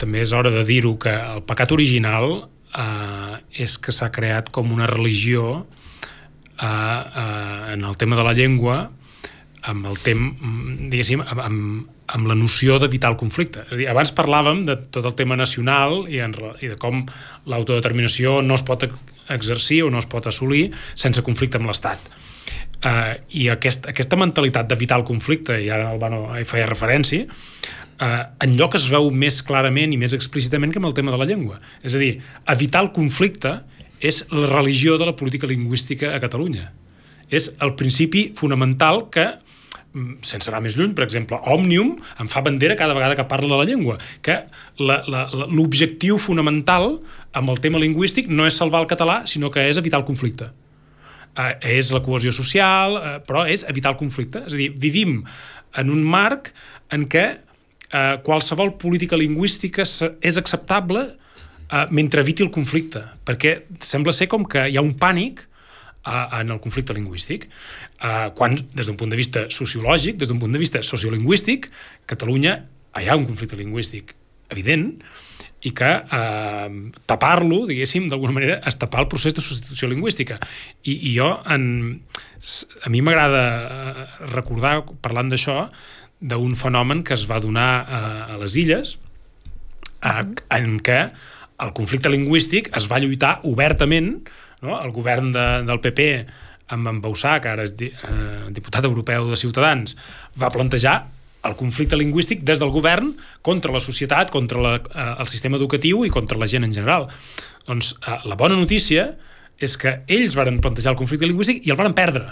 també 0.00 0.22
és 0.24 0.32
hora 0.36 0.52
de 0.54 0.64
dir-ho, 0.68 0.96
que 1.00 1.12
el 1.12 1.42
pecat 1.46 1.72
original 1.76 2.48
eh, 2.76 3.62
és 3.66 3.78
que 3.78 3.94
s'ha 3.94 4.10
creat 4.14 4.52
com 4.54 4.72
una 4.74 4.88
religió 4.90 5.66
eh, 6.60 6.66
eh, 6.66 7.74
en 7.74 7.84
el 7.84 7.96
tema 7.96 8.16
de 8.16 8.26
la 8.26 8.36
llengua 8.36 8.84
amb 9.66 9.88
el 9.90 9.96
tem, 9.98 10.28
diguéssim, 10.92 11.22
amb, 11.26 11.86
amb 12.14 12.28
la 12.30 12.36
noció 12.38 12.76
d'evitar 12.78 13.10
el 13.12 13.18
conflicte. 13.18 13.64
És 13.66 13.74
a 13.74 13.78
dir, 13.80 13.88
abans 13.90 14.12
parlàvem 14.14 14.62
de 14.68 14.76
tot 14.94 15.08
el 15.08 15.16
tema 15.18 15.38
nacional 15.38 16.04
i, 16.06 16.20
en, 16.22 16.36
i 16.62 16.70
de 16.70 16.76
com 16.78 17.02
l'autodeterminació 17.50 18.38
no 18.46 18.54
es 18.58 18.62
pot 18.66 18.86
exercir 19.32 19.82
o 19.82 19.90
no 19.90 19.98
es 19.98 20.06
pot 20.06 20.28
assolir 20.30 20.68
sense 20.94 21.24
conflicte 21.26 21.58
amb 21.58 21.70
l'Estat. 21.70 22.06
Uh, 22.76 23.16
I 23.34 23.48
aquest, 23.50 23.88
aquesta 23.90 24.18
mentalitat 24.20 24.68
d'evitar 24.70 25.00
el 25.00 25.06
conflicte, 25.08 25.56
i 25.58 25.70
ara 25.72 25.90
el 25.94 25.98
Bano 25.98 26.28
hi 26.38 26.44
feia 26.46 26.68
referència, 26.70 27.26
uh, 28.00 28.26
en 28.44 28.56
lloc 28.58 28.76
es 28.78 28.88
veu 28.92 29.10
més 29.10 29.40
clarament 29.46 29.92
i 29.92 30.00
més 30.00 30.14
explícitament 30.16 30.72
que 30.72 30.82
amb 30.82 30.90
el 30.90 30.96
tema 30.96 31.14
de 31.14 31.20
la 31.20 31.28
llengua. 31.28 31.60
És 31.82 31.96
a 31.96 32.02
dir, 32.02 32.16
evitar 32.52 32.84
el 32.86 32.92
conflicte 32.96 33.58
és 34.00 34.24
la 34.30 34.50
religió 34.52 34.98
de 35.00 35.08
la 35.08 35.16
política 35.16 35.48
lingüística 35.48 36.14
a 36.14 36.20
Catalunya. 36.20 36.70
És 37.32 37.50
el 37.64 37.74
principi 37.74 38.30
fonamental 38.36 39.06
que 39.10 39.30
Mm, 39.96 40.18
sense 40.26 40.50
anar 40.50 40.60
més 40.60 40.74
lluny, 40.76 40.92
per 40.96 41.06
exemple, 41.06 41.38
Òmnium 41.48 41.94
em 42.20 42.28
fa 42.28 42.42
bandera 42.44 42.76
cada 42.76 42.92
vegada 42.96 43.16
que 43.16 43.24
parla 43.30 43.48
de 43.54 43.60
la 43.62 43.64
llengua, 43.64 43.96
que 44.20 44.42
l'objectiu 44.76 46.18
fonamental 46.20 46.98
amb 47.36 47.52
el 47.52 47.62
tema 47.64 47.80
lingüístic 47.80 48.28
no 48.28 48.44
és 48.44 48.58
salvar 48.60 48.82
el 48.84 48.90
català, 48.90 49.22
sinó 49.30 49.48
que 49.54 49.64
és 49.70 49.80
evitar 49.80 50.02
el 50.02 50.08
conflicte. 50.08 50.50
Eh, 51.36 51.78
és 51.78 51.94
la 51.96 52.02
cohesió 52.04 52.32
social, 52.32 52.98
eh, 52.98 53.14
però 53.24 53.46
és 53.48 53.64
evitar 53.70 53.94
el 53.94 53.98
conflicte. 54.00 54.44
És 54.44 54.52
a 54.52 54.60
dir, 54.60 54.68
vivim 54.76 55.22
en 55.76 55.92
un 55.92 56.04
marc 56.04 56.52
en 56.92 57.08
què 57.08 57.26
eh, 57.92 58.16
qualsevol 58.26 58.74
política 58.80 59.18
lingüística 59.18 59.84
és 59.84 60.38
acceptable 60.40 61.04
eh, 61.06 61.86
mentre 61.90 62.24
eviti 62.24 62.44
el 62.46 62.52
conflicte, 62.54 63.02
perquè 63.26 63.58
sembla 63.80 64.14
ser 64.16 64.30
com 64.32 64.46
que 64.46 64.66
hi 64.68 64.78
ha 64.78 64.84
un 64.84 64.94
pànic 64.98 65.44
a, 66.06 66.40
en 66.40 66.54
el 66.54 66.60
conflicte 66.62 66.94
lingüístic. 66.94 67.48
Uh, 67.96 68.28
quan, 68.36 68.54
des 68.76 68.86
d'un 68.86 68.96
punt 69.00 69.10
de 69.10 69.18
vista 69.18 69.46
sociològic, 69.50 70.18
des 70.20 70.28
d'un 70.30 70.38
punt 70.38 70.52
de 70.52 70.60
vista 70.60 70.82
sociolingüístic, 70.84 71.70
Catalunya 72.06 72.60
hi 72.96 73.08
ha 73.08 73.16
un 73.18 73.26
conflicte 73.26 73.58
lingüístic 73.58 74.14
evident 74.54 74.92
i 75.66 75.72
que 75.74 75.88
eh, 75.88 76.68
tapar-lo, 77.10 77.64
diguéssim, 77.66 78.06
d'alguna 78.12 78.36
manera, 78.36 78.58
és 78.68 78.76
tapar 78.78 79.02
el 79.02 79.08
procés 79.10 79.34
de 79.34 79.42
substitució 79.42 79.88
lingüística. 79.90 80.36
I, 80.84 80.94
i 80.94 81.14
jo, 81.16 81.30
en, 81.50 81.64
a 82.84 82.92
mi 82.92 83.00
m'agrada 83.02 83.42
eh, 83.42 84.04
recordar, 84.34 84.76
parlant 85.02 85.32
d'això, 85.32 85.64
d'un 86.20 86.54
fenomen 86.56 87.02
que 87.04 87.14
es 87.14 87.26
va 87.28 87.40
donar 87.40 87.70
a, 87.84 88.00
a 88.34 88.38
les 88.40 88.56
illes, 88.56 88.96
a, 90.00 90.22
en 90.56 90.78
què 90.84 91.00
el 91.62 91.72
conflicte 91.76 92.12
lingüístic 92.12 92.70
es 92.76 92.88
va 92.90 93.00
lluitar 93.00 93.38
obertament 93.48 94.18
no? 94.62 94.76
el 94.80 94.92
govern 94.92 95.32
de, 95.32 95.46
del 95.68 95.80
PP 95.84 96.08
amb 96.74 96.90
en 96.90 97.02
Bausà, 97.02 97.36
que 97.42 97.50
ara 97.52 97.64
és 97.66 97.76
di, 97.78 97.92
eh, 97.92 98.48
diputat 98.54 98.88
europeu 98.88 99.28
de 99.30 99.38
Ciutadans, 99.38 99.94
va 100.40 100.50
plantejar 100.50 100.96
el 101.46 101.54
conflicte 101.54 101.98
lingüístic 101.98 102.42
des 102.42 102.58
del 102.58 102.72
govern 102.74 103.12
contra 103.46 103.72
la 103.72 103.80
societat, 103.80 104.32
contra 104.34 104.62
la, 104.62 104.74
eh, 104.80 105.06
el 105.22 105.30
sistema 105.30 105.60
educatiu 105.60 106.04
i 106.04 106.10
contra 106.10 106.38
la 106.38 106.48
gent 106.50 106.66
en 106.66 106.74
general. 106.74 107.06
Doncs 107.68 107.94
eh, 108.00 108.18
la 108.26 108.38
bona 108.38 108.58
notícia 108.58 109.12
és 109.62 109.76
que 109.80 110.00
ells 110.12 110.34
varen 110.36 110.58
plantejar 110.60 110.92
el 110.92 110.98
conflicte 110.98 111.28
lingüístic 111.28 111.64
i 111.64 111.72
el 111.72 111.78
varen 111.78 111.94
perdre. 111.96 112.26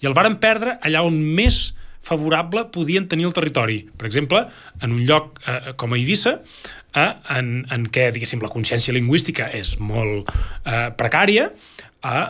I 0.00 0.08
el 0.08 0.16
varen 0.16 0.38
perdre 0.40 0.78
allà 0.80 1.02
on 1.04 1.18
més 1.18 1.74
favorable 2.02 2.66
podien 2.72 3.08
tenir 3.08 3.26
el 3.28 3.34
territori. 3.36 3.82
Per 3.96 4.08
exemple, 4.08 4.44
en 4.80 4.96
un 4.96 5.04
lloc 5.08 5.40
eh, 5.46 5.74
com 5.76 5.92
a 5.92 5.98
Eivissa, 5.98 6.38
eh, 6.94 7.10
en, 7.36 7.52
en 7.70 7.86
què, 7.92 8.10
diguéssim, 8.14 8.42
la 8.42 8.52
consciència 8.52 8.94
lingüística 8.96 9.50
és 9.56 9.76
molt 9.82 10.30
eh, 10.30 10.88
precària, 10.98 11.50
eh, 12.04 12.24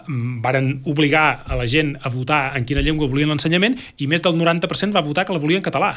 varen 0.44 0.72
obligar 0.90 1.44
a 1.46 1.58
la 1.58 1.68
gent 1.70 1.96
a 2.02 2.12
votar 2.12 2.56
en 2.58 2.66
quina 2.68 2.84
llengua 2.84 3.10
volien 3.10 3.30
l'ensenyament 3.32 3.78
i 3.98 4.10
més 4.10 4.24
del 4.24 4.38
90% 4.38 4.96
va 4.96 5.06
votar 5.06 5.26
que 5.26 5.36
la 5.36 5.42
volia 5.42 5.62
en 5.62 5.66
català. 5.66 5.94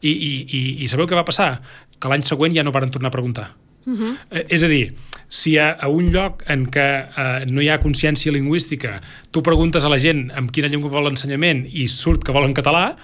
I, 0.00 0.10
i, 0.10 0.32
i, 0.46 0.64
i 0.84 0.90
sabeu 0.90 1.08
què 1.08 1.16
va 1.18 1.26
passar? 1.26 1.56
Que 1.98 2.10
l'any 2.12 2.26
següent 2.26 2.54
ja 2.54 2.66
no 2.66 2.74
varen 2.74 2.92
tornar 2.92 3.10
a 3.10 3.16
preguntar. 3.16 3.50
Uh 3.86 3.92
-huh. 3.94 4.16
eh, 4.30 4.44
és 4.48 4.62
a 4.64 4.68
dir, 4.68 4.94
si 5.28 5.58
a, 5.58 5.70
a 5.70 5.88
un 5.88 6.10
lloc 6.12 6.42
en 6.50 6.66
què 6.70 6.86
eh, 7.06 7.44
no 7.50 7.62
hi 7.62 7.68
ha 7.68 7.80
consciència 7.82 8.32
lingüística 8.32 9.00
tu 9.30 9.42
preguntes 9.42 9.84
a 9.84 9.88
la 9.88 9.98
gent 9.98 10.30
amb 10.34 10.50
quina 10.50 10.68
llengua 10.68 10.90
vol 10.90 11.04
l'ensenyament 11.04 11.66
i 11.70 11.86
surt 11.90 12.24
que 12.24 12.34
vol 12.34 12.44
en 12.44 12.54
català, 12.54 12.96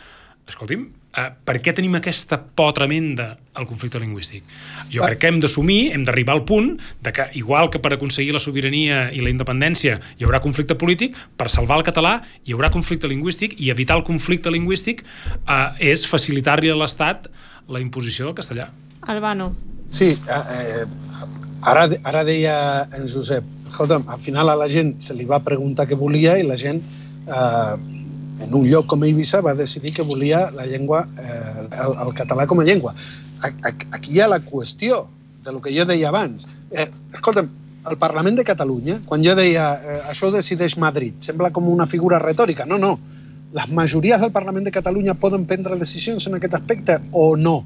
escolti'm, 0.49 0.87
eh, 1.19 1.29
per 1.45 1.59
què 1.63 1.75
tenim 1.75 1.95
aquesta 1.99 2.39
por 2.41 2.73
tremenda 2.77 3.37
al 3.55 3.67
conflicte 3.67 4.01
lingüístic? 4.01 4.45
Jo 4.93 5.03
crec 5.05 5.19
que 5.23 5.31
hem 5.31 5.41
d'assumir, 5.43 5.93
hem 5.93 6.05
d'arribar 6.07 6.37
al 6.37 6.45
punt 6.49 6.77
de 7.03 7.13
que, 7.13 7.29
igual 7.39 7.71
que 7.71 7.81
per 7.83 7.95
aconseguir 7.95 8.33
la 8.35 8.43
sobirania 8.43 9.05
i 9.13 9.23
la 9.25 9.33
independència 9.33 9.99
hi 10.19 10.27
haurà 10.27 10.41
conflicte 10.45 10.77
polític, 10.79 11.17
per 11.37 11.51
salvar 11.53 11.81
el 11.81 11.87
català 11.87 12.21
hi 12.45 12.55
haurà 12.57 12.71
conflicte 12.71 13.11
lingüístic 13.11 13.59
i 13.61 13.71
evitar 13.71 13.99
el 13.99 14.07
conflicte 14.09 14.51
lingüístic 14.51 15.03
eh, 15.03 15.93
és 15.93 16.07
facilitar-li 16.09 16.73
a 16.73 16.79
l'Estat 16.79 17.29
la 17.69 17.81
imposició 17.81 18.27
del 18.27 18.39
castellà. 18.39 18.71
Albano. 19.03 19.53
Sí, 19.93 20.15
eh, 20.17 20.85
ara, 21.61 21.85
ara 22.09 22.25
deia 22.25 22.57
en 22.97 23.09
Josep, 23.13 23.45
escolta'm, 23.69 24.07
al 24.09 24.21
final 24.25 24.49
a 24.49 24.57
la 24.57 24.69
gent 24.73 24.95
se 25.05 25.13
li 25.13 25.27
va 25.29 25.43
preguntar 25.45 25.85
què 25.89 25.99
volia 26.01 26.39
i 26.41 26.47
la 26.49 26.57
gent 26.57 26.81
eh, 26.81 27.75
en 28.43 28.55
un 28.57 28.65
lloc 28.71 28.89
com 28.89 29.05
Eivissa 29.05 29.43
va 29.45 29.53
decidir 29.59 29.93
que 29.93 30.07
volia 30.07 30.47
la 30.57 30.65
llengua, 30.67 31.05
eh, 31.21 31.67
el, 31.85 31.99
el 32.07 32.15
català 32.17 32.47
com 32.49 32.63
a 32.63 32.65
llengua. 32.65 32.95
Aquí 33.43 34.15
hi 34.15 34.23
ha 34.23 34.31
la 34.33 34.41
qüestió 34.41 35.05
de 35.45 35.53
lo 35.53 35.61
que 35.61 35.75
jo 35.77 35.85
deia 35.85 36.09
abans. 36.09 36.49
Eh, 36.71 36.89
escolta'm, 37.13 37.51
el 37.91 37.99
Parlament 37.99 38.39
de 38.39 38.47
Catalunya, 38.49 39.01
quan 39.07 39.25
jo 39.27 39.35
deia 39.37 39.69
eh, 39.77 40.01
això 40.11 40.31
ho 40.31 40.35
decideix 40.35 40.79
Madrid, 40.79 41.21
sembla 41.21 41.53
com 41.53 41.69
una 41.69 41.87
figura 41.91 42.23
retòrica. 42.23 42.65
No, 42.65 42.79
no. 42.79 42.97
Les 43.53 43.69
majories 43.69 44.25
del 44.25 44.33
Parlament 44.33 44.65
de 44.65 44.73
Catalunya 44.73 45.19
poden 45.21 45.45
prendre 45.47 45.77
decisions 45.77 46.27
en 46.31 46.39
aquest 46.39 46.57
aspecte 46.57 47.01
o 47.13 47.35
no. 47.37 47.59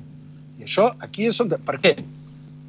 I 0.59 0.67
això 0.67 0.91
aquí 1.05 1.29
és 1.31 1.39
on... 1.45 1.53
Per 1.53 1.79
què? 1.83 1.95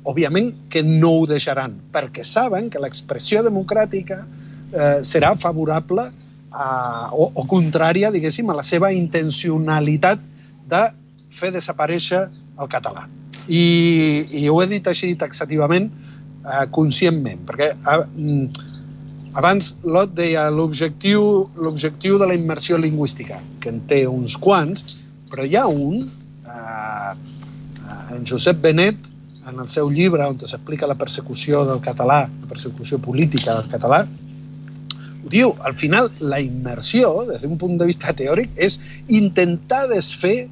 Òbviament 0.07 0.53
que 0.71 0.83
no 0.85 1.11
ho 1.19 1.25
deixaran, 1.27 1.75
perquè 1.91 2.23
saben 2.23 2.69
que 2.71 2.79
l'expressió 2.79 3.43
democràtica 3.43 4.21
eh, 4.23 4.99
serà 5.03 5.33
favorable 5.39 6.07
a, 6.51 6.67
o, 7.11 7.29
o 7.33 7.45
contrària, 7.49 8.11
diguéssim, 8.13 8.49
a 8.49 8.57
la 8.57 8.63
seva 8.63 8.93
intencionalitat 8.95 10.23
de 10.71 10.83
fer 11.37 11.51
desaparèixer 11.55 12.23
el 12.57 12.69
català. 12.71 13.05
I, 13.47 13.63
i 14.41 14.47
ho 14.51 14.57
he 14.61 14.67
dit 14.71 14.87
així 14.87 15.13
taxativament, 15.19 15.89
eh, 16.43 16.65
conscientment, 16.75 17.43
perquè 17.47 17.71
eh, 17.75 18.63
abans 19.37 19.73
Lot 19.85 20.15
deia 20.17 20.47
l'objectiu 20.53 21.21
l'objectiu 21.61 22.17
de 22.19 22.31
la 22.31 22.35
immersió 22.35 22.79
lingüística, 22.81 23.39
que 23.61 23.71
en 23.73 23.83
té 23.91 24.05
uns 24.09 24.37
quants, 24.41 24.97
però 25.31 25.45
hi 25.45 25.55
ha 25.59 25.67
un, 25.67 26.07
eh, 26.47 27.13
en 28.15 28.25
Josep 28.27 28.63
Benet, 28.63 29.06
en 29.47 29.59
el 29.63 29.67
seu 29.71 29.89
llibre 29.89 30.25
on 30.27 30.39
s'explica 30.39 30.89
la 30.89 30.97
persecució 30.99 31.63
del 31.67 31.81
català, 31.83 32.25
la 32.27 32.49
persecució 32.49 32.99
política 33.03 33.55
del 33.55 33.69
català, 33.71 34.03
diu, 35.27 35.53
al 35.67 35.75
final 35.75 36.09
la 36.19 36.39
immersió, 36.39 37.25
des 37.27 37.43
d'un 37.43 37.57
punt 37.59 37.77
de 37.79 37.87
vista 37.89 38.13
teòric, 38.15 38.53
és 38.55 38.79
intentar 39.07 39.87
desfer 39.91 40.47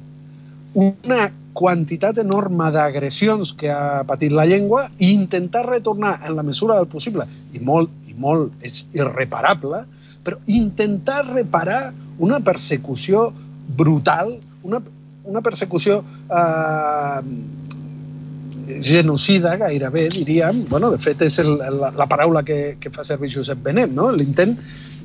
una 0.76 1.30
quantitat 1.56 2.18
enorme 2.20 2.68
d'agressions 2.74 3.54
que 3.56 3.70
ha 3.72 4.04
patit 4.08 4.34
la 4.36 4.44
llengua 4.44 4.82
i 4.98 5.14
intentar 5.14 5.64
retornar 5.68 6.18
en 6.28 6.36
la 6.36 6.44
mesura 6.44 6.76
del 6.76 6.88
possible, 6.92 7.24
i 7.56 7.62
molt, 7.64 7.92
i 8.10 8.16
molt 8.20 8.66
és 8.66 8.82
irreparable, 8.96 9.86
però 10.26 10.40
intentar 10.46 11.22
reparar 11.30 11.94
una 12.18 12.42
persecució 12.44 13.30
brutal, 13.78 14.36
una, 14.66 14.82
una 15.24 15.40
persecució 15.40 16.02
eh, 16.28 17.20
genocida 18.82 19.56
gairebé, 19.56 20.08
diríem, 20.12 20.64
bueno, 20.68 20.90
de 20.90 20.98
fet 20.98 21.22
és 21.26 21.38
el, 21.42 21.56
la, 21.58 21.92
la 21.94 22.06
paraula 22.10 22.42
que, 22.46 22.76
que 22.80 22.90
fa 22.90 23.04
servir 23.06 23.32
Josep 23.34 23.62
Benet, 23.62 23.92
no? 23.94 24.10
l'intent 24.12 24.56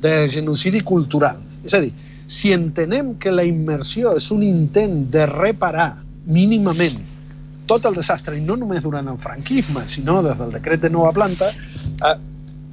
de 0.02 0.14
genocidi 0.32 0.82
cultural. 0.86 1.38
És 1.62 1.76
a 1.78 1.82
dir, 1.84 1.92
si 2.26 2.52
entenem 2.54 3.14
que 3.22 3.32
la 3.34 3.44
immersió 3.46 4.16
és 4.18 4.30
un 4.34 4.42
intent 4.46 5.06
de 5.14 5.26
reparar 5.30 5.92
mínimament 6.26 7.00
tot 7.66 7.86
el 7.86 7.94
desastre, 7.94 8.36
i 8.36 8.42
no 8.44 8.56
només 8.58 8.82
durant 8.82 9.06
el 9.08 9.18
franquisme, 9.22 9.86
sinó 9.88 10.20
des 10.26 10.36
del 10.38 10.52
decret 10.58 10.82
de 10.82 10.90
nova 10.90 11.12
planta, 11.14 11.48
eh, 11.52 12.16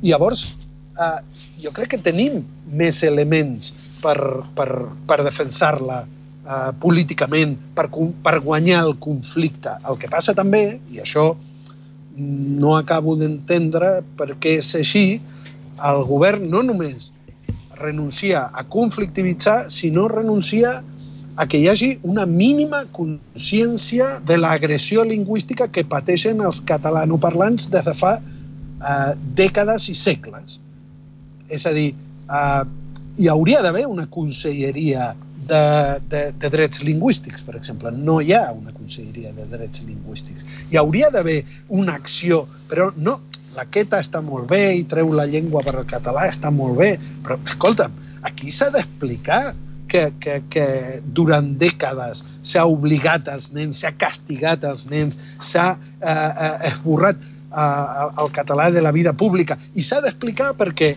llavors 0.01 0.55
eh, 0.97 1.19
jo 1.61 1.71
crec 1.75 1.93
que 1.93 2.01
tenim 2.09 2.41
més 2.71 3.03
elements 3.07 3.73
per, 4.01 4.17
per, 4.55 4.69
per 5.07 5.19
defensar-la 5.27 6.03
políticament, 6.81 7.55
per, 7.77 7.87
per 8.23 8.39
guanyar 8.41 8.81
el 8.87 8.95
conflicte. 9.01 9.75
El 9.85 9.99
que 10.01 10.09
passa 10.09 10.33
també, 10.37 10.79
i 10.89 11.01
això 11.03 11.31
no 12.19 12.75
acabo 12.75 13.15
d'entendre 13.19 13.99
per 14.17 14.33
què 14.41 14.57
és 14.59 14.73
així, 14.75 15.21
el 15.89 16.01
govern 16.07 16.49
no 16.51 16.63
només 16.65 17.11
renuncia 17.79 18.49
a 18.51 18.65
conflictivitzar, 18.67 19.69
sinó 19.71 20.07
renuncia 20.11 20.81
a 21.39 21.45
que 21.47 21.61
hi 21.61 21.69
hagi 21.71 21.89
una 22.03 22.25
mínima 22.25 22.81
consciència 22.91 24.17
de 24.27 24.35
l'agressió 24.37 25.05
lingüística 25.07 25.69
que 25.71 25.85
pateixen 25.87 26.41
els 26.43 26.59
catalanoparlants 26.67 27.69
des 27.71 27.85
de 27.87 27.93
fa 27.95 28.17
eh, 28.19 29.13
dècades 29.39 29.87
i 29.93 29.95
segles. 29.95 30.59
És 31.47 31.63
a 31.69 31.71
dir, 31.77 31.93
eh, 31.93 32.63
hi 33.19 33.31
hauria 33.31 33.63
d'haver 33.63 33.85
una 33.87 34.09
conselleria 34.11 35.13
de, 35.49 35.63
de, 36.11 36.21
de 36.39 36.51
drets 36.53 36.83
lingüístics, 36.85 37.41
per 37.45 37.57
exemple. 37.59 37.91
No 37.91 38.19
hi 38.21 38.33
ha 38.37 38.45
una 38.53 38.73
conselleria 38.75 39.33
de 39.35 39.47
drets 39.49 39.83
lingüístics. 39.85 40.45
Hi 40.69 40.79
hauria 40.81 41.09
d'haver 41.13 41.41
una 41.81 41.97
acció, 41.99 42.43
però 42.69 42.89
no, 42.97 43.19
la 43.55 43.65
queta 43.73 44.01
està 44.03 44.21
molt 44.25 44.49
bé 44.51 44.61
i 44.77 44.85
treu 44.89 45.11
la 45.15 45.25
llengua 45.29 45.63
per 45.65 45.75
al 45.79 45.89
català, 45.89 46.27
està 46.29 46.51
molt 46.53 46.77
bé, 46.79 46.93
però 47.25 47.39
escolta'm, 47.49 47.97
aquí 48.29 48.53
s'ha 48.53 48.69
d'explicar 48.75 49.41
que, 49.89 50.05
que, 50.21 50.39
que 50.53 50.65
durant 51.17 51.55
dècades 51.59 52.21
s'ha 52.45 52.65
obligat 52.69 53.27
als 53.33 53.49
nens, 53.55 53.81
s'ha 53.81 53.95
castigat 53.97 54.63
als 54.69 54.85
nens, 54.91 55.17
s'ha 55.41 55.71
eh, 55.73 56.13
eh, 56.13 56.55
esborrat 56.69 57.17
eh, 57.17 58.09
el 58.21 58.29
català 58.35 58.69
de 58.71 58.85
la 58.85 58.93
vida 58.95 59.15
pública. 59.17 59.57
I 59.73 59.83
s'ha 59.83 60.03
d'explicar 60.05 60.53
perquè, 60.59 60.93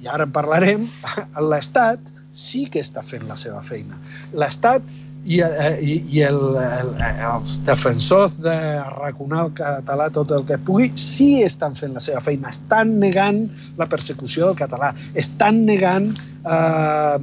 i 0.00 0.06
ara 0.06 0.28
en 0.28 0.34
parlarem, 0.36 0.86
l'Estat 1.50 2.14
sí 2.36 2.66
que 2.70 2.82
està 2.84 3.02
fent 3.06 3.26
la 3.28 3.36
seva 3.40 3.62
feina. 3.64 3.98
L'Estat 4.36 4.84
i, 5.26 5.40
eh, 5.42 5.72
i, 5.82 5.96
i 6.18 6.22
el, 6.22 6.38
el, 6.60 6.92
els 7.32 7.56
defensors 7.66 8.36
d'arraconar 8.44 9.46
el 9.46 9.52
català 9.58 10.06
tot 10.14 10.30
el 10.36 10.46
que 10.46 10.58
pugui 10.62 10.92
sí 11.00 11.42
estan 11.42 11.74
fent 11.78 11.96
la 11.96 12.02
seva 12.04 12.22
feina, 12.22 12.52
estan 12.54 12.96
negant 13.02 13.42
la 13.80 13.88
persecució 13.90 14.46
del 14.50 14.58
català, 14.60 14.92
estan 15.18 15.64
negant 15.66 16.12
eh, 16.14 17.18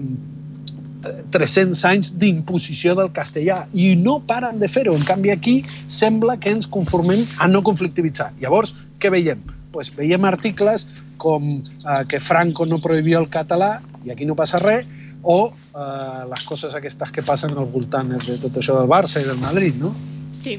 300 1.35 1.83
anys 1.89 2.11
d'imposició 2.19 2.95
del 2.95 3.11
castellà 3.15 3.63
i 3.75 3.93
no 3.99 4.19
paren 4.27 4.59
de 4.61 4.69
fer-ho. 4.71 4.95
En 4.95 5.03
canvi, 5.07 5.31
aquí 5.33 5.55
sembla 5.91 6.37
que 6.39 6.53
ens 6.55 6.69
conformem 6.71 7.23
a 7.43 7.49
no 7.51 7.63
conflictivitzar. 7.65 8.31
Llavors, 8.39 8.75
què 8.99 9.11
veiem? 9.11 9.41
Pues 9.73 9.91
veiem 9.95 10.27
articles 10.29 10.87
com 11.19 11.49
eh, 11.55 12.03
que 12.09 12.19
Franco 12.23 12.67
no 12.67 12.81
prohibia 12.83 13.19
el 13.19 13.29
català 13.31 13.77
i 14.03 14.11
aquí 14.11 14.27
no 14.27 14.35
passa 14.39 14.59
res, 14.63 14.87
o 15.23 15.37
eh, 15.51 16.23
les 16.29 16.47
coses 16.47 16.75
aquestes 16.75 17.13
que 17.15 17.23
passen 17.25 17.55
al 17.57 17.69
voltant 17.71 18.11
de 18.13 18.39
tot 18.43 18.59
això 18.59 18.77
del 18.79 18.89
Barça 18.91 19.23
i 19.23 19.27
del 19.27 19.39
Madrid, 19.41 19.79
no? 19.79 19.93
Sí. 20.35 20.57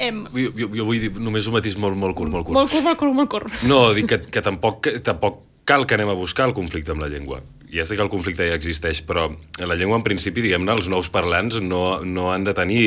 Em... 0.00 0.24
Jo, 0.34 0.50
jo, 0.56 0.70
jo 0.74 0.88
vull 0.88 1.00
dir 1.02 1.12
només 1.18 1.46
un 1.46 1.56
matís 1.58 1.78
molt, 1.78 1.96
molt 1.98 2.16
curt, 2.18 2.32
molt 2.32 2.48
curt. 2.48 2.56
Molt 2.56 2.72
curt, 2.72 2.84
molt 2.86 3.00
curt, 3.00 3.16
molt 3.16 3.32
curt. 3.32 3.62
No, 3.70 3.80
dic 3.96 4.10
que, 4.10 4.20
que 4.32 4.42
tampoc, 4.44 4.82
que 4.86 4.98
tampoc 5.04 5.46
cal 5.68 5.86
que 5.86 5.94
anem 5.98 6.10
a 6.10 6.18
buscar 6.18 6.48
el 6.48 6.56
conflicte 6.56 6.94
amb 6.94 7.04
la 7.04 7.10
llengua 7.12 7.42
ja 7.72 7.86
sé 7.86 7.96
que 7.96 8.02
el 8.02 8.10
conflicte 8.10 8.46
ja 8.48 8.58
existeix, 8.58 9.00
però 9.06 9.28
la 9.58 9.76
llengua, 9.78 10.00
en 10.00 10.06
principi, 10.06 10.42
diguem-ne, 10.42 10.74
els 10.74 10.90
nous 10.90 11.08
parlants 11.12 11.60
no, 11.62 12.00
no 12.04 12.30
han 12.34 12.44
de 12.46 12.54
tenir 12.56 12.84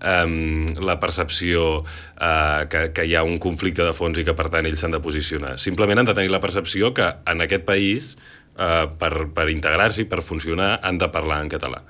um, 0.00 0.64
la 0.80 0.98
percepció 1.02 1.82
uh, 1.82 2.64
que, 2.72 2.86
que 2.96 3.06
hi 3.08 3.16
ha 3.16 3.24
un 3.28 3.38
conflicte 3.42 3.84
de 3.84 3.92
fons 3.96 4.18
i 4.18 4.26
que, 4.26 4.36
per 4.38 4.48
tant, 4.52 4.68
ells 4.68 4.82
s'han 4.82 4.96
de 4.96 5.02
posicionar. 5.04 5.58
Simplement 5.60 6.02
han 6.02 6.08
de 6.08 6.16
tenir 6.16 6.32
la 6.32 6.40
percepció 6.44 6.94
que 6.96 7.10
en 7.28 7.44
aquest 7.44 7.68
país, 7.68 8.14
uh, 8.56 8.86
per, 8.98 9.12
per 9.34 9.48
integrar-s'hi, 9.52 10.06
per 10.10 10.22
funcionar, 10.24 10.76
han 10.82 11.00
de 11.00 11.08
parlar 11.12 11.42
en 11.44 11.52
català. 11.52 11.82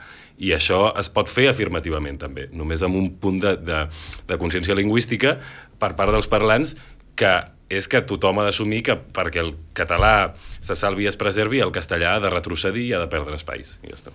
I 0.43 0.55
això 0.57 0.89
es 0.99 1.11
pot 1.13 1.31
fer 1.31 1.49
afirmativament, 1.51 2.19
també, 2.19 2.49
només 2.53 2.83
amb 2.83 2.99
un 2.99 3.13
punt 3.23 3.41
de, 3.43 3.57
de, 3.63 3.85
de 4.29 4.39
consciència 4.41 4.77
lingüística 4.79 5.37
per 5.79 5.95
part 5.99 6.15
dels 6.15 6.31
parlants 6.31 6.77
que 7.19 7.33
és 7.73 7.89
que 7.89 8.03
tothom 8.05 8.41
ha 8.41 8.49
d'assumir 8.49 8.83
que 8.85 8.97
perquè 9.17 9.41
el 9.41 9.55
català 9.77 10.35
se 10.61 10.77
salvi 10.77 11.07
i 11.07 11.11
es 11.11 11.17
preservi, 11.17 11.63
el 11.65 11.73
castellà 11.73 12.17
ha 12.17 12.21
de 12.21 12.33
retrocedir 12.33 12.85
i 12.89 12.93
ha 12.93 13.01
de 13.01 13.09
perdre 13.13 13.39
espais. 13.39 13.79
I 13.83 13.93
ja 13.93 13.97
està. 13.97 14.13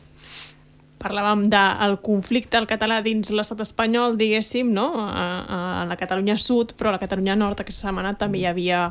Parlàvem 0.98 1.46
del 1.54 1.96
conflicte 2.02 2.58
al 2.58 2.66
català 2.70 3.04
dins 3.06 3.30
l'estat 3.30 3.62
espanyol, 3.62 4.16
diguéssim, 4.18 4.72
no? 4.74 4.88
a, 4.98 5.26
a 5.46 5.86
la 5.90 5.98
Catalunya 5.98 6.40
Sud, 6.42 6.74
però 6.78 6.90
a 6.90 6.96
la 6.96 7.02
Catalunya 7.02 7.36
Nord 7.38 7.62
aquesta 7.62 7.88
setmana 7.88 8.16
també 8.18 8.42
hi 8.42 8.48
havia 8.50 8.88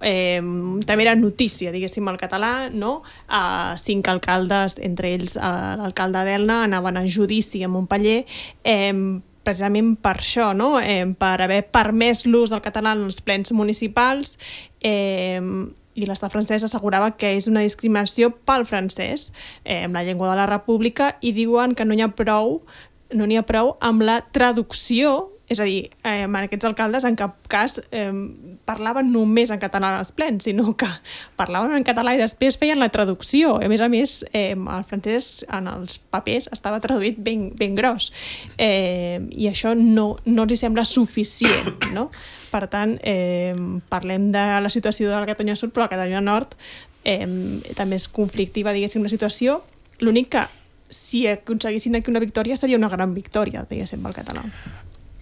eh, 0.00 0.40
també 0.86 1.06
era 1.06 1.14
notícia, 1.16 1.72
diguéssim, 1.72 2.08
el 2.08 2.18
català, 2.20 2.68
no? 2.72 2.98
Uh, 3.28 3.76
cinc 3.80 4.08
alcaldes, 4.12 4.78
entre 4.84 5.14
ells 5.16 5.38
uh, 5.38 5.76
l'alcalde 5.80 6.24
d'Elna, 6.26 6.64
anaven 6.66 7.00
a 7.00 7.06
judici 7.06 7.62
a 7.64 7.70
Montpellier 7.72 8.24
eh, 8.64 8.92
precisament 9.46 9.94
per 10.02 10.16
això, 10.18 10.50
no? 10.58 10.76
eh, 10.80 11.06
per 11.18 11.38
haver 11.44 11.62
permès 11.70 12.24
l'ús 12.26 12.50
del 12.50 12.64
català 12.64 12.96
en 12.96 13.06
els 13.06 13.20
plens 13.22 13.52
municipals 13.54 14.36
eh, 14.82 15.38
i 15.96 16.04
l'estat 16.04 16.34
francès 16.34 16.66
assegurava 16.66 17.14
que 17.16 17.32
és 17.38 17.46
una 17.48 17.62
discriminació 17.64 18.32
pel 18.48 18.66
francès, 18.68 19.30
eh, 19.64 19.84
amb 19.86 19.96
la 19.96 20.04
llengua 20.04 20.32
de 20.32 20.40
la 20.42 20.50
república, 20.50 21.14
i 21.22 21.32
diuen 21.36 21.76
que 21.78 21.86
no 21.86 21.94
n'hi 21.94 22.04
ha 22.04 22.12
prou 22.18 22.60
no 23.14 23.26
n'hi 23.26 23.38
ha 23.38 23.46
prou 23.46 23.76
amb 23.86 24.02
la 24.02 24.18
traducció 24.34 25.30
és 25.48 25.60
a 25.60 25.64
dir, 25.64 25.90
eh, 26.02 26.24
en 26.26 26.36
aquests 26.40 26.66
alcaldes 26.66 27.04
en 27.06 27.14
cap 27.18 27.36
cas 27.50 27.78
eh, 27.94 28.10
parlaven 28.66 29.12
només 29.14 29.52
en 29.54 29.60
català 29.62 29.92
als 29.98 30.10
plens, 30.12 30.44
sinó 30.48 30.72
que 30.76 30.88
parlaven 31.40 31.76
en 31.76 31.86
català 31.86 32.16
i 32.16 32.20
després 32.20 32.58
feien 32.58 32.80
la 32.82 32.90
traducció. 32.90 33.56
A 33.62 33.70
més 33.70 33.80
a 33.80 33.88
més, 33.92 34.18
eh, 34.32 34.56
el 34.56 34.86
francès 34.88 35.44
en 35.46 35.70
els 35.70 36.00
papers 36.10 36.50
estava 36.52 36.80
traduït 36.82 37.20
ben, 37.22 37.52
ben 37.54 37.78
gros. 37.78 38.10
Eh, 38.58 39.22
I 39.30 39.46
això 39.52 39.76
no, 39.78 40.16
no 40.26 40.48
els 40.48 40.58
sembla 40.60 40.84
suficient, 40.84 41.90
no? 41.94 42.08
Per 42.50 42.66
tant, 42.72 42.96
eh, 43.06 43.54
parlem 43.90 44.30
de 44.34 44.44
la 44.64 44.72
situació 44.72 45.10
de 45.10 45.20
la 45.20 45.30
Catalunya 45.30 45.56
Sud, 45.58 45.70
però 45.74 45.86
la 45.86 45.94
Catalunya 45.94 46.24
Nord 46.24 46.58
eh, 47.04 47.26
també 47.78 48.00
és 48.00 48.08
conflictiva, 48.10 48.74
diguéssim, 48.74 49.04
la 49.06 49.12
situació. 49.12 49.60
L'únic 50.02 50.32
que 50.34 50.46
si 50.90 51.26
aconseguissin 51.26 51.96
aquí 51.96 52.10
una 52.10 52.22
victòria 52.22 52.56
seria 52.56 52.78
una 52.78 52.90
gran 52.90 53.14
victòria, 53.14 53.66
diguéssim, 53.68 54.02
pel 54.02 54.14
català. 54.16 54.44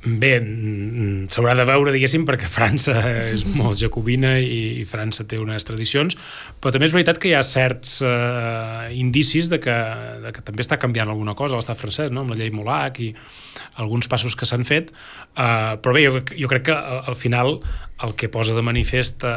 Bé, 0.05 0.35
mm, 0.37 1.31
s'haurà 1.33 1.55
de 1.57 1.65
veure, 1.65 1.93
diguéssim, 1.95 2.27
perquè 2.29 2.49
França 2.53 2.99
és 3.33 3.47
molt 3.49 3.79
jacobina 3.81 4.35
i, 4.37 4.85
França 4.89 5.25
té 5.25 5.39
unes 5.41 5.65
tradicions, 5.65 6.19
però 6.61 6.75
també 6.75 6.91
és 6.91 6.93
veritat 6.93 7.17
que 7.23 7.31
hi 7.31 7.35
ha 7.39 7.41
certs 7.47 8.03
eh, 8.05 8.93
indicis 9.01 9.49
de 9.49 9.61
que, 9.65 9.79
de 10.27 10.35
que 10.37 10.45
també 10.45 10.61
està 10.67 10.77
canviant 10.83 11.09
alguna 11.09 11.33
cosa 11.39 11.57
a 11.57 11.63
l'estat 11.63 11.81
francès, 11.81 12.13
no? 12.13 12.27
amb 12.27 12.35
la 12.35 12.39
llei 12.43 12.53
Molac 12.53 13.01
i 13.01 13.11
alguns 13.81 14.11
passos 14.13 14.37
que 14.37 14.49
s'han 14.49 14.69
fet, 14.69 14.93
eh, 14.93 15.73
però 15.81 15.97
bé, 15.97 16.05
jo, 16.05 16.21
jo 16.37 16.53
crec 16.53 16.69
que 16.69 16.77
al, 16.77 17.01
al 17.15 17.17
final 17.17 17.57
el 18.05 18.17
que 18.21 18.29
posa 18.29 18.53
de 18.53 18.65
manifest 18.67 19.25
eh, 19.25 19.35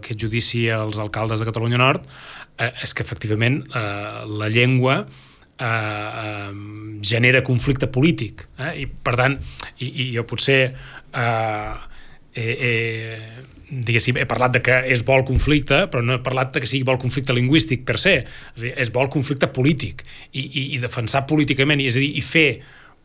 aquest 0.00 0.24
judici 0.24 0.70
als 0.72 0.96
alcaldes 1.02 1.44
de 1.44 1.52
Catalunya 1.52 1.84
Nord 1.84 2.08
eh, 2.56 2.72
és 2.80 2.96
que 2.96 3.04
efectivament 3.04 3.66
eh, 3.68 4.22
la 4.24 4.48
llengua 4.48 5.02
eh, 5.04 5.27
eh, 5.58 6.50
genera 7.00 7.42
conflicte 7.44 7.86
polític. 7.86 8.46
Eh? 8.58 8.72
I, 8.84 8.86
per 8.86 9.16
tant, 9.18 9.38
i, 9.78 9.88
i 9.88 10.08
jo 10.14 10.24
potser 10.28 10.60
eh, 10.68 11.72
eh, 12.34 12.56
eh, 12.70 13.44
diguéssim, 13.68 14.16
he 14.16 14.26
parlat 14.28 14.56
de 14.56 14.62
que 14.64 14.80
és 14.92 15.04
bo 15.04 15.18
el 15.18 15.26
conflicte, 15.28 15.84
però 15.92 16.02
no 16.04 16.16
he 16.16 16.24
parlat 16.24 16.54
de 16.54 16.64
que 16.64 16.70
sigui 16.70 16.86
bo 16.88 16.96
el 16.96 17.02
conflicte 17.02 17.36
lingüístic 17.36 17.84
per 17.88 17.98
se. 18.00 18.18
És, 18.54 18.64
dir, 18.64 18.74
és 18.76 18.92
bo 18.94 19.04
el 19.04 19.12
conflicte 19.12 19.50
polític 19.52 20.04
i, 20.32 20.44
i, 20.46 20.66
i 20.76 20.82
defensar 20.82 21.26
políticament, 21.28 21.82
i, 21.82 21.88
és 21.90 22.00
a 22.00 22.04
dir, 22.04 22.12
i 22.18 22.24
fer 22.24 22.48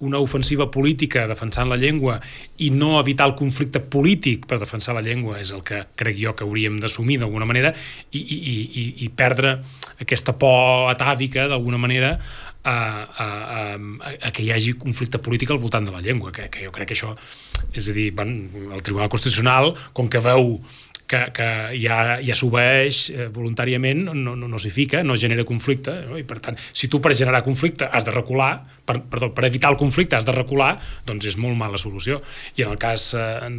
una 0.04 0.20
ofensiva 0.20 0.70
política 0.72 1.28
defensant 1.30 1.70
la 1.72 1.78
llengua 1.80 2.18
i 2.60 2.70
no 2.76 2.98
evitar 3.00 3.30
el 3.30 3.36
conflicte 3.40 3.80
polític 3.80 4.48
per 4.50 4.60
defensar 4.60 4.96
la 4.98 5.04
llengua 5.06 5.40
és 5.40 5.54
el 5.56 5.64
que 5.64 5.84
crec 6.00 6.18
jo 6.20 6.34
que 6.36 6.44
hauríem 6.44 6.80
d'assumir 6.82 7.20
d'alguna 7.22 7.48
manera 7.48 7.72
i, 8.12 8.20
i, 8.20 8.36
i, 8.44 8.84
i 9.06 9.10
perdre 9.16 9.60
aquesta 10.04 10.36
por 10.36 10.90
atàvica 10.92 11.48
d'alguna 11.48 11.80
manera 11.80 12.18
a, 12.64 12.78
a, 13.04 13.28
a, 13.28 14.14
a 14.30 14.32
que 14.32 14.46
hi 14.46 14.52
hagi 14.56 14.78
conflicte 14.80 15.22
polític 15.24 15.52
al 15.52 15.62
voltant 15.62 15.86
de 15.88 15.94
la 15.94 16.02
llengua, 16.04 16.32
que, 16.36 16.50
que 16.54 16.66
jo 16.66 16.72
crec 16.76 16.92
que 16.92 16.98
això, 16.98 17.14
és 17.74 17.90
a 17.90 17.96
dir, 17.96 18.10
van, 18.16 18.34
el 18.72 18.82
Tribunal 18.86 19.12
Constitucional, 19.12 19.74
com 19.94 20.10
que 20.10 20.24
veu 20.24 20.58
que, 21.08 21.20
que 21.36 21.48
ja, 21.82 21.98
ja 22.24 22.36
s'obeeix 22.38 23.04
eh, 23.12 23.28
voluntàriament, 23.34 24.06
no, 24.08 24.36
no, 24.40 24.48
no 24.50 24.62
s'hi 24.62 24.72
fica, 24.74 25.04
no 25.04 25.18
genera 25.20 25.46
conflicte, 25.48 25.96
no? 26.08 26.18
i 26.20 26.26
per 26.28 26.40
tant, 26.44 26.58
si 26.72 26.90
tu 26.92 27.02
per 27.04 27.14
generar 27.18 27.44
conflicte 27.46 27.90
has 27.92 28.08
de 28.08 28.16
recular, 28.16 28.54
per, 28.88 29.00
perdó, 29.12 29.34
per 29.36 29.46
evitar 29.50 29.74
el 29.74 29.80
conflicte 29.80 30.18
has 30.18 30.28
de 30.28 30.36
recular, 30.36 30.78
doncs 31.08 31.34
és 31.34 31.40
molt 31.40 31.60
mala 31.60 31.82
solució. 31.82 32.22
I 32.58 32.66
en 32.66 32.74
el 32.74 32.82
cas 32.82 33.12
eh, 33.18 33.52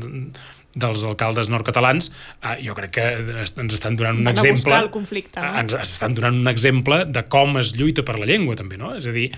dels 0.75 1.05
alcaldes 1.07 1.51
nord-catalans, 1.53 2.11
eh, 2.43 2.57
jo 2.67 2.77
crec 2.79 2.95
que 2.99 3.09
ens 3.45 3.77
estan 3.77 3.99
donant 3.99 4.21
un 4.21 4.31
Van 4.31 4.41
exemple... 4.41 4.79
el 4.79 4.91
conflicte, 4.95 5.43
no? 5.43 5.53
Ens 5.63 5.77
estan 5.81 6.17
donant 6.19 6.41
un 6.41 6.51
exemple 6.51 7.05
de 7.11 7.25
com 7.31 7.61
es 7.63 7.75
lluita 7.79 8.07
per 8.07 8.19
la 8.21 8.29
llengua, 8.31 8.57
també, 8.59 8.79
no? 8.81 8.95
És 8.99 9.09
a 9.11 9.15
dir, 9.15 9.29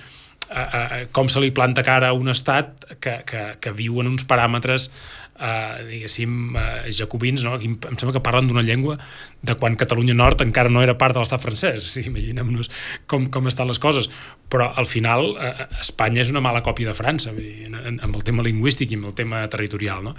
a, 0.48 0.62
a, 0.62 1.04
com 1.12 1.30
se 1.32 1.42
li 1.42 1.52
planta 1.54 1.84
cara 1.86 2.12
a 2.12 2.16
un 2.16 2.30
estat 2.32 2.86
que, 3.00 3.20
que, 3.28 3.46
que 3.60 3.74
viu 3.76 4.00
en 4.02 4.12
uns 4.14 4.26
paràmetres 4.28 4.90
eh, 5.38 5.84
diguéssim, 5.88 6.56
eh, 6.56 6.92
jacobins, 6.92 7.44
no? 7.44 7.54
Aquí 7.56 7.68
em 7.70 7.98
sembla 7.98 8.14
que 8.16 8.24
parlen 8.24 8.48
d'una 8.48 8.64
llengua 8.66 8.96
de 9.42 9.56
quan 9.60 9.76
Catalunya 9.76 10.16
Nord 10.16 10.42
encara 10.44 10.72
no 10.72 10.82
era 10.82 10.96
part 10.98 11.16
de 11.16 11.22
l'estat 11.22 11.42
francès. 11.42 11.84
O 11.86 11.92
sigui, 11.92 12.10
imaginem-nos 12.10 12.70
com, 13.06 13.28
com 13.32 13.46
estan 13.48 13.68
les 13.70 13.80
coses. 13.82 14.10
Però 14.52 14.68
al 14.76 14.88
final 14.90 15.32
eh, 15.36 15.68
Espanya 15.80 16.22
és 16.24 16.32
una 16.32 16.42
mala 16.44 16.62
còpia 16.66 16.90
de 16.90 16.96
França, 16.98 17.32
vull 17.36 17.46
dir, 17.46 17.70
amb 17.72 18.12
el 18.12 18.26
tema 18.26 18.44
lingüístic 18.46 18.92
i 18.92 19.00
amb 19.00 19.10
el 19.10 19.16
tema 19.18 19.44
territorial. 19.52 20.04
No? 20.06 20.16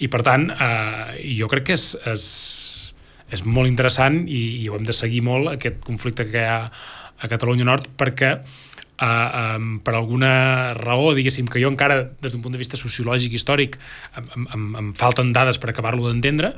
I 0.00 0.08
per 0.12 0.22
tant, 0.26 0.48
eh, 0.52 1.20
jo 1.36 1.50
crec 1.52 1.70
que 1.70 1.76
és, 1.76 1.92
és, 2.08 2.24
és 3.30 3.44
molt 3.44 3.68
interessant 3.68 4.22
i, 4.26 4.62
i 4.62 4.68
ho 4.68 4.78
hem 4.78 4.88
de 4.88 4.96
seguir 4.96 5.22
molt, 5.26 5.52
aquest 5.54 5.82
conflicte 5.84 6.28
que 6.30 6.40
hi 6.40 6.48
ha 6.48 6.62
a 7.20 7.28
Catalunya 7.28 7.66
Nord, 7.68 7.90
perquè 8.00 8.38
uh, 9.00 9.56
um, 9.56 9.78
per 9.84 9.94
alguna 9.98 10.74
raó, 10.78 11.12
diguéssim, 11.16 11.48
que 11.50 11.62
jo 11.62 11.72
encara, 11.72 12.02
des 12.22 12.32
d'un 12.32 12.42
punt 12.44 12.54
de 12.54 12.60
vista 12.60 12.78
sociològic, 12.80 13.34
històric, 13.36 13.78
em, 14.16 14.46
em, 14.46 14.66
em 14.82 14.92
falten 14.98 15.32
dades 15.36 15.58
per 15.58 15.72
acabar-lo 15.72 16.06
d'entendre, 16.08 16.54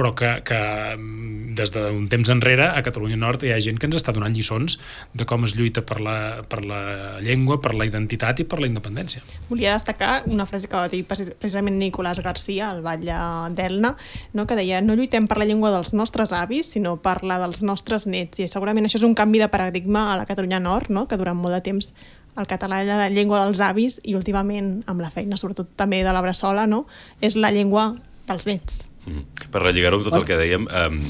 però 0.00 0.14
que, 0.16 0.30
que 0.48 0.58
mm, 0.96 1.52
des 1.58 1.72
d'un 1.74 2.06
temps 2.08 2.30
enrere 2.32 2.70
a 2.70 2.80
Catalunya 2.86 3.18
Nord 3.20 3.44
hi 3.44 3.52
ha 3.52 3.58
gent 3.60 3.76
que 3.80 3.88
ens 3.88 3.98
està 3.98 4.14
donant 4.16 4.32
lliçons 4.32 4.78
de 5.12 5.26
com 5.28 5.44
es 5.44 5.52
lluita 5.58 5.82
per 5.84 5.98
la, 6.00 6.16
per 6.48 6.62
la 6.64 7.20
llengua, 7.20 7.58
per 7.60 7.74
la 7.76 7.84
identitat 7.88 8.40
i 8.40 8.46
per 8.48 8.62
la 8.62 8.70
independència. 8.70 9.20
Volia 9.50 9.74
destacar 9.76 10.22
una 10.30 10.46
frase 10.48 10.70
que 10.70 10.78
va 10.78 10.88
dir 10.88 11.02
precisament 11.04 11.76
Nicolás 11.80 12.22
Garcia, 12.24 12.70
al 12.70 12.80
Batlle 12.86 13.18
d'Elna, 13.56 13.94
no? 14.32 14.46
que 14.46 14.56
deia 14.56 14.80
no 14.80 14.96
lluitem 14.96 15.28
per 15.28 15.36
la 15.42 15.48
llengua 15.48 15.74
dels 15.74 15.92
nostres 15.92 16.32
avis, 16.36 16.72
sinó 16.72 16.96
per 17.02 17.20
la 17.26 17.40
dels 17.42 17.64
nostres 17.66 18.08
nets, 18.08 18.40
i 18.40 18.48
segurament 18.48 18.88
això 18.88 19.02
és 19.02 19.08
un 19.08 19.16
canvi 19.18 19.42
de 19.42 19.50
paradigma 19.52 20.10
a 20.14 20.18
la 20.20 20.28
Catalunya 20.28 20.62
Nord, 20.64 20.88
no? 20.88 21.06
que 21.10 21.20
durant 21.20 21.36
molt 21.36 21.58
de 21.58 21.64
temps 21.66 21.92
el 22.38 22.46
català 22.46 22.80
era 22.80 22.96
la 22.96 23.10
llengua 23.12 23.42
dels 23.44 23.60
avis 23.60 23.98
i 24.06 24.14
últimament 24.16 24.78
amb 24.88 25.02
la 25.02 25.10
feina, 25.12 25.36
sobretot 25.36 25.74
també 25.76 26.04
de 26.06 26.14
la 26.14 26.22
bressola, 26.24 26.64
no? 26.70 26.86
és 27.20 27.36
la 27.36 27.52
llengua 27.52 27.90
dels 28.30 28.46
nets. 28.48 28.86
Mm 29.06 29.12
-hmm. 29.12 29.50
Per 29.50 29.62
relligar-ho 29.62 29.96
amb 29.96 30.04
tot 30.04 30.16
el 30.20 30.24
que 30.24 30.36
dèiem, 30.36 30.66
um, 30.66 31.00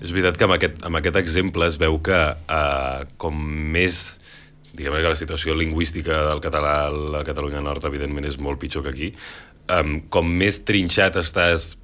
és 0.00 0.10
veritat 0.12 0.36
que 0.36 0.44
amb 0.44 0.52
aquest, 0.52 0.84
amb 0.84 0.96
aquest 0.96 1.16
exemple 1.16 1.66
es 1.66 1.76
veu 1.76 1.98
que 1.98 2.20
uh, 2.32 3.06
com 3.16 3.34
més 3.72 4.20
diguem 4.76 4.94
que 5.00 5.08
la 5.08 5.16
situació 5.16 5.54
lingüística 5.54 6.12
del 6.28 6.40
català 6.40 6.86
a 6.86 6.90
la 6.90 7.24
Catalunya 7.24 7.60
Nord 7.60 7.84
evidentment 7.84 8.26
és 8.26 8.38
molt 8.38 8.60
pitjor 8.60 8.82
que 8.82 8.90
aquí 8.90 9.14
um, 9.72 10.00
com 10.12 10.28
més 10.28 10.60
trinxat 10.64 11.16
estàs 11.16 11.76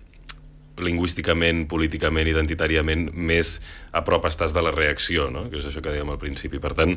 lingüísticament, 0.82 1.66
políticament, 1.68 2.28
identitàriament, 2.30 3.10
més 3.12 3.58
a 3.92 4.02
prop 4.06 4.24
estàs 4.28 4.54
de 4.56 4.62
la 4.64 4.72
reacció, 4.72 5.28
no? 5.30 5.48
que 5.50 5.60
és 5.60 5.66
això 5.68 5.82
que 5.84 5.92
dèiem 5.92 6.08
al 6.10 6.20
principi. 6.20 6.60
Per 6.62 6.72
tant, 6.78 6.96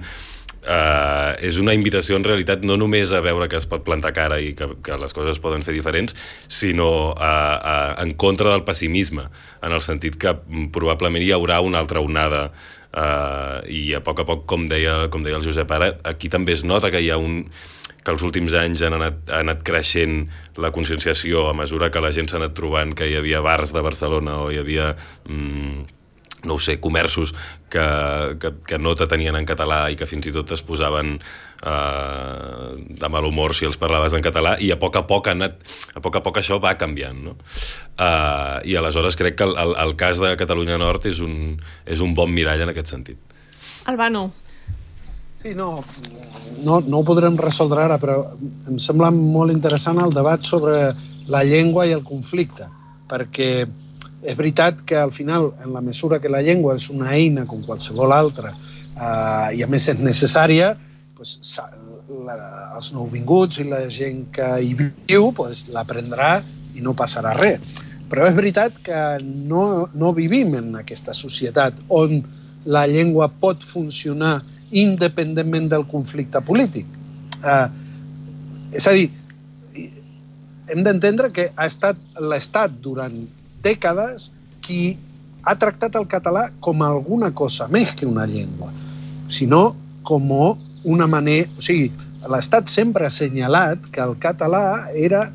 eh, 0.66 1.47
és 1.47 1.59
una 1.61 1.76
invitació 1.78 2.18
en 2.20 2.26
realitat 2.26 2.66
no 2.66 2.78
només 2.80 3.13
a 3.13 3.22
veure 3.26 3.47
que 3.51 3.59
es 3.59 3.68
pot 3.70 3.86
plantar 3.86 4.13
cara 4.16 4.39
i 4.41 4.53
que, 4.57 4.70
que 4.86 4.97
les 5.01 5.13
coses 5.16 5.38
es 5.38 5.43
poden 5.43 5.66
fer 5.66 5.76
diferents, 5.76 6.16
sinó 6.47 7.13
a, 7.13 7.36
a, 7.55 7.76
en 8.03 8.16
contra 8.20 8.51
del 8.51 8.66
pessimisme, 8.68 9.28
en 9.61 9.76
el 9.76 9.84
sentit 9.86 10.18
que 10.22 10.36
probablement 10.74 11.24
hi 11.24 11.32
haurà 11.36 11.61
una 11.66 11.82
altra 11.84 12.03
onada 12.03 12.49
eh, 12.49 13.61
i 13.70 13.86
a 13.95 14.03
poc 14.05 14.24
a 14.24 14.28
poc, 14.28 14.45
com 14.49 14.68
deia, 14.72 15.05
com 15.13 15.26
deia 15.26 15.39
el 15.39 15.45
Josep 15.45 15.72
ara, 15.78 15.93
aquí 16.03 16.32
també 16.34 16.57
es 16.57 16.66
nota 16.68 16.91
que 16.93 17.03
hi 17.03 17.11
ha 17.13 17.22
un 17.22 17.43
que 18.05 18.13
els 18.13 18.22
últims 18.22 18.53
anys 18.53 18.84
han 18.86 18.93
anat, 18.93 19.16
ha 19.34 19.39
anat 19.41 19.63
creixent 19.66 20.28
la 20.61 20.70
conscienciació 20.70 21.47
a 21.49 21.55
mesura 21.57 21.89
que 21.89 22.03
la 22.03 22.11
gent 22.13 22.30
s'ha 22.30 22.38
anat 22.38 22.53
trobant 22.53 22.93
que 22.93 23.07
hi 23.09 23.16
havia 23.18 23.41
bars 23.41 23.74
de 23.74 23.82
Barcelona 23.82 24.38
o 24.43 24.51
hi 24.53 24.59
havia 24.61 24.91
mm, 25.26 25.88
no 26.46 26.58
ho 26.58 26.62
sé, 26.64 26.78
comerços 26.82 27.34
que, 27.72 27.86
que, 28.41 28.52
que 28.68 28.80
no 28.80 28.96
te 28.96 29.08
tenien 29.12 29.36
en 29.38 29.48
català 29.48 29.86
i 29.91 29.98
que 30.00 30.08
fins 30.10 30.30
i 30.30 30.34
tot 30.36 30.54
es 30.56 30.64
posaven 30.66 31.16
eh, 31.18 32.70
de 33.02 33.10
mal 33.12 33.28
humor 33.28 33.56
si 33.58 33.68
els 33.70 33.80
parlaves 33.82 34.16
en 34.18 34.24
català 34.26 34.56
i 34.62 34.72
a 34.74 34.80
poc 34.82 35.00
a 35.02 35.06
poc, 35.10 35.30
ha 35.30 35.36
anat, 35.38 35.60
a 35.96 36.04
poc 36.04 36.20
a 36.20 36.24
poc 36.26 36.39
això 36.41 36.60
va 36.62 36.78
canviant 36.80 37.22
no? 37.30 37.36
eh, 37.98 38.72
i 38.72 38.78
aleshores 38.80 39.20
crec 39.20 39.39
que 39.41 39.50
el, 39.50 39.58
el, 39.60 39.76
el 39.86 39.96
cas 40.00 40.22
de 40.24 40.36
Catalunya 40.39 40.80
Nord 40.82 41.06
és 41.12 41.22
un, 41.26 41.56
és 41.86 42.02
un 42.04 42.16
bon 42.18 42.32
mirall 42.32 42.66
en 42.66 42.74
aquest 42.74 42.96
sentit 42.96 43.38
Albano 43.91 44.32
Sí, 45.36 45.52
no, 45.54 45.84
no, 46.64 46.80
no 46.82 47.00
ho 47.02 47.06
podrem 47.06 47.36
resoldre 47.38 47.84
ara, 47.84 48.00
però 48.02 48.16
em 48.66 48.80
sembla 48.82 49.12
molt 49.14 49.54
interessant 49.54 50.00
el 50.02 50.16
debat 50.16 50.41
sobre 50.48 50.96
la 51.30 51.41
llengua 51.46 51.84
i 51.86 51.93
el 51.93 52.02
conflicte, 52.08 52.66
perquè 53.12 53.50
és 54.26 54.36
veritat 54.38 54.82
que 54.88 54.97
al 54.97 55.13
final, 55.13 55.51
en 55.63 55.73
la 55.73 55.82
mesura 55.82 56.19
que 56.21 56.32
la 56.32 56.41
llengua 56.45 56.76
és 56.80 56.89
una 56.89 57.11
eina 57.13 57.45
com 57.49 57.63
qualsevol 57.65 58.13
altra 58.15 58.51
eh, 58.51 59.57
i 59.59 59.63
a 59.63 59.69
més 59.69 59.88
és 59.91 60.01
necessària, 60.01 60.73
pues, 61.15 61.38
la, 62.26 62.38
els 62.76 62.91
nouvinguts 62.95 63.61
i 63.61 63.67
la 63.69 63.84
gent 63.91 64.26
que 64.36 64.47
hi 64.61 64.73
viu 64.80 65.32
pues, 65.38 65.65
l'aprendrà 65.73 66.39
i 66.76 66.84
no 66.86 66.95
passarà 66.97 67.36
res. 67.38 67.61
Però 68.09 68.28
és 68.30 68.36
veritat 68.38 68.76
que 68.86 69.03
no, 69.23 69.88
no 69.93 70.13
vivim 70.17 70.53
en 70.59 70.76
aquesta 70.82 71.15
societat 71.17 71.78
on 71.89 72.19
la 72.65 72.86
llengua 72.89 73.30
pot 73.30 73.63
funcionar 73.65 74.39
independentment 74.76 75.69
del 75.71 75.86
conflicte 75.89 76.41
polític. 76.45 76.89
Eh, 77.41 77.67
és 78.76 78.89
a 78.89 78.93
dir, 78.97 79.09
hem 80.73 80.82
d'entendre 80.86 81.32
que 81.34 81.51
ha 81.53 81.67
estat 81.69 81.99
l'Estat 82.19 82.80
durant 82.82 83.17
dècades 83.66 84.30
qui 84.66 84.95
ha 85.45 85.55
tractat 85.61 85.95
el 85.99 86.07
català 86.09 86.47
com 86.63 86.82
alguna 86.82 87.32
cosa 87.34 87.68
més 87.70 87.93
que 87.97 88.07
una 88.09 88.26
llengua, 88.30 88.72
sinó 89.30 89.76
com 90.05 90.32
una 90.86 91.07
manera... 91.09 91.49
O 91.57 91.66
sigui, 91.66 91.91
l'Estat 92.30 92.70
sempre 92.72 93.05
ha 93.05 93.13
assenyalat 93.13 93.89
que 93.93 94.01
el 94.01 94.16
català 94.22 94.89
era 94.93 95.28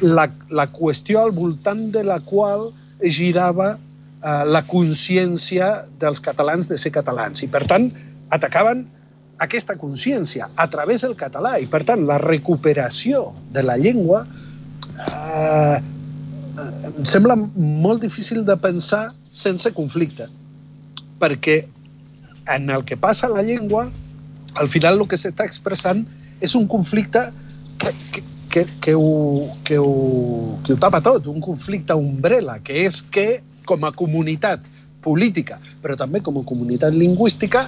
la, 0.00 0.26
la 0.48 0.66
qüestió 0.72 1.20
al 1.22 1.34
voltant 1.36 1.90
de 1.92 2.04
la 2.04 2.18
qual 2.24 2.70
girava 3.02 3.74
eh, 3.76 4.42
la 4.48 4.64
consciència 4.68 5.70
dels 6.00 6.24
catalans 6.24 6.68
de 6.72 6.80
ser 6.80 6.92
catalans. 6.94 7.44
I, 7.44 7.50
per 7.52 7.64
tant, 7.68 7.90
atacaven 8.32 8.86
aquesta 9.42 9.76
consciència 9.76 10.48
a 10.56 10.68
través 10.72 11.04
del 11.04 11.16
català. 11.18 11.58
I, 11.60 11.68
per 11.68 11.82
tant, 11.88 12.06
la 12.08 12.20
recuperació 12.22 13.30
de 13.52 13.64
la 13.66 13.76
llengua 13.80 14.24
eh, 14.26 15.78
em 16.58 17.04
sembla 17.08 17.36
molt 17.36 18.02
difícil 18.02 18.44
de 18.44 18.56
pensar 18.60 19.12
sense 19.32 19.72
conflicte, 19.72 20.28
perquè 21.20 21.62
en 22.52 22.70
el 22.70 22.84
que 22.84 22.98
passa 23.00 23.30
la 23.30 23.42
llengua, 23.46 23.86
al 24.54 24.68
final 24.68 25.00
el 25.00 25.08
que 25.08 25.16
s'està 25.16 25.46
expressant 25.48 26.04
és 26.42 26.54
un 26.58 26.66
conflicte 26.68 27.22
que, 27.78 27.92
que, 28.12 28.22
que, 28.50 28.66
que, 28.84 28.94
ho, 28.94 29.48
que, 29.64 29.78
ho, 29.78 30.58
que 30.66 30.74
ho 30.74 30.80
tapa 30.82 31.00
tot, 31.00 31.30
un 31.30 31.40
conflicte 31.40 31.96
umbrella, 31.96 32.58
que 32.60 32.84
és 32.84 33.00
que 33.02 33.40
com 33.64 33.86
a 33.86 33.92
comunitat 33.96 34.66
política, 35.02 35.58
però 35.82 35.96
també 35.98 36.20
com 36.22 36.38
a 36.38 36.44
comunitat 36.46 36.94
lingüística, 36.94 37.64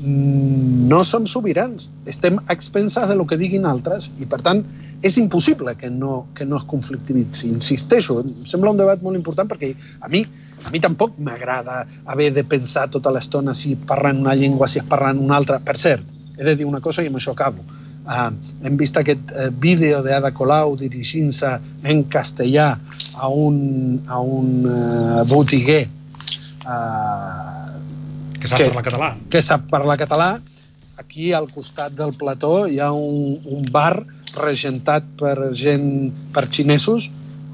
no 0.00 1.02
som 1.04 1.26
sobirans, 1.28 1.90
estem 2.08 2.38
a 2.46 2.54
expenses 2.54 3.08
de 3.08 3.16
lo 3.16 3.26
que 3.28 3.36
diguin 3.36 3.66
altres 3.68 4.08
i, 4.18 4.24
per 4.24 4.40
tant, 4.40 4.62
és 5.04 5.16
impossible 5.20 5.74
que 5.76 5.90
no, 5.92 6.26
que 6.36 6.46
no 6.48 6.56
es 6.56 6.64
conflictivitzi. 6.68 7.50
Insisteixo, 7.52 8.20
em 8.24 8.46
sembla 8.48 8.72
un 8.72 8.80
debat 8.80 9.02
molt 9.04 9.18
important 9.18 9.50
perquè 9.50 9.74
a 10.00 10.08
mi, 10.08 10.24
a 10.64 10.72
mi 10.72 10.80
tampoc 10.80 11.18
m'agrada 11.20 11.82
haver 12.08 12.30
de 12.32 12.44
pensar 12.48 12.88
tota 12.88 13.12
l'estona 13.12 13.54
si 13.56 13.76
parlant 13.76 14.24
una 14.24 14.34
llengua, 14.34 14.68
si 14.68 14.80
es 14.80 14.88
parlant 14.88 15.20
una 15.20 15.36
altra. 15.36 15.60
Per 15.60 15.76
cert, 15.76 16.04
he 16.38 16.44
de 16.48 16.56
dir 16.56 16.68
una 16.68 16.80
cosa 16.80 17.04
i 17.04 17.12
amb 17.12 17.20
això 17.20 17.36
acabo. 17.36 17.64
Uh, 18.10 18.32
hem 18.64 18.76
vist 18.80 18.96
aquest 18.96 19.34
uh, 19.36 19.50
vídeo 19.52 20.00
d'Ada 20.02 20.32
Colau 20.32 20.72
dirigint-se 20.80 21.52
en 21.84 22.06
castellà 22.10 22.72
a 23.20 23.28
un, 23.28 24.00
a 24.08 24.18
un 24.24 24.64
uh, 24.64 25.20
botiguer 25.28 25.84
uh, 26.64 27.69
que 28.40 28.48
sap 28.48 28.62
que, 28.62 28.68
parlar 28.70 28.84
català. 28.86 29.10
Que 29.30 29.42
sap 29.44 29.68
parlar 29.70 29.98
català. 30.00 30.30
Aquí, 31.00 31.30
al 31.36 31.48
costat 31.52 31.94
del 31.96 32.12
plató, 32.18 32.66
hi 32.68 32.80
ha 32.80 32.90
un, 32.92 33.38
un 33.44 33.68
bar 33.72 34.02
regentat 34.36 35.06
per 35.20 35.52
gent, 35.56 36.10
per 36.34 36.46
xinesos, 36.52 37.10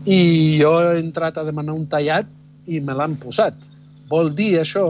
i 0.07 0.21
jo 0.61 0.73
he 0.83 0.99
entrat 1.01 1.39
a 1.39 1.45
demanar 1.47 1.75
un 1.75 1.87
tallat 1.91 2.31
i 2.67 2.81
me 2.83 2.95
l'han 2.95 3.17
posat. 3.23 3.55
Vol 4.11 4.33
dir 4.39 4.57
això 4.61 4.87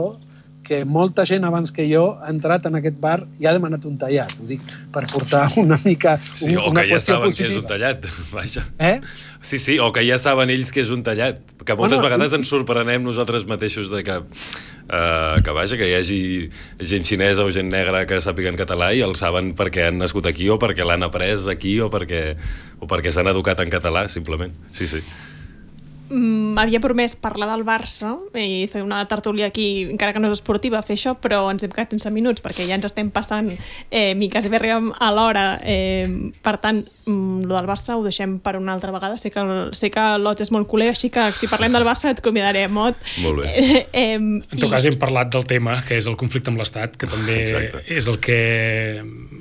que 0.67 0.83
molta 0.85 1.23
gent 1.25 1.45
abans 1.47 1.71
que 1.71 1.85
jo 1.87 2.03
ha 2.19 2.29
entrat 2.33 2.65
en 2.67 2.75
aquest 2.79 2.99
bar 2.99 3.21
i 3.39 3.47
ha 3.47 3.53
demanat 3.55 3.85
un 3.87 3.95
tallat. 3.99 4.33
Ho 4.41 4.47
dic 4.49 4.63
per 4.93 5.05
portar 5.11 5.45
una 5.61 5.79
mica 5.85 6.17
sí, 6.27 6.51
un, 6.51 6.57
o 6.59 6.71
una 6.73 6.83
que 6.83 6.95
ja 6.95 6.99
saben 7.03 7.31
positiva. 7.31 7.47
que 7.47 7.55
és 7.55 7.61
un 7.61 7.69
tallat, 7.71 8.07
vaja. 8.35 8.65
Eh? 8.77 8.97
Sí, 9.41 9.59
sí, 9.63 9.77
o 9.79 9.91
que 9.95 10.03
ja 10.03 10.17
saben 10.19 10.51
ells 10.51 10.73
que 10.75 10.83
és 10.83 10.91
un 10.91 11.05
tallat. 11.07 11.39
Que 11.63 11.75
moltes 11.75 11.97
Bueno, 11.97 12.03
vegades 12.03 12.35
ens 12.35 12.51
sorprenem 12.51 13.05
nosaltres 13.05 13.47
mateixos 13.47 13.91
de 13.93 14.03
que, 14.03 14.17
uh, 14.19 15.37
que 15.43 15.55
vaja, 15.55 15.79
que 15.79 15.87
hi 15.87 15.95
hagi 15.97 16.19
gent 16.91 17.07
xinesa 17.07 17.45
o 17.45 17.53
gent 17.55 17.71
negra 17.71 18.05
que 18.09 18.19
sàpiguen 18.23 18.59
català 18.59 18.91
i 18.95 19.03
el 19.05 19.15
saben 19.19 19.53
perquè 19.55 19.87
han 19.87 20.01
nascut 20.03 20.27
aquí 20.27 20.49
o 20.51 20.59
perquè 20.59 20.87
l'han 20.87 21.07
après 21.07 21.47
aquí 21.51 21.77
o 21.79 21.91
perquè, 21.93 22.23
o 22.79 22.91
perquè 22.91 23.13
s'han 23.15 23.31
educat 23.31 23.63
en 23.63 23.71
català, 23.71 24.07
simplement. 24.11 24.51
Sí, 24.75 24.87
sí. 24.87 25.03
M'havia 26.09 26.79
promès 26.83 27.15
parlar 27.19 27.49
del 27.51 27.63
Barça 27.67 28.15
i 28.37 28.67
fer 28.71 28.81
una 28.85 29.01
tertúlia 29.09 29.47
aquí, 29.47 29.83
encara 29.91 30.13
que 30.13 30.19
no 30.23 30.29
és 30.31 30.37
esportiva, 30.39 30.81
fer 30.85 30.95
això, 30.97 31.15
però 31.19 31.43
ens 31.51 31.63
hem 31.65 31.71
quedat 31.73 31.91
sense 31.95 32.11
minuts 32.15 32.43
perquè 32.45 32.67
ja 32.67 32.77
ens 32.77 32.85
estem 32.87 33.09
passant 33.11 33.49
eh, 33.91 34.13
miques 34.15 34.45
i 34.45 34.51
bé 34.53 34.59
arribem 34.61 34.91
a 34.99 35.11
l'hora. 35.15 35.45
Eh, 35.63 36.31
per 36.43 36.55
tant, 36.63 36.83
mm, 37.05 37.43
lo 37.49 37.55
del 37.57 37.67
Barça 37.69 37.97
ho 37.97 38.03
deixem 38.05 38.37
per 38.39 38.55
una 38.57 38.73
altra 38.77 38.91
vegada. 38.95 39.17
Sé 39.17 39.31
que, 39.31 39.39
el, 39.43 39.73
sé 39.75 39.89
que 39.91 40.05
l'Ot 40.21 40.41
és 40.45 40.51
molt 40.55 40.67
culer, 40.67 40.89
així 40.93 41.09
que 41.13 41.27
si 41.37 41.47
parlem 41.51 41.73
del 41.75 41.85
Barça 41.87 42.11
et 42.13 42.21
convidaré, 42.23 42.67
Mot. 42.67 42.95
Molt 43.23 43.43
bé. 43.43 43.53
Eh, 43.67 43.85
eh, 43.91 44.13
en 44.15 44.41
tot 44.51 44.67
i- 44.67 44.71
cas 44.71 44.85
hem 44.85 44.95
parlat 44.99 45.29
del 45.33 45.45
tema, 45.47 45.81
que 45.87 45.97
és 45.97 46.05
el 46.07 46.15
conflicte 46.19 46.49
amb 46.51 46.59
l'Estat, 46.61 46.95
que 46.97 47.07
també 47.09 47.41
Exacte. 47.43 47.81
és 47.93 48.07
el 48.07 48.19
que 48.23 48.37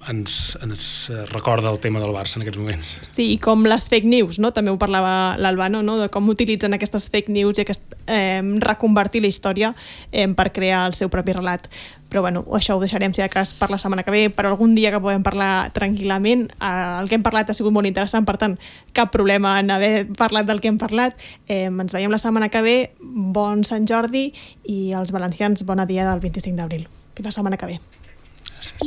ens, 0.09 0.57
ens 0.62 1.11
recorda 1.33 1.71
el 1.71 1.79
tema 1.81 2.01
del 2.01 2.12
Barça 2.14 2.37
en 2.39 2.45
aquests 2.45 2.59
moments. 2.61 2.91
Sí, 3.12 3.29
i 3.35 3.39
com 3.43 3.64
les 3.67 3.89
fake 3.93 4.07
news, 4.09 4.39
no? 4.43 4.53
també 4.57 4.71
ho 4.73 4.79
parlava 4.79 5.37
l'Albano, 5.39 5.83
no? 5.87 5.97
de 6.01 6.09
com 6.12 6.29
utilitzen 6.57 6.75
aquestes 6.75 7.11
fake 7.13 7.33
news 7.33 7.59
i 7.59 7.65
aquest, 7.65 7.83
eh, 8.07 8.43
reconvertir 8.61 9.23
la 9.23 9.29
història 9.29 9.75
eh, 10.13 10.29
per 10.35 10.53
crear 10.53 10.87
el 10.87 10.95
seu 10.95 11.09
propi 11.09 11.33
relat. 11.33 11.69
Però 12.09 12.23
bueno, 12.23 12.45
això 12.55 12.77
ho 12.77 12.81
deixarem 12.81 13.13
si 13.15 13.23
de 13.23 13.29
cas 13.29 13.53
per 13.55 13.69
la 13.71 13.79
setmana 13.79 14.05
que 14.07 14.11
ve, 14.11 14.31
per 14.31 14.47
algun 14.47 14.75
dia 14.75 14.93
que 14.95 15.01
podem 15.03 15.23
parlar 15.27 15.73
tranquil·lament. 15.75 16.47
Eh, 16.55 17.01
el 17.01 17.09
que 17.09 17.19
hem 17.19 17.23
parlat 17.27 17.51
ha 17.51 17.55
sigut 17.55 17.75
molt 17.75 17.87
interessant, 17.87 18.27
per 18.27 18.37
tant, 18.39 18.57
cap 18.93 19.13
problema 19.13 19.59
en 19.61 19.71
haver 19.71 20.07
parlat 20.17 20.47
del 20.47 20.61
que 20.61 20.69
hem 20.69 20.79
parlat. 20.79 21.19
Eh, 21.49 21.67
ens 21.67 21.93
veiem 21.93 22.11
la 22.11 22.23
setmana 22.23 22.49
que 22.49 22.63
ve, 22.63 22.77
bon 23.01 23.65
Sant 23.65 23.87
Jordi 23.87 24.33
i 24.65 24.93
als 24.93 25.13
valencians 25.13 25.67
bona 25.67 25.87
dia 25.87 26.09
del 26.09 26.21
25 26.21 26.57
d'abril. 26.57 26.89
Fins 27.17 27.33
la 27.33 27.37
setmana 27.39 27.57
que 27.57 27.75
ve. 27.75 27.81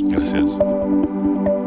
Gràcies. 0.00 1.58